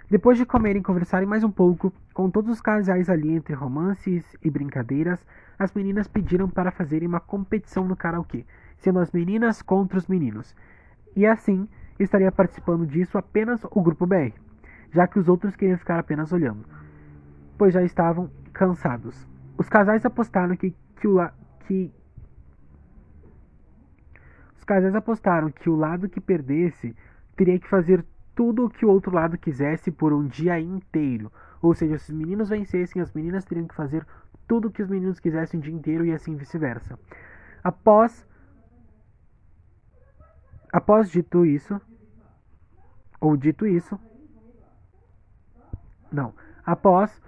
Depois 0.09 0.39
de 0.39 0.47
comerem 0.47 0.81
e 0.81 0.85
conversarem 0.85 1.27
mais 1.27 1.43
um 1.43 1.51
pouco, 1.51 1.93
com 2.15 2.31
todos 2.31 2.51
os 2.51 2.61
casais 2.61 3.11
ali 3.11 3.33
entre 3.33 3.55
romances 3.55 4.25
e 4.43 4.51
brincadeiras, 4.51 5.25
as 5.59 5.73
meninas 5.73 6.07
pediram 6.07 6.49
para 6.49 6.71
fazerem 6.71 7.09
uma 7.09 7.19
competição 7.19 7.89
no 7.89 7.97
karaokê, 7.97 8.45
sendo 8.79 8.99
as 8.99 9.13
meninas 9.13 9.63
contra 9.63 9.99
os 9.99 10.07
meninos. 10.07 10.55
E 11.15 11.27
assim, 11.27 11.69
estaria 11.99 12.31
participando 12.31 12.87
disso 12.87 13.17
apenas 13.17 13.61
o 13.71 13.83
grupo 13.83 14.07
BR, 14.07 14.33
já 14.93 15.07
que 15.07 15.19
os 15.19 15.29
outros 15.29 15.57
queriam 15.57 15.79
ficar 15.79 15.99
apenas 15.99 16.33
olhando, 16.33 16.65
pois 17.57 17.73
já 17.75 17.83
estavam 17.83 18.31
cansados. 18.53 19.27
Os 19.57 19.69
casais 19.69 20.05
apostaram 20.05 20.57
que, 20.57 20.75
que, 20.97 21.09
o, 21.09 21.29
que 21.67 21.91
os 24.57 24.65
casais 24.65 24.95
apostaram 24.95 25.51
que 25.51 25.71
o 25.71 25.77
lado 25.77 26.09
que 26.09 26.21
perdesse 26.21 26.95
teria 27.35 27.59
que 27.59 27.69
fazer 27.69 28.05
tudo 28.35 28.67
o 28.67 28.71
que 28.71 28.85
o 28.85 28.91
outro 28.91 29.15
lado 29.15 29.39
quisesse 29.39 29.91
por 29.91 30.13
um 30.13 30.27
dia 30.27 30.61
inteiro. 30.61 31.33
Ou 31.63 31.75
seja, 31.75 31.99
se 31.99 32.13
os 32.13 32.19
meninos 32.19 32.51
vencessem, 32.51 33.01
as 33.01 33.13
meninas 33.13 33.47
teriam 33.47 33.67
que 33.67 33.75
fazer 33.75 34.07
tudo 34.47 34.69
o 34.69 34.71
que 34.71 34.83
os 34.83 34.89
meninos 34.89 35.19
quisessem 35.19 35.59
o 35.59 35.63
dia 35.63 35.73
inteiro 35.73 36.05
e 36.05 36.13
assim 36.13 36.37
vice-versa. 36.37 36.99
Após 37.65 38.27
após 40.77 41.11
dito 41.11 41.45
isso, 41.47 41.81
ou 43.21 43.37
dito 43.37 43.67
isso, 43.67 43.99
não, 46.11 46.35
após 46.65 47.21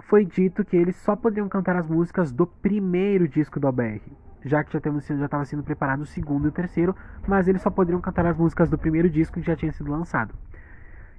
foi 0.00 0.24
dito 0.24 0.64
que 0.64 0.76
eles 0.76 0.96
só 0.96 1.16
poderiam 1.16 1.48
cantar 1.48 1.76
as 1.76 1.88
músicas 1.88 2.32
do 2.32 2.46
primeiro 2.46 3.26
disco 3.28 3.58
do 3.58 3.66
ABR 3.66 4.02
já 4.46 4.62
que 4.62 4.72
já 4.72 4.78
estava 4.78 5.44
sendo 5.44 5.64
preparado 5.64 6.02
o 6.02 6.06
segundo 6.06 6.46
e 6.46 6.48
o 6.48 6.52
terceiro, 6.52 6.94
mas 7.26 7.48
eles 7.48 7.60
só 7.60 7.68
poderiam 7.68 8.00
cantar 8.00 8.24
as 8.26 8.36
músicas 8.36 8.70
do 8.70 8.78
primeiro 8.78 9.10
disco 9.10 9.40
que 9.40 9.46
já 9.46 9.56
tinha 9.56 9.72
sido 9.72 9.90
lançado. 9.90 10.32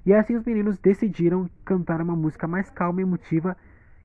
E 0.06 0.14
assim 0.14 0.34
os 0.34 0.44
meninos 0.44 0.78
decidiram 0.78 1.48
cantar 1.62 2.00
uma 2.00 2.16
música 2.16 2.46
mais 2.48 2.70
calma 2.70 3.00
e 3.00 3.04
emotiva 3.04 3.54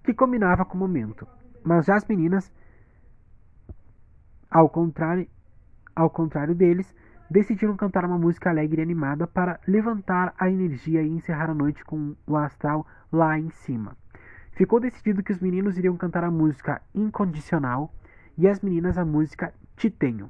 que 0.04 0.14
combinava 0.14 0.66
com 0.66 0.76
o 0.76 0.80
momento. 0.80 1.26
Mas 1.64 1.86
já 1.86 1.96
as 1.96 2.06
meninas, 2.06 2.52
ao 4.52 4.68
contrário, 4.68 5.26
ao 5.96 6.10
contrário 6.10 6.54
deles, 6.54 6.94
decidiram 7.30 7.76
cantar 7.76 8.06
uma 8.06 8.18
música 8.18 8.50
alegre 8.50 8.82
e 8.82 8.84
animada 8.84 9.26
para 9.26 9.60
levantar 9.68 10.34
a 10.38 10.50
energia 10.50 11.02
e 11.02 11.10
encerrar 11.10 11.50
a 11.50 11.54
noite 11.54 11.84
com 11.84 12.16
o 12.28 12.36
astral 12.36 12.86
lá 13.12 13.38
em 13.38 13.50
cima. 13.50 13.96
Ficou 14.52 14.80
decidido 14.80 15.24
que 15.24 15.32
os 15.32 15.40
meninos 15.40 15.78
iriam 15.78 15.98
cantar 15.98 16.24
a 16.24 16.32
música 16.32 16.82
Incondicional 16.94 17.92
e 18.38 18.48
as 18.48 18.62
meninas 18.62 18.98
a 18.98 19.06
música 19.06 19.54
Te 19.76 19.90
Tenho. 19.90 20.30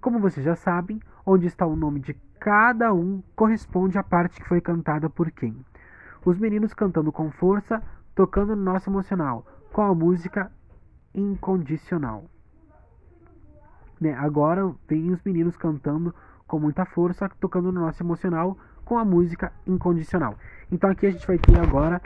Como 0.00 0.18
vocês 0.18 0.44
já 0.44 0.54
sabem, 0.54 1.00
onde 1.24 1.46
está 1.46 1.64
o 1.64 1.74
nome 1.74 2.00
de 2.00 2.14
cada 2.38 2.92
um 2.92 3.22
corresponde 3.34 3.96
à 3.96 4.02
parte 4.02 4.38
que 4.38 4.46
foi 4.46 4.60
cantada 4.60 5.08
por 5.08 5.30
quem. 5.30 5.56
Os 6.24 6.38
meninos 6.38 6.74
cantando 6.74 7.10
com 7.10 7.30
força, 7.30 7.82
tocando 8.14 8.54
no 8.54 8.62
nosso 8.62 8.90
emocional, 8.90 9.46
com 9.72 9.82
a 9.82 9.94
música 9.94 10.52
Incondicional. 11.14 12.26
Né? 14.04 14.14
Agora 14.14 14.70
vem 14.88 15.10
os 15.12 15.22
meninos 15.24 15.56
cantando 15.56 16.14
com 16.46 16.58
muita 16.58 16.84
força, 16.84 17.28
tocando 17.40 17.72
no 17.72 17.80
nosso 17.80 18.02
emocional, 18.02 18.56
com 18.84 18.98
a 18.98 19.04
música 19.04 19.52
Incondicional. 19.66 20.34
Então 20.70 20.90
aqui 20.90 21.06
a 21.06 21.10
gente 21.10 21.26
vai 21.26 21.38
ter 21.38 21.58
agora, 21.58 22.00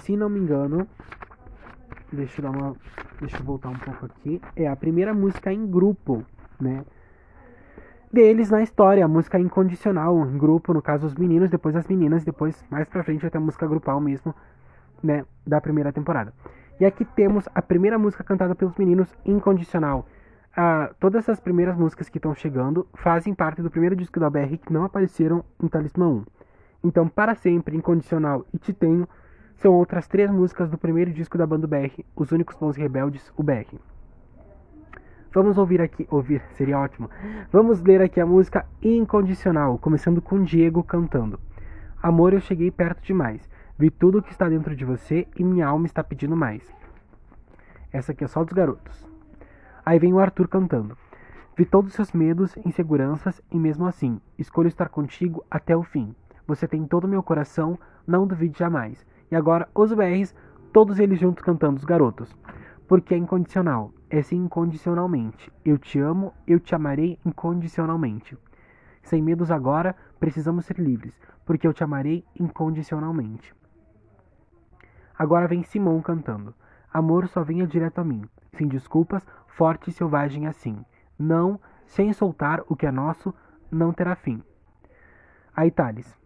se 0.00 0.16
não 0.16 0.28
me 0.28 0.40
engano, 0.40 0.88
Deixa 2.14 2.40
eu 2.40 2.44
dar 2.44 2.56
uma. 2.56 2.76
Deixa 3.20 3.36
eu 3.38 3.44
voltar 3.44 3.68
um 3.68 3.78
pouco 3.78 4.06
aqui. 4.06 4.40
É 4.54 4.68
a 4.68 4.76
primeira 4.76 5.12
música 5.12 5.52
em 5.52 5.66
grupo, 5.66 6.24
né? 6.60 6.84
Deles 8.12 8.50
na 8.50 8.62
história, 8.62 9.04
a 9.04 9.08
música 9.08 9.38
incondicional, 9.38 10.24
em 10.26 10.38
grupo, 10.38 10.72
no 10.72 10.80
caso 10.80 11.06
os 11.06 11.14
meninos, 11.14 11.50
depois 11.50 11.74
as 11.74 11.86
meninas, 11.88 12.24
depois 12.24 12.64
mais 12.70 12.88
pra 12.88 13.02
frente 13.02 13.26
até 13.26 13.38
a 13.38 13.40
música 13.40 13.66
grupal 13.66 14.00
mesmo, 14.00 14.32
né? 15.02 15.24
Da 15.44 15.60
primeira 15.60 15.92
temporada. 15.92 16.32
E 16.78 16.84
aqui 16.84 17.04
temos 17.04 17.48
a 17.52 17.60
primeira 17.60 17.98
música 17.98 18.22
cantada 18.22 18.54
pelos 18.54 18.76
meninos, 18.76 19.12
Incondicional. 19.24 20.06
Todas 21.00 21.28
as 21.28 21.40
primeiras 21.40 21.76
músicas 21.76 22.08
que 22.08 22.18
estão 22.18 22.34
chegando 22.34 22.86
fazem 22.94 23.34
parte 23.34 23.60
do 23.60 23.70
primeiro 23.70 23.96
disco 23.96 24.20
da 24.20 24.30
BR 24.30 24.56
que 24.64 24.72
não 24.72 24.84
apareceram 24.84 25.44
em 25.60 25.66
Talismã 25.66 26.08
1. 26.08 26.24
Então, 26.84 27.08
para 27.08 27.34
sempre, 27.34 27.76
Incondicional 27.76 28.46
e 28.52 28.58
Te 28.58 28.72
Tenho 28.72 29.08
são 29.56 29.72
outras 29.72 30.06
três 30.06 30.30
músicas 30.30 30.70
do 30.70 30.78
primeiro 30.78 31.12
disco 31.12 31.36
da 31.36 31.46
banda 31.46 31.66
BR, 31.66 32.04
Os 32.14 32.30
Únicos 32.30 32.56
Bons 32.56 32.76
Rebeldes, 32.76 33.32
o 33.36 33.42
BR. 33.42 33.78
Vamos 35.32 35.58
ouvir 35.58 35.80
aqui, 35.80 36.06
ouvir, 36.08 36.42
seria 36.52 36.78
ótimo. 36.78 37.10
Vamos 37.50 37.82
ler 37.82 38.00
aqui 38.00 38.20
a 38.20 38.26
música 38.26 38.64
Incondicional, 38.80 39.78
começando 39.78 40.22
com 40.22 40.42
Diego 40.44 40.84
cantando. 40.84 41.40
Amor, 42.00 42.32
eu 42.32 42.40
cheguei 42.40 42.70
perto 42.70 43.02
demais. 43.02 43.48
Vi 43.76 43.90
tudo 43.90 44.18
o 44.18 44.22
que 44.22 44.30
está 44.30 44.48
dentro 44.48 44.76
de 44.76 44.84
você 44.84 45.26
e 45.36 45.42
minha 45.42 45.66
alma 45.66 45.86
está 45.86 46.04
pedindo 46.04 46.36
mais. 46.36 46.62
Essa 47.92 48.12
aqui 48.12 48.22
é 48.22 48.28
só 48.28 48.44
dos 48.44 48.52
garotos. 48.52 49.13
Aí 49.84 49.98
vem 49.98 50.12
o 50.12 50.18
Arthur 50.18 50.48
cantando. 50.48 50.96
Vi 51.56 51.64
todos 51.64 51.90
os 51.90 51.94
seus 51.94 52.12
medos, 52.12 52.56
inseguranças 52.64 53.40
e 53.50 53.58
mesmo 53.58 53.86
assim, 53.86 54.20
escolho 54.38 54.68
estar 54.68 54.88
contigo 54.88 55.44
até 55.50 55.76
o 55.76 55.82
fim. 55.82 56.14
Você 56.46 56.66
tem 56.66 56.86
todo 56.86 57.04
o 57.04 57.08
meu 57.08 57.22
coração, 57.22 57.78
não 58.06 58.26
duvide 58.26 58.58
jamais. 58.58 59.06
E 59.30 59.36
agora 59.36 59.68
os 59.74 59.92
BRs, 59.92 60.34
todos 60.72 60.98
eles 60.98 61.20
juntos 61.20 61.44
cantando 61.44 61.76
os 61.76 61.84
garotos. 61.84 62.34
Porque 62.88 63.14
é 63.14 63.18
incondicional, 63.18 63.92
é 64.10 64.22
sim 64.22 64.36
incondicionalmente. 64.36 65.52
Eu 65.64 65.78
te 65.78 65.98
amo, 65.98 66.32
eu 66.46 66.58
te 66.58 66.74
amarei 66.74 67.18
incondicionalmente. 67.24 68.36
Sem 69.02 69.22
medos 69.22 69.50
agora, 69.50 69.94
precisamos 70.18 70.64
ser 70.64 70.78
livres, 70.78 71.18
porque 71.44 71.66
eu 71.66 71.74
te 71.74 71.84
amarei 71.84 72.24
incondicionalmente. 72.38 73.54
Agora 75.16 75.46
vem 75.46 75.62
Simão 75.62 76.00
cantando. 76.00 76.54
Amor 76.92 77.28
só 77.28 77.42
venha 77.42 77.66
direto 77.66 78.00
a 78.00 78.04
mim, 78.04 78.22
sem 78.54 78.66
desculpas, 78.66 79.26
forte 79.46 79.90
e 79.90 79.92
selvagem 79.92 80.46
assim. 80.46 80.84
Não, 81.18 81.60
sem 81.86 82.12
soltar 82.12 82.62
o 82.68 82.74
que 82.74 82.86
é 82.86 82.90
nosso, 82.90 83.34
não 83.70 83.92
terá 83.92 84.14
fim. 84.16 84.42
Aí 85.54 85.70
Thales. 85.70 86.18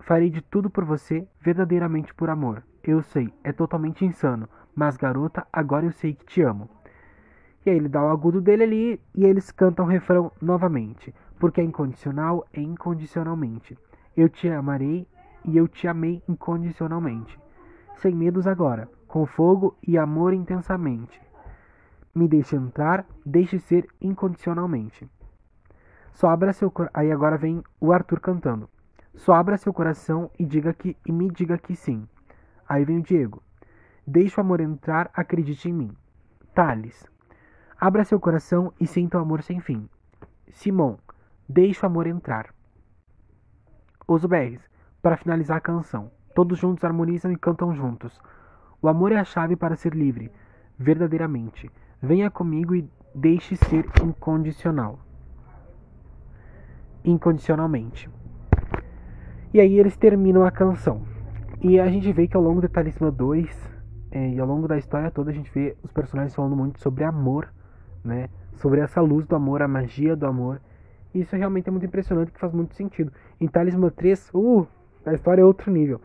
Farei 0.00 0.30
de 0.30 0.40
tudo 0.40 0.68
por 0.68 0.84
você, 0.84 1.28
verdadeiramente 1.40 2.12
por 2.14 2.30
amor. 2.30 2.64
Eu 2.82 3.02
sei, 3.02 3.32
é 3.44 3.52
totalmente 3.52 4.04
insano, 4.04 4.48
mas 4.74 4.96
garota, 4.96 5.46
agora 5.52 5.86
eu 5.86 5.92
sei 5.92 6.14
que 6.14 6.24
te 6.24 6.42
amo. 6.42 6.68
E 7.64 7.70
aí 7.70 7.76
ele 7.76 7.88
dá 7.88 8.02
o 8.02 8.08
agudo 8.08 8.40
dele 8.40 8.64
ali 8.64 9.00
e 9.14 9.24
eles 9.24 9.52
cantam 9.52 9.84
o 9.84 9.88
refrão 9.88 10.32
novamente, 10.40 11.14
porque 11.38 11.60
é 11.60 11.64
incondicional 11.64 12.44
é 12.52 12.60
incondicionalmente. 12.60 13.78
Eu 14.16 14.28
te 14.28 14.48
amarei 14.48 15.06
e 15.44 15.56
eu 15.56 15.68
te 15.68 15.86
amei 15.86 16.22
incondicionalmente. 16.28 17.38
Sem 17.96 18.14
medos 18.14 18.46
agora, 18.48 18.88
com 19.06 19.24
fogo 19.26 19.76
e 19.86 19.96
amor 19.96 20.32
intensamente. 20.32 21.20
Me 22.14 22.28
deixe 22.28 22.54
entrar, 22.54 23.06
deixe 23.24 23.58
ser 23.58 23.88
incondicionalmente. 23.98 25.08
Só 26.12 26.28
abra 26.28 26.52
seu. 26.52 26.70
Aí 26.92 27.10
agora 27.10 27.38
vem 27.38 27.62
o 27.80 27.90
Arthur 27.90 28.20
cantando. 28.20 28.68
Só 29.14 29.32
abra 29.32 29.56
seu 29.56 29.72
coração 29.72 30.30
e 30.38 30.44
diga 30.44 30.74
que 30.74 30.94
e 31.06 31.12
me 31.12 31.30
diga 31.30 31.56
que 31.56 31.74
sim. 31.74 32.06
Aí 32.68 32.84
vem 32.84 32.98
o 32.98 33.02
Diego. 33.02 33.42
Deixe 34.06 34.38
o 34.38 34.42
amor 34.42 34.60
entrar, 34.60 35.10
acredite 35.14 35.70
em 35.70 35.72
mim. 35.72 35.96
Thales. 36.54 37.06
Abra 37.80 38.04
seu 38.04 38.20
coração 38.20 38.74
e 38.78 38.86
sinta 38.86 39.16
o 39.16 39.22
amor 39.22 39.42
sem 39.42 39.60
fim. 39.60 39.88
Simon. 40.50 40.98
Deixe 41.48 41.82
o 41.82 41.86
amor 41.86 42.06
entrar. 42.06 42.54
Os 44.06 44.24
BRs. 44.26 44.60
Para 45.00 45.16
finalizar 45.16 45.56
a 45.56 45.60
canção. 45.60 46.10
Todos 46.34 46.58
juntos 46.58 46.84
harmonizam 46.84 47.32
e 47.32 47.38
cantam 47.38 47.74
juntos. 47.74 48.20
O 48.82 48.88
amor 48.88 49.12
é 49.12 49.16
a 49.16 49.24
chave 49.24 49.54
para 49.56 49.76
ser 49.76 49.94
livre, 49.94 50.32
verdadeiramente. 50.82 51.70
Venha 52.02 52.30
comigo 52.30 52.74
e 52.74 52.88
deixe 53.14 53.56
ser 53.56 53.86
incondicional. 54.02 54.98
Incondicionalmente. 57.04 58.10
E 59.54 59.60
aí 59.60 59.78
eles 59.78 59.96
terminam 59.96 60.44
a 60.44 60.50
canção. 60.50 61.02
E 61.60 61.78
a 61.78 61.88
gente 61.88 62.12
vê 62.12 62.26
que 62.26 62.36
ao 62.36 62.42
longo 62.42 62.60
de 62.60 62.68
Talismã 62.68 63.10
2 63.10 63.70
é, 64.10 64.30
e 64.30 64.40
ao 64.40 64.46
longo 64.46 64.66
da 64.66 64.76
história 64.76 65.10
toda 65.10 65.30
a 65.30 65.34
gente 65.34 65.50
vê 65.52 65.76
os 65.82 65.92
personagens 65.92 66.34
falando 66.34 66.56
muito 66.56 66.80
sobre 66.80 67.04
amor, 67.04 67.52
né? 68.04 68.28
Sobre 68.56 68.80
essa 68.80 69.00
luz 69.00 69.26
do 69.26 69.36
amor, 69.36 69.62
a 69.62 69.68
magia 69.68 70.16
do 70.16 70.26
amor. 70.26 70.60
E 71.14 71.20
isso 71.20 71.36
realmente 71.36 71.68
é 71.68 71.70
muito 71.70 71.86
impressionante, 71.86 72.32
que 72.32 72.40
faz 72.40 72.52
muito 72.52 72.74
sentido. 72.74 73.12
Em 73.40 73.46
Talismã 73.46 73.90
3, 73.90 74.30
uh, 74.34 74.66
a 75.06 75.14
história 75.14 75.42
é 75.42 75.44
outro 75.44 75.70
nível. 75.70 76.00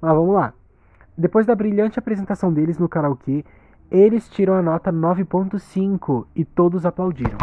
Mas 0.00 0.14
vamos 0.14 0.34
lá. 0.34 0.52
Depois 1.16 1.46
da 1.46 1.54
brilhante 1.54 1.98
apresentação 1.98 2.52
deles 2.52 2.78
no 2.78 2.88
karaokê, 2.88 3.44
eles 3.90 4.28
tiram 4.28 4.54
a 4.54 4.62
nota 4.62 4.92
9.5 4.92 6.26
e 6.34 6.44
todos 6.44 6.86
aplaudiram. 6.86 7.38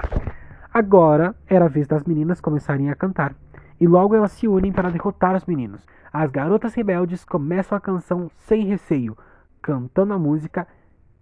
Agora 0.73 1.35
era 1.45 1.65
a 1.65 1.67
vez 1.67 1.87
das 1.87 2.05
meninas 2.05 2.39
começarem 2.39 2.89
a 2.89 2.95
cantar. 2.95 3.35
E 3.79 3.85
logo 3.85 4.15
elas 4.15 4.31
se 4.31 4.47
unem 4.47 4.71
para 4.71 4.89
derrotar 4.89 5.35
os 5.35 5.45
meninos. 5.45 5.85
As 6.11 6.31
garotas 6.31 6.73
rebeldes 6.73 7.25
começam 7.25 7.77
a 7.77 7.81
canção 7.81 8.31
sem 8.37 8.65
receio, 8.65 9.17
cantando 9.61 10.13
a 10.13 10.19
música 10.19 10.65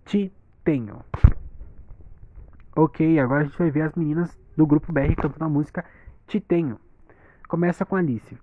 Te 0.06 0.32
Tenho. 0.64 1.02
Ok, 2.76 3.20
agora 3.20 3.42
a 3.42 3.44
gente 3.46 3.58
vai 3.58 3.72
ver 3.72 3.82
as 3.82 3.96
meninas 3.96 4.38
do 4.56 4.68
grupo 4.68 4.94
BR 4.94 5.16
cantando 5.16 5.46
a 5.46 5.50
música 5.50 5.84
Te 6.28 6.40
Tenho. 6.40 6.80
Começa 7.48 7.84
com 7.84 7.96
Alice. 7.96 8.38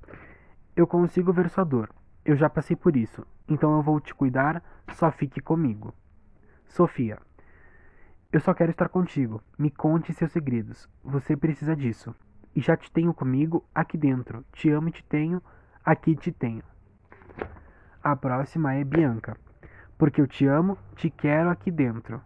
Eu 0.74 0.86
consigo 0.86 1.32
ver 1.32 1.48
sua 1.48 1.64
dor. 1.64 1.90
Eu 2.24 2.34
já 2.34 2.50
passei 2.50 2.74
por 2.74 2.96
isso. 2.96 3.24
Então 3.48 3.76
eu 3.76 3.82
vou 3.82 4.00
te 4.00 4.14
cuidar, 4.14 4.62
só 4.94 5.10
fique 5.12 5.40
comigo. 5.40 5.94
Sofia. 6.72 7.18
Eu 8.32 8.40
só 8.40 8.54
quero 8.54 8.70
estar 8.70 8.88
contigo. 8.88 9.42
Me 9.58 9.70
conte 9.70 10.14
seus 10.14 10.32
segredos. 10.32 10.88
Você 11.04 11.36
precisa 11.36 11.76
disso. 11.76 12.14
E 12.56 12.62
já 12.62 12.74
te 12.74 12.90
tenho 12.90 13.12
comigo 13.12 13.62
aqui 13.74 13.98
dentro. 13.98 14.42
Te 14.52 14.70
amo 14.70 14.88
e 14.88 14.92
te 14.92 15.04
tenho, 15.04 15.42
aqui 15.84 16.16
te 16.16 16.32
tenho. 16.32 16.62
A 18.02 18.16
próxima 18.16 18.72
é 18.72 18.82
Bianca. 18.84 19.36
Porque 19.98 20.18
eu 20.18 20.26
te 20.26 20.46
amo, 20.46 20.78
te 20.96 21.10
quero 21.10 21.50
aqui 21.50 21.70
dentro. 21.70 22.22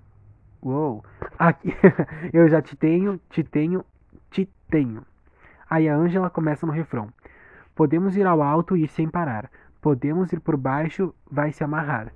Uou! 0.62 1.05
Aqui, 1.36 1.74
eu 2.32 2.49
já 2.49 2.62
te 2.62 2.76
tenho, 2.76 3.20
te 3.28 3.42
tenho, 3.42 3.84
te 4.30 4.49
tenho. 4.70 5.05
Aí 5.68 5.88
a 5.88 5.97
Ângela 5.97 6.30
começa 6.30 6.64
no 6.64 6.72
refrão. 6.72 7.12
Podemos 7.74 8.16
ir 8.16 8.24
ao 8.24 8.40
alto 8.40 8.76
e 8.76 8.84
ir 8.84 8.88
sem 8.88 9.09
parar. 9.09 9.51
Podemos 9.80 10.32
ir 10.32 10.38
por 10.38 10.57
baixo, 10.57 11.12
vai 11.28 11.51
se 11.51 11.64
amarrar. 11.64 12.12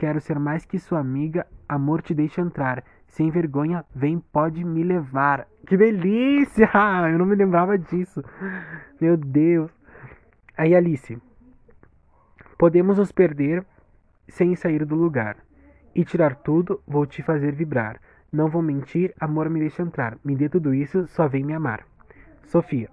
Quero 0.00 0.18
ser 0.18 0.38
mais 0.38 0.64
que 0.64 0.78
sua 0.78 0.98
amiga, 0.98 1.46
amor 1.68 2.00
te 2.00 2.14
deixa 2.14 2.40
entrar. 2.40 2.82
Sem 3.06 3.30
vergonha, 3.30 3.84
vem, 3.94 4.18
pode 4.18 4.64
me 4.64 4.82
levar. 4.82 5.46
Que 5.66 5.76
delícia! 5.76 6.70
Eu 7.12 7.18
não 7.18 7.26
me 7.26 7.36
lembrava 7.36 7.76
disso. 7.76 8.24
Meu 8.98 9.14
Deus. 9.14 9.70
Aí, 10.56 10.74
Alice. 10.74 11.18
Podemos 12.56 12.96
nos 12.96 13.12
perder 13.12 13.62
sem 14.26 14.56
sair 14.56 14.86
do 14.86 14.94
lugar. 14.94 15.36
E 15.94 16.02
tirar 16.02 16.34
tudo, 16.36 16.82
vou 16.86 17.04
te 17.04 17.22
fazer 17.22 17.52
vibrar. 17.54 18.00
Não 18.32 18.48
vou 18.48 18.62
mentir, 18.62 19.14
amor 19.20 19.50
me 19.50 19.60
deixa 19.60 19.82
entrar. 19.82 20.16
Me 20.24 20.34
dê 20.34 20.48
tudo 20.48 20.72
isso, 20.72 21.06
só 21.08 21.28
vem 21.28 21.44
me 21.44 21.52
amar. 21.52 21.86
Sofia. 22.44 22.88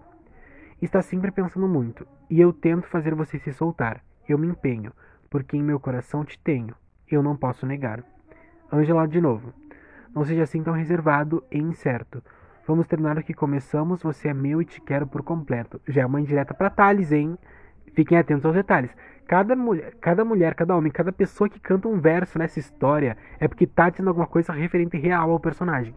Está 0.82 1.02
sempre 1.02 1.32
pensando 1.32 1.70
muito, 1.70 2.06
e 2.30 2.42
eu 2.42 2.52
tento 2.52 2.90
fazer 2.90 3.16
você 3.16 3.40
se 3.40 3.54
soltar. 3.54 4.04
Eu 4.28 4.38
me 4.38 4.48
empenho, 4.48 4.92
porque 5.30 5.56
em 5.56 5.64
meu 5.64 5.80
coração 5.80 6.26
te 6.26 6.38
tenho. 6.38 6.76
Eu 7.10 7.24
não 7.24 7.36
posso 7.36 7.66
negar. 7.66 8.04
Angela 8.72 9.08
de 9.08 9.22
novo. 9.22 9.54
Não 10.14 10.26
seja 10.26 10.44
assim 10.44 10.62
tão 10.62 10.74
reservado 10.74 11.44
e 11.52 11.58
incerto. 11.58 12.24
Vamos 12.68 12.88
terminar 12.88 13.18
o 13.18 13.24
que 13.24 13.34
começamos, 13.34 14.04
você 14.04 14.28
é 14.28 14.34
meu 14.34 14.62
e 14.62 14.66
te 14.66 14.82
quero 14.82 15.08
por 15.08 15.24
completo. 15.24 15.80
Já 15.88 16.02
é 16.02 16.06
uma 16.06 16.20
indireta 16.20 16.54
para 16.54 16.70
Thales, 16.70 17.12
hein? 17.12 17.38
Fiquem 17.94 18.18
atentos 18.18 18.46
aos 18.46 18.56
detalhes. 18.56 18.92
Cada 19.26 19.56
mulher, 19.56 19.96
cada 20.02 20.26
mulher, 20.26 20.54
cada 20.54 20.76
homem, 20.76 20.92
cada 20.92 21.12
pessoa 21.12 21.50
que 21.50 21.60
canta 21.60 21.88
um 21.88 22.00
verso 22.00 22.38
nessa 22.38 22.60
história 22.60 23.18
é 23.40 23.48
porque 23.48 23.66
tá 23.66 23.90
dizendo 23.90 24.10
alguma 24.10 24.28
coisa 24.28 24.52
referente 24.52 24.98
real 24.98 25.32
ao 25.32 25.40
personagem. 25.40 25.96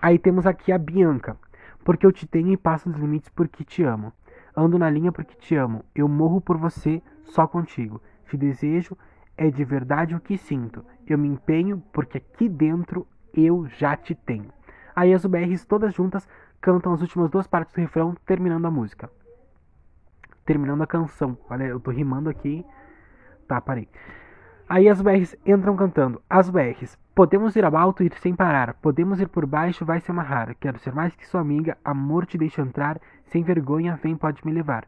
Aí 0.00 0.18
temos 0.18 0.46
aqui 0.46 0.72
a 0.72 0.78
Bianca. 0.78 1.36
Porque 1.84 2.06
eu 2.06 2.12
te 2.12 2.26
tenho 2.26 2.52
e 2.52 2.56
passo 2.56 2.88
dos 2.88 3.00
limites 3.00 3.28
porque 3.30 3.64
te 3.64 3.82
amo. 3.82 4.12
Ando 4.56 4.78
na 4.78 4.90
linha 4.90 5.12
porque 5.12 5.34
te 5.36 5.54
amo. 5.54 5.84
Eu 5.94 6.08
morro 6.08 6.40
por 6.40 6.56
você 6.56 7.02
só 7.22 7.46
contigo. 7.46 8.02
Te 8.28 8.36
desejo, 8.36 8.96
é 9.36 9.50
de 9.50 9.64
verdade 9.64 10.14
o 10.14 10.20
que 10.20 10.36
sinto. 10.36 10.84
Eu 11.06 11.18
me 11.18 11.28
empenho 11.28 11.82
porque 11.92 12.18
aqui 12.18 12.48
dentro 12.48 13.06
eu 13.34 13.66
já 13.66 13.96
te 13.96 14.14
tenho. 14.14 14.52
Aí 14.94 15.12
as 15.12 15.24
UBRs 15.24 15.64
todas 15.64 15.94
juntas 15.94 16.28
cantam 16.60 16.92
as 16.92 17.00
últimas 17.00 17.30
duas 17.30 17.46
partes 17.46 17.74
do 17.74 17.80
refrão, 17.80 18.14
terminando 18.26 18.66
a 18.66 18.70
música. 18.70 19.10
Terminando 20.44 20.82
a 20.82 20.86
canção. 20.86 21.36
Olha, 21.48 21.64
eu 21.64 21.80
tô 21.80 21.90
rimando 21.90 22.28
aqui. 22.28 22.64
Tá, 23.48 23.60
parei. 23.60 23.88
Aí 24.68 24.88
as 24.88 25.02
BRs 25.02 25.36
entram 25.44 25.76
cantando. 25.76 26.22
As 26.28 26.48
BRs. 26.48 26.98
Podemos 27.14 27.54
ir 27.56 27.64
ao 27.64 27.76
alto 27.76 28.02
e 28.02 28.06
ir 28.06 28.14
sem 28.14 28.34
parar. 28.34 28.74
Podemos 28.74 29.20
ir 29.20 29.28
por 29.28 29.44
baixo, 29.44 29.84
vai 29.84 30.00
se 30.00 30.10
amarrar. 30.10 30.56
Quero 30.58 30.78
ser 30.78 30.94
mais 30.94 31.14
que 31.14 31.26
sua 31.26 31.40
amiga. 31.40 31.76
Amor 31.84 32.24
te 32.26 32.38
deixa 32.38 32.62
entrar. 32.62 33.00
Sem 33.26 33.42
vergonha, 33.42 33.98
vem, 34.02 34.16
pode 34.16 34.44
me 34.46 34.52
levar. 34.52 34.86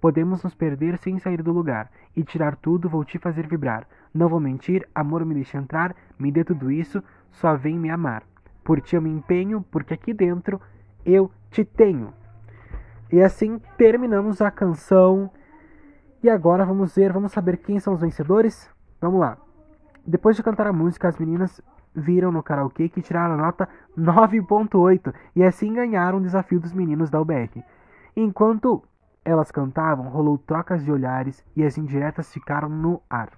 Podemos 0.00 0.42
nos 0.42 0.54
perder 0.54 0.98
sem 0.98 1.18
sair 1.18 1.42
do 1.42 1.52
lugar. 1.52 1.90
E 2.16 2.22
tirar 2.22 2.56
tudo, 2.56 2.88
vou 2.88 3.04
te 3.04 3.18
fazer 3.18 3.46
vibrar. 3.46 3.86
Não 4.14 4.28
vou 4.28 4.40
mentir, 4.40 4.88
amor 4.94 5.24
me 5.24 5.34
deixa 5.34 5.58
entrar. 5.58 5.94
Me 6.18 6.30
dê 6.30 6.44
tudo 6.44 6.70
isso, 6.70 7.02
só 7.30 7.56
vem 7.56 7.78
me 7.78 7.90
amar. 7.90 8.22
Por 8.62 8.80
ti 8.80 8.96
eu 8.96 9.02
me 9.02 9.10
empenho, 9.10 9.64
porque 9.70 9.94
aqui 9.94 10.12
dentro 10.12 10.60
eu 11.04 11.30
te 11.50 11.64
tenho. 11.64 12.12
E 13.10 13.20
assim 13.20 13.60
terminamos 13.76 14.40
a 14.40 14.50
canção. 14.50 15.30
E 16.22 16.28
agora 16.28 16.64
vamos 16.64 16.94
ver, 16.94 17.12
vamos 17.12 17.32
saber 17.32 17.56
quem 17.56 17.80
são 17.80 17.94
os 17.94 18.00
vencedores. 18.00 18.70
Vamos 19.00 19.20
lá. 19.20 19.38
Depois 20.06 20.36
de 20.36 20.42
cantar 20.42 20.66
a 20.66 20.72
música, 20.72 21.08
as 21.08 21.18
meninas 21.18 21.60
viram 21.94 22.30
no 22.30 22.42
karaokê 22.42 22.88
que 22.88 23.02
tiraram 23.02 23.34
a 23.34 23.36
nota 23.36 23.68
9.8 23.96 25.12
e 25.34 25.42
assim 25.42 25.72
ganharam 25.72 26.18
o 26.18 26.22
desafio 26.22 26.60
dos 26.60 26.72
meninos 26.72 27.10
da 27.10 27.20
UBR. 27.20 27.62
Enquanto 28.16 28.82
elas 29.28 29.50
cantavam, 29.50 30.08
rolou 30.08 30.38
trocas 30.38 30.82
de 30.82 30.90
olhares 30.90 31.44
e 31.54 31.62
as 31.62 31.76
indiretas 31.76 32.32
ficaram 32.32 32.68
no 32.68 33.02
ar. 33.10 33.30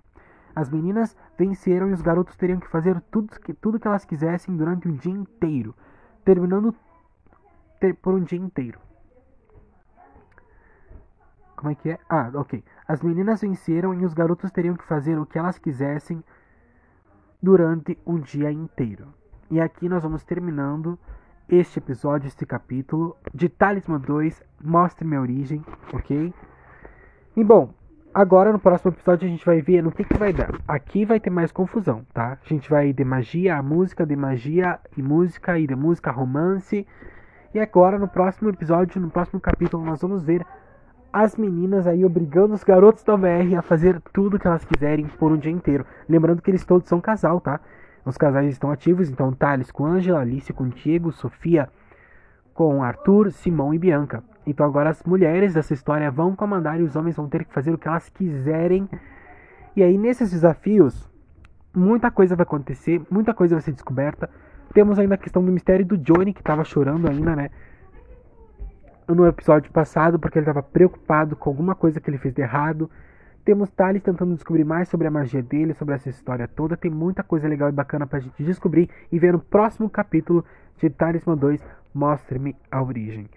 As 0.55 0.71
meninas 0.71 1.17
venceram 1.37 1.89
e 1.91 1.93
os 1.93 2.01
garotos 2.01 2.37
teriam 2.37 2.61
que 2.61 2.69
fazer 2.69 3.01
tudo 3.11 3.29
que, 3.41 3.53
tudo 3.53 3.79
que 3.79 3.89
elas 3.89 4.05
quisessem 4.05 4.57
durante 4.57 4.89
um 4.89 4.95
dia 4.95 5.13
inteiro, 5.13 5.75
terminando 6.25 6.73
ter, 7.81 7.95
por 7.97 8.15
um 8.15 8.23
dia 8.23 8.39
inteiro. 8.39 8.79
Como 11.57 11.73
é 11.73 11.75
que 11.75 11.91
é? 11.91 11.99
Ah, 12.09 12.31
ok. 12.35 12.65
As 12.87 13.03
meninas 13.03 13.41
venceram 13.41 13.93
e 13.93 14.05
os 14.05 14.15
garotos 14.15 14.51
teriam 14.53 14.77
que 14.77 14.85
fazer 14.85 15.19
o 15.19 15.27
que 15.27 15.39
elas 15.39 15.59
quisessem 15.59 16.23
durante 17.43 17.99
um 18.07 18.19
dia 18.21 18.51
inteiro. 18.51 19.13
E 19.51 19.61
aqui 19.61 19.89
nós 19.89 20.05
vamos 20.05 20.23
terminando 20.23 20.97
este 21.51 21.81
episódio, 21.81 22.29
este 22.29 22.47
capítulo 22.47 23.17
de 23.35 23.49
Talismã 23.49 23.99
2, 23.99 24.41
Mostre 24.63 25.05
Minha 25.05 25.21
Origem, 25.21 25.65
ok? 25.93 26.33
E 27.37 27.43
bom, 27.45 27.75
agora 28.15 28.53
no 28.53 28.59
próximo 28.61 28.93
episódio 28.93 29.27
a 29.27 29.31
gente 29.31 29.45
vai 29.45 29.61
ver 29.61 29.83
no 29.83 29.91
que, 29.91 30.05
que 30.05 30.17
vai 30.17 30.33
dar. 30.33 30.55
Aqui 30.69 31.05
vai 31.05 31.19
ter 31.19 31.31
mais 31.31 31.51
confusão, 31.51 32.07
tá? 32.15 32.39
A 32.45 32.49
gente 32.49 32.71
vai 32.71 32.93
de 32.93 33.05
magia 33.05 33.57
a 33.57 33.63
música, 33.63 34.07
de 34.07 34.15
magia 34.15 34.79
e 34.97 35.03
música, 35.03 35.59
e 35.59 35.67
de 35.67 35.75
música 35.75 36.11
a 36.11 36.13
romance. 36.13 36.87
E 37.53 37.59
agora 37.59 37.99
no 37.99 38.07
próximo 38.07 38.49
episódio, 38.51 39.01
no 39.01 39.11
próximo 39.11 39.41
capítulo, 39.41 39.85
nós 39.85 40.01
vamos 40.01 40.23
ver 40.23 40.47
as 41.13 41.35
meninas 41.35 41.89
aí 41.89 42.05
obrigando 42.05 42.55
os 42.55 42.63
garotos 42.63 43.03
da 43.03 43.17
BR 43.17 43.57
a 43.59 43.63
fazer 43.63 44.01
tudo 44.13 44.39
que 44.39 44.47
elas 44.47 44.65
quiserem 44.65 45.07
por 45.07 45.33
um 45.33 45.37
dia 45.37 45.51
inteiro. 45.51 45.85
Lembrando 46.09 46.43
que 46.43 46.51
eles 46.53 46.65
todos 46.65 46.89
são 46.89 47.01
casal, 47.01 47.41
tá? 47.41 47.61
Os 48.11 48.19
casais 48.19 48.51
estão 48.51 48.73
ativos, 48.73 49.09
então 49.09 49.33
Thales 49.33 49.71
com 49.71 49.87
Angela, 49.87 50.19
Alice 50.19 50.53
com 50.53 50.69
Diego, 50.69 51.13
Sofia 51.13 51.69
com 52.53 52.83
Arthur, 52.83 53.31
Simão 53.31 53.73
e 53.73 53.79
Bianca. 53.79 54.25
Então 54.45 54.67
agora 54.67 54.91
as 54.91 55.01
mulheres 55.05 55.55
dessa 55.55 55.73
história 55.73 56.11
vão 56.11 56.35
comandar 56.35 56.81
e 56.81 56.83
os 56.83 56.97
homens 56.97 57.15
vão 57.15 57.29
ter 57.29 57.45
que 57.45 57.55
fazer 57.55 57.73
o 57.73 57.79
que 57.79 57.87
elas 57.87 58.09
quiserem. 58.09 58.89
E 59.77 59.83
aí 59.85 59.97
nesses 59.97 60.33
desafios, 60.33 61.09
muita 61.73 62.11
coisa 62.11 62.35
vai 62.35 62.43
acontecer, 62.43 63.01
muita 63.09 63.33
coisa 63.33 63.55
vai 63.55 63.63
ser 63.63 63.73
descoberta. 63.73 64.29
Temos 64.75 64.99
ainda 64.99 65.15
a 65.15 65.19
questão 65.19 65.45
do 65.45 65.53
mistério 65.53 65.87
do 65.87 65.97
Johnny, 65.97 66.33
que 66.33 66.41
estava 66.41 66.65
chorando 66.65 67.09
ainda, 67.09 67.37
né? 67.37 67.49
no 69.07 69.25
episódio 69.27 69.71
passado 69.71 70.19
porque 70.19 70.39
ele 70.39 70.45
estava 70.45 70.63
preocupado 70.65 71.37
com 71.37 71.49
alguma 71.49 71.77
coisa 71.77 72.01
que 72.01 72.11
ele 72.11 72.19
fez 72.19 72.35
de 72.35 72.43
errado. 72.43 72.91
Temos 73.51 73.69
Thales 73.71 74.01
tentando 74.01 74.33
descobrir 74.33 74.65
mais 74.65 74.89
sobre 74.89 75.09
a 75.09 75.11
magia 75.11 75.43
dele, 75.43 75.75
sobre 75.75 75.97
essa 75.97 76.09
história 76.09 76.47
toda. 76.47 76.77
Tem 76.77 76.89
muita 76.89 77.25
coisa 77.25 77.49
legal 77.49 77.69
e 77.69 77.73
bacana 77.73 78.07
pra 78.07 78.21
gente 78.21 78.45
descobrir 78.45 78.89
e 79.11 79.19
ver 79.19 79.33
no 79.33 79.41
próximo 79.41 79.91
capítulo 79.91 80.45
de 80.79 80.89
Talismã 80.89 81.37
2, 81.37 81.61
Mostre-me 81.93 82.55
a 82.71 82.81
Origem. 82.81 83.29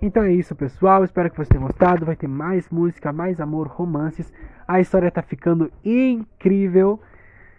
Então 0.00 0.22
é 0.22 0.32
isso, 0.32 0.54
pessoal. 0.54 1.02
Espero 1.02 1.28
que 1.28 1.34
vocês 1.34 1.48
tenham 1.48 1.66
gostado. 1.66 2.06
Vai 2.06 2.14
ter 2.14 2.28
mais 2.28 2.70
música, 2.70 3.12
mais 3.12 3.40
amor, 3.40 3.66
romances. 3.66 4.32
A 4.68 4.78
história 4.78 5.10
tá 5.10 5.22
ficando 5.22 5.72
incrível. 5.84 7.00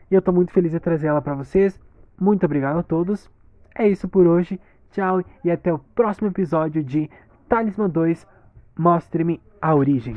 E 0.10 0.16
eu 0.16 0.22
tô 0.22 0.32
muito 0.32 0.54
feliz 0.54 0.72
de 0.72 0.80
trazer 0.80 1.08
ela 1.08 1.22
para 1.22 1.36
vocês. 1.36 1.78
Muito 2.18 2.46
obrigado 2.46 2.80
a 2.80 2.84
todos. 2.84 3.30
É 3.76 3.86
isso 3.86 4.08
por 4.08 4.26
hoje. 4.26 4.58
Tchau 4.92 5.22
e 5.44 5.52
até 5.52 5.74
o 5.74 5.80
próximo 5.80 6.30
episódio 6.30 6.82
de 6.82 7.10
Talismã 7.50 7.90
2 7.90 8.26
Mostre-me 8.78 9.42
a 9.62 9.76
origem. 9.76 10.16